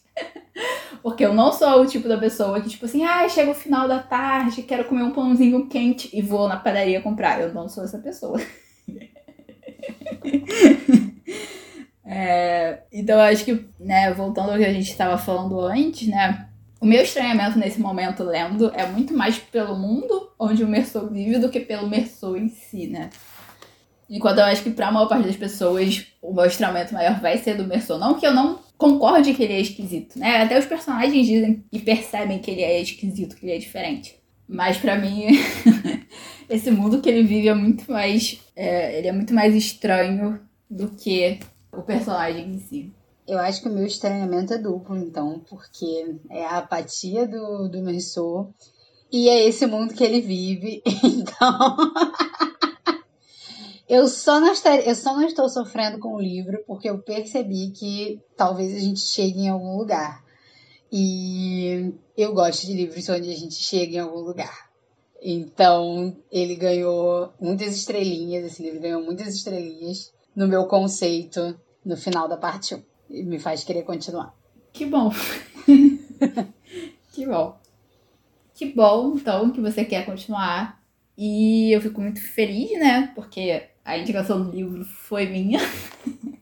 Porque 1.01 1.25
eu 1.25 1.33
não 1.33 1.51
sou 1.51 1.81
o 1.81 1.85
tipo 1.85 2.07
da 2.07 2.17
pessoa 2.17 2.59
que, 2.59 2.69
tipo 2.69 2.85
assim, 2.85 3.05
ah, 3.05 3.27
chega 3.29 3.51
o 3.51 3.55
final 3.55 3.87
da 3.87 3.99
tarde, 3.99 4.63
quero 4.63 4.85
comer 4.85 5.03
um 5.03 5.11
pãozinho 5.11 5.67
quente 5.67 6.09
e 6.13 6.21
vou 6.21 6.47
na 6.47 6.57
padaria 6.57 7.01
comprar. 7.01 7.39
Eu 7.39 7.53
não 7.53 7.69
sou 7.69 7.85
essa 7.85 7.99
pessoa. 7.99 8.39
é, 12.05 12.79
então, 12.91 13.15
eu 13.15 13.21
acho 13.21 13.45
que, 13.45 13.65
né, 13.79 14.13
voltando 14.13 14.51
ao 14.51 14.57
que 14.57 14.65
a 14.65 14.73
gente 14.73 14.89
estava 14.89 15.17
falando 15.17 15.61
antes, 15.61 16.09
né, 16.09 16.49
o 16.81 16.85
meu 16.85 17.01
estranhamento 17.01 17.57
nesse 17.57 17.79
momento 17.79 18.23
lendo 18.23 18.71
é 18.73 18.85
muito 18.85 19.13
mais 19.13 19.37
pelo 19.37 19.77
mundo 19.77 20.31
onde 20.39 20.63
o 20.63 20.67
Merceau 20.67 21.09
vive 21.09 21.37
do 21.37 21.49
que 21.49 21.59
pelo 21.59 21.89
Merceau 21.89 22.37
em 22.37 22.47
si, 22.47 22.87
né? 22.87 23.09
Enquanto 24.09 24.39
eu 24.39 24.45
acho 24.45 24.63
que 24.63 24.71
pra 24.71 24.91
maior 24.91 25.07
parte 25.07 25.27
das 25.27 25.35
pessoas 25.35 26.07
o 26.21 26.33
meu 26.33 26.45
estranhamento 26.45 26.93
maior 26.93 27.19
vai 27.19 27.37
ser 27.37 27.55
do 27.55 27.65
Merceau. 27.65 27.99
Não 27.99 28.19
que 28.19 28.25
eu 28.25 28.33
não 28.33 28.59
concorde 28.77 29.33
que 29.33 29.43
ele 29.43 29.53
é 29.53 29.61
esquisito, 29.61 30.17
né? 30.17 30.41
Até 30.41 30.57
os 30.57 30.65
personagens 30.65 31.27
dizem 31.27 31.63
e 31.71 31.79
percebem 31.79 32.39
que 32.39 32.49
ele 32.49 32.61
é 32.61 32.81
esquisito, 32.81 33.35
que 33.35 33.45
ele 33.45 33.55
é 33.55 33.59
diferente. 33.59 34.15
Mas 34.47 34.77
para 34.77 34.97
mim, 34.97 35.27
esse 36.49 36.71
mundo 36.71 37.01
que 37.01 37.09
ele 37.09 37.23
vive 37.23 37.49
é 37.49 37.53
muito 37.53 37.89
mais. 37.91 38.39
É, 38.55 38.97
ele 38.97 39.07
é 39.07 39.11
muito 39.11 39.33
mais 39.33 39.53
estranho 39.53 40.39
do 40.69 40.89
que 40.89 41.39
o 41.71 41.83
personagem 41.83 42.49
em 42.49 42.59
si. 42.59 42.93
Eu 43.27 43.37
acho 43.37 43.61
que 43.61 43.69
o 43.69 43.71
meu 43.71 43.85
estranhamento 43.85 44.55
é 44.55 44.57
duplo, 44.57 44.97
então, 44.97 45.39
porque 45.47 46.15
é 46.31 46.43
a 46.45 46.57
apatia 46.57 47.27
do, 47.27 47.69
do 47.69 47.83
Merceau 47.83 48.51
e 49.11 49.29
é 49.29 49.47
esse 49.47 49.67
mundo 49.67 49.93
que 49.93 50.03
ele 50.03 50.21
vive. 50.21 50.81
Então. 51.03 51.77
Eu 53.89 54.07
só, 54.07 54.39
não 54.39 54.51
estar, 54.51 54.75
eu 54.75 54.93
só 54.93 55.15
não 55.15 55.25
estou 55.25 55.49
sofrendo 55.49 55.97
com 55.97 56.13
o 56.13 56.21
livro 56.21 56.63
porque 56.67 56.87
eu 56.87 56.99
percebi 56.99 57.71
que 57.71 58.21
talvez 58.37 58.75
a 58.75 58.79
gente 58.79 58.99
chegue 58.99 59.41
em 59.41 59.49
algum 59.49 59.75
lugar. 59.75 60.23
E 60.91 61.91
eu 62.15 62.31
gosto 62.31 62.67
de 62.67 62.73
livros 62.73 63.09
onde 63.09 63.31
a 63.31 63.35
gente 63.35 63.55
chega 63.55 63.95
em 63.95 63.99
algum 63.99 64.19
lugar. 64.19 64.69
Então, 65.19 66.15
ele 66.31 66.55
ganhou 66.55 67.33
muitas 67.41 67.75
estrelinhas, 67.75 68.45
esse 68.45 68.61
livro 68.61 68.79
ganhou 68.79 69.03
muitas 69.03 69.33
estrelinhas 69.33 70.13
no 70.35 70.47
meu 70.47 70.67
conceito 70.67 71.59
no 71.83 71.97
final 71.97 72.27
da 72.27 72.37
parte 72.37 72.75
1. 72.75 72.83
E 73.09 73.23
me 73.23 73.39
faz 73.39 73.63
querer 73.63 73.83
continuar. 73.83 74.35
Que 74.71 74.85
bom. 74.85 75.11
que 77.11 77.25
bom. 77.25 77.57
Que 78.53 78.65
bom, 78.65 79.15
então, 79.15 79.51
que 79.51 79.59
você 79.59 79.83
quer 79.83 80.05
continuar. 80.05 80.79
E 81.17 81.75
eu 81.75 81.81
fico 81.81 81.99
muito 81.99 82.21
feliz, 82.21 82.71
né? 82.79 83.11
Porque 83.15 83.69
a 83.89 83.97
indicação 83.97 84.43
do 84.43 84.51
livro 84.51 84.85
foi 84.85 85.25
minha. 85.25 85.59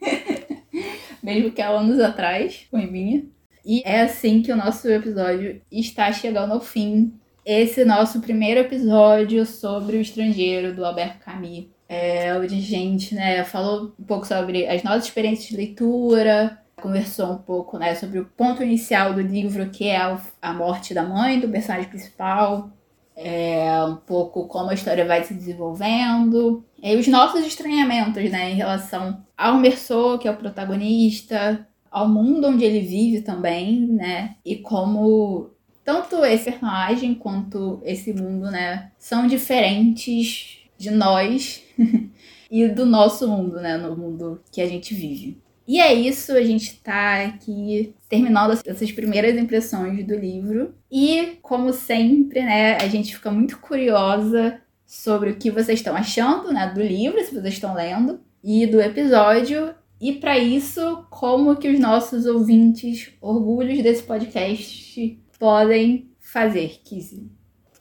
Mesmo 1.24 1.52
que 1.52 1.62
há 1.62 1.70
anos 1.70 2.00
atrás 2.00 2.68
foi 2.70 2.86
minha. 2.86 3.24
E 3.66 3.82
é 3.86 4.02
assim 4.02 4.42
que 4.42 4.52
o 4.52 4.56
nosso 4.56 4.88
episódio 4.90 5.62
está 5.72 6.12
chegando 6.12 6.52
ao 6.54 6.60
fim. 6.60 7.14
Esse 7.46 7.86
nosso 7.86 8.20
primeiro 8.20 8.60
episódio 8.60 9.46
sobre 9.46 9.96
o 9.96 10.02
estrangeiro 10.02 10.76
do 10.76 10.86
Albert 10.86 11.20
Camus. 11.20 11.68
É, 11.88 12.38
onde 12.38 12.56
a 12.56 12.60
gente 12.60 13.16
né, 13.16 13.46
falou 13.46 13.94
um 13.98 14.04
pouco 14.04 14.28
sobre 14.28 14.68
as 14.68 14.84
nossas 14.84 15.06
experiências 15.06 15.48
de 15.48 15.56
leitura, 15.56 16.60
conversou 16.76 17.32
um 17.32 17.38
pouco 17.38 17.78
né, 17.78 17.96
sobre 17.96 18.20
o 18.20 18.26
ponto 18.26 18.62
inicial 18.62 19.14
do 19.14 19.22
livro, 19.22 19.70
que 19.70 19.88
é 19.88 20.02
a 20.42 20.54
morte 20.54 20.94
da 20.94 21.04
mãe 21.04 21.40
do 21.40 21.48
personagem 21.48 21.90
principal, 21.90 22.70
é, 23.16 23.84
um 23.86 23.96
pouco 23.96 24.48
como 24.48 24.70
a 24.70 24.74
história 24.74 25.06
vai 25.06 25.24
se 25.24 25.34
desenvolvendo, 25.34 26.67
e 26.82 26.96
os 26.96 27.08
nossos 27.08 27.46
estranhamentos 27.46 28.30
né, 28.30 28.52
em 28.52 28.56
relação 28.56 29.24
ao 29.38 29.58
Merceau, 29.58 30.20
que 30.20 30.28
é 30.28 30.32
o 30.32 30.38
protagonista, 30.38 31.68
ao 31.90 32.08
mundo 32.08 32.48
onde 32.48 32.64
ele 32.64 32.82
vive 32.82 33.22
também, 33.22 33.88
né, 33.88 34.36
e 34.46 34.58
como 34.58 35.50
tanto 35.84 36.24
esse 36.26 36.52
personagem 36.52 37.16
quanto 37.16 37.82
esse 37.84 38.14
mundo 38.14 38.52
né, 38.52 38.92
são 38.98 39.26
diferentes 39.26 40.60
de 40.78 40.92
nós 40.92 41.64
e 42.52 42.68
do 42.68 42.86
nosso 42.86 43.28
mundo, 43.28 43.56
né, 43.56 43.78
no 43.78 43.96
mundo 43.96 44.42
que 44.52 44.62
a 44.62 44.68
gente 44.68 44.94
vive. 44.94 45.42
E 45.68 45.82
é 45.82 45.94
isso, 45.94 46.32
a 46.32 46.42
gente 46.42 46.76
tá 46.76 47.26
aqui 47.26 47.94
terminando 48.08 48.58
essas 48.66 48.90
primeiras 48.90 49.38
impressões 49.38 50.06
do 50.08 50.16
livro. 50.16 50.74
E, 50.90 51.38
como 51.42 51.74
sempre, 51.74 52.42
né, 52.42 52.78
a 52.78 52.88
gente 52.88 53.14
fica 53.14 53.30
muito 53.30 53.60
curiosa 53.60 54.62
sobre 54.88 55.32
o 55.32 55.38
que 55.38 55.52
vocês 55.52 55.80
estão 55.80 55.94
achando, 55.94 56.54
né, 56.54 56.72
do 56.74 56.82
livro, 56.82 57.20
se 57.20 57.36
vocês 57.36 57.56
estão 57.56 57.76
lendo, 57.76 58.22
e 58.42 58.66
do 58.66 58.80
episódio. 58.80 59.76
E 60.00 60.14
para 60.14 60.40
isso, 60.40 61.06
como 61.10 61.58
que 61.58 61.70
os 61.70 61.80
nossos 61.80 62.26
ouvintes, 62.26 63.12
orgulhos 63.20 63.84
desse 63.84 64.04
podcast, 64.04 65.22
podem 65.38 66.10
fazer, 66.20 66.80
Kizzy? 66.86 67.30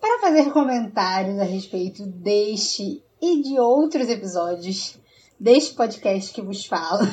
Para 0.00 0.20
fazer 0.20 0.50
comentários 0.50 1.38
a 1.38 1.44
respeito 1.44 2.04
deste 2.06 3.02
e 3.20 3.42
de 3.42 3.58
outros 3.58 4.08
episódios, 4.08 4.98
deste 5.38 5.74
podcast 5.74 6.32
que 6.32 6.42
vos 6.42 6.66
falo. 6.66 7.06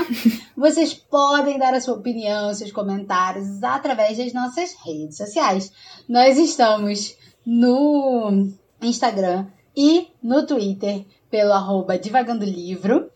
Vocês 0.56 0.94
podem 0.94 1.58
dar 1.58 1.74
a 1.74 1.80
sua 1.80 1.94
opinião, 1.94 2.52
seus 2.52 2.72
comentários 2.72 3.62
através 3.62 4.18
das 4.18 4.32
nossas 4.32 4.74
redes 4.84 5.18
sociais. 5.18 5.70
Nós 6.08 6.38
estamos 6.38 7.16
no 7.44 8.48
Instagram 8.86 9.46
e 9.76 10.08
no 10.22 10.46
Twitter 10.46 11.04
pelo 11.30 11.52
arroba 11.52 11.98
Divagando 11.98 12.44
Livro. 12.44 13.10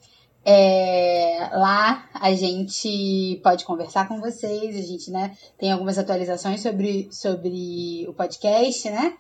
É, 0.45 1.51
lá 1.53 2.09
a 2.15 2.33
gente 2.33 3.41
pode 3.43 3.65
conversar 3.65 4.09
com 4.09 4.21
vocês, 4.21 4.75
a 4.77 4.83
gente 4.83 5.11
né, 5.11 5.37
tem 5.59 5.71
algumas 5.71 5.99
atualizações 5.99 6.63
sobre, 6.63 7.09
sobre 7.13 8.07
o 8.09 8.15
podcast, 8.15 8.91
né? 8.91 9.15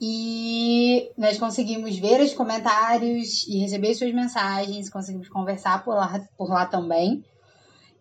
E 0.00 1.10
nós 1.16 1.38
conseguimos 1.38 1.96
ver 1.98 2.20
os 2.20 2.34
comentários 2.34 3.46
e 3.46 3.58
receber 3.58 3.94
suas 3.94 4.12
mensagens, 4.12 4.90
conseguimos 4.90 5.28
conversar 5.28 5.84
por 5.84 5.94
lá, 5.94 6.20
por 6.36 6.48
lá 6.48 6.66
também. 6.66 7.24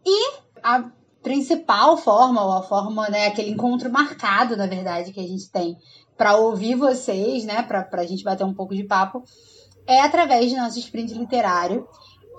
E 0.06 0.34
a 0.62 0.90
principal 1.22 1.96
forma, 1.96 2.44
ou 2.44 2.52
a 2.52 2.64
forma, 2.64 3.10
né, 3.10 3.28
aquele 3.28 3.52
encontro 3.52 3.90
marcado, 3.90 4.58
na 4.58 4.68
verdade, 4.68 5.14
que 5.14 5.20
a 5.20 5.28
gente 5.28 5.50
tem 5.50 5.78
para 6.18 6.36
ouvir 6.36 6.76
vocês, 6.76 7.46
né, 7.46 7.64
para 7.64 7.88
a 7.92 8.06
gente 8.06 8.24
bater 8.24 8.44
um 8.44 8.54
pouco 8.54 8.76
de 8.76 8.84
papo, 8.84 9.24
é 9.86 10.02
através 10.02 10.52
do 10.52 10.58
nosso 10.58 10.80
sprint 10.80 11.14
literário, 11.14 11.88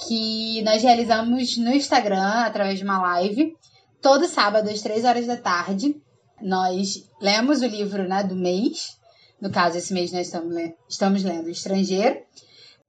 que 0.07 0.63
nós 0.63 0.83
realizamos 0.83 1.57
no 1.59 1.73
Instagram, 1.73 2.45
através 2.45 2.79
de 2.79 2.85
uma 2.85 3.01
live, 3.01 3.55
todo 4.01 4.27
sábado 4.27 4.69
às 4.69 4.83
três 4.83 5.05
horas 5.05 5.27
da 5.27 5.37
tarde. 5.37 5.97
Nós 6.41 7.09
lemos 7.21 7.63
o 7.63 7.67
livro 7.67 8.09
né, 8.09 8.23
do 8.25 8.35
mês 8.35 8.99
no 9.45 9.51
caso, 9.51 9.77
esse 9.77 9.93
mês 9.93 10.11
nós 10.11 10.27
estamos, 10.27 10.55
estamos 10.89 11.23
lendo 11.23 11.51
Estrangeiro. 11.51 12.19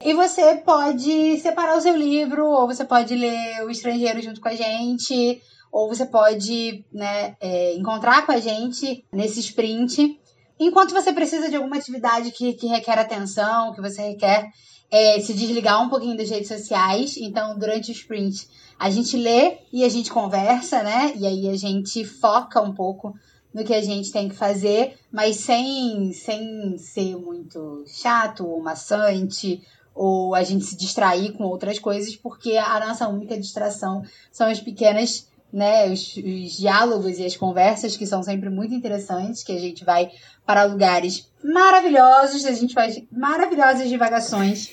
E 0.02 0.14
você 0.14 0.56
pode 0.56 1.38
separar 1.40 1.78
o 1.78 1.82
seu 1.82 1.96
livro, 1.96 2.46
ou 2.46 2.66
você 2.66 2.86
pode 2.86 3.14
ler 3.14 3.62
O 3.66 3.70
Estrangeiro 3.70 4.22
junto 4.22 4.40
com 4.40 4.48
a 4.48 4.56
gente, 4.56 5.42
ou 5.70 5.90
você 5.90 6.06
pode 6.06 6.86
né, 6.94 7.36
é, 7.42 7.74
encontrar 7.76 8.26
com 8.26 8.32
a 8.32 8.40
gente 8.40 9.06
nesse 9.12 9.42
sprint. 9.42 10.18
Enquanto 10.60 10.94
você 10.94 11.12
precisa 11.12 11.50
de 11.50 11.56
alguma 11.56 11.78
atividade 11.78 12.32
que, 12.32 12.54
que 12.54 12.68
requer 12.68 12.98
atenção, 12.98 13.74
que 13.74 13.82
você 13.82 14.02
requer 14.02 14.52
é, 14.90 15.20
se 15.20 15.34
desligar 15.34 15.84
um 15.84 15.90
pouquinho 15.90 16.18
das 16.18 16.30
redes 16.30 16.48
sociais. 16.48 17.18
Então, 17.18 17.58
durante 17.58 17.92
o 17.92 17.94
sprint, 17.94 18.48
a 18.80 18.90
gente 18.90 19.18
lê 19.18 19.58
e 19.72 19.84
a 19.84 19.90
gente 19.90 20.12
conversa, 20.12 20.84
né? 20.84 21.14
E 21.18 21.26
aí 21.26 21.50
a 21.50 21.56
gente 21.58 22.06
foca 22.06 22.62
um 22.62 22.74
pouco 22.74 23.14
no 23.54 23.64
que 23.64 23.74
a 23.74 23.82
gente 23.82 24.12
tem 24.12 24.28
que 24.28 24.36
fazer, 24.36 24.98
mas 25.12 25.38
sem, 25.38 26.12
sem 26.12 26.78
ser 26.78 27.16
muito 27.16 27.86
chato 27.88 28.46
ou 28.46 28.62
maçante, 28.62 29.62
ou 29.94 30.36
a 30.36 30.44
gente 30.44 30.66
se 30.66 30.76
distrair 30.76 31.32
com 31.34 31.46
outras 31.46 31.80
coisas, 31.80 32.18
porque 32.18 32.58
a 32.58 32.86
nossa 32.86 33.08
única 33.08 33.40
distração 33.40 34.04
são 34.30 34.48
as 34.48 34.60
pequenas, 34.60 35.30
né, 35.56 35.90
os, 35.90 36.18
os 36.18 36.58
diálogos 36.58 37.18
e 37.18 37.26
as 37.26 37.38
conversas 37.38 37.96
que 37.96 38.06
são 38.06 38.22
sempre 38.22 38.50
muito 38.50 38.74
interessantes, 38.74 39.42
que 39.42 39.54
a 39.54 39.60
gente 39.60 39.86
vai 39.86 40.12
para 40.46 40.66
lugares 40.66 41.32
maravilhosos, 41.42 42.46
a 42.46 42.52
gente 42.52 42.74
faz 42.74 43.02
maravilhosas 43.10 43.88
divagações 43.88 44.70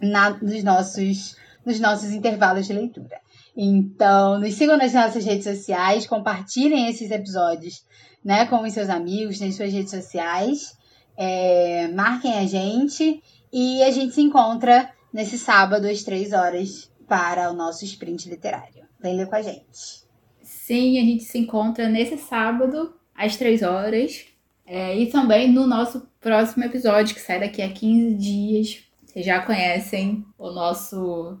na, 0.00 0.30
nos, 0.40 0.62
nossos, 0.62 1.36
nos 1.66 1.80
nossos 1.80 2.12
intervalos 2.12 2.68
de 2.68 2.74
leitura. 2.74 3.20
Então, 3.56 4.38
nos 4.38 4.54
sigam 4.54 4.76
nas 4.76 4.92
nossas 4.92 5.24
redes 5.24 5.42
sociais, 5.42 6.06
compartilhem 6.06 6.88
esses 6.88 7.10
episódios 7.10 7.84
né, 8.24 8.46
com 8.46 8.62
os 8.62 8.72
seus 8.72 8.88
amigos, 8.88 9.40
nas 9.40 9.56
suas 9.56 9.72
redes 9.72 9.90
sociais. 9.90 10.76
É, 11.16 11.88
marquem 11.88 12.38
a 12.38 12.46
gente 12.46 13.20
e 13.52 13.82
a 13.82 13.90
gente 13.90 14.14
se 14.14 14.20
encontra 14.20 14.92
nesse 15.12 15.36
sábado 15.36 15.88
às 15.88 16.04
três 16.04 16.32
horas 16.32 16.88
para 17.08 17.50
o 17.50 17.54
nosso 17.54 17.84
sprint 17.84 18.28
literário. 18.28 18.86
Vem 19.00 19.16
ler 19.16 19.26
com 19.26 19.36
a 19.36 19.42
gente. 19.42 20.02
Sim, 20.42 20.98
a 20.98 21.02
gente 21.02 21.24
se 21.24 21.38
encontra 21.38 21.88
nesse 21.88 22.18
sábado 22.18 22.94
às 23.14 23.36
três 23.36 23.62
horas 23.62 24.26
é, 24.66 24.96
e 24.96 25.10
também 25.10 25.50
no 25.50 25.66
nosso 25.66 26.08
próximo 26.20 26.64
episódio 26.64 27.14
que 27.14 27.20
sai 27.20 27.40
daqui 27.40 27.62
a 27.62 27.72
15 27.72 28.14
dias. 28.14 28.84
Vocês 29.04 29.24
já 29.24 29.40
conhecem 29.40 30.24
o 30.36 30.50
nosso 30.50 31.38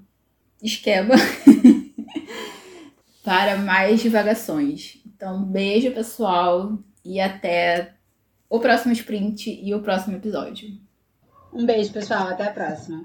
esquema. 0.62 1.14
para 3.28 3.58
mais 3.58 4.00
divagações. 4.00 5.02
Então, 5.04 5.44
beijo, 5.44 5.90
pessoal, 5.92 6.78
e 7.04 7.20
até 7.20 7.92
o 8.48 8.58
próximo 8.58 8.94
sprint 8.94 9.50
e 9.62 9.74
o 9.74 9.82
próximo 9.82 10.16
episódio. 10.16 10.70
Um 11.52 11.66
beijo, 11.66 11.92
pessoal. 11.92 12.28
Até 12.28 12.44
a 12.44 12.52
próxima. 12.52 13.04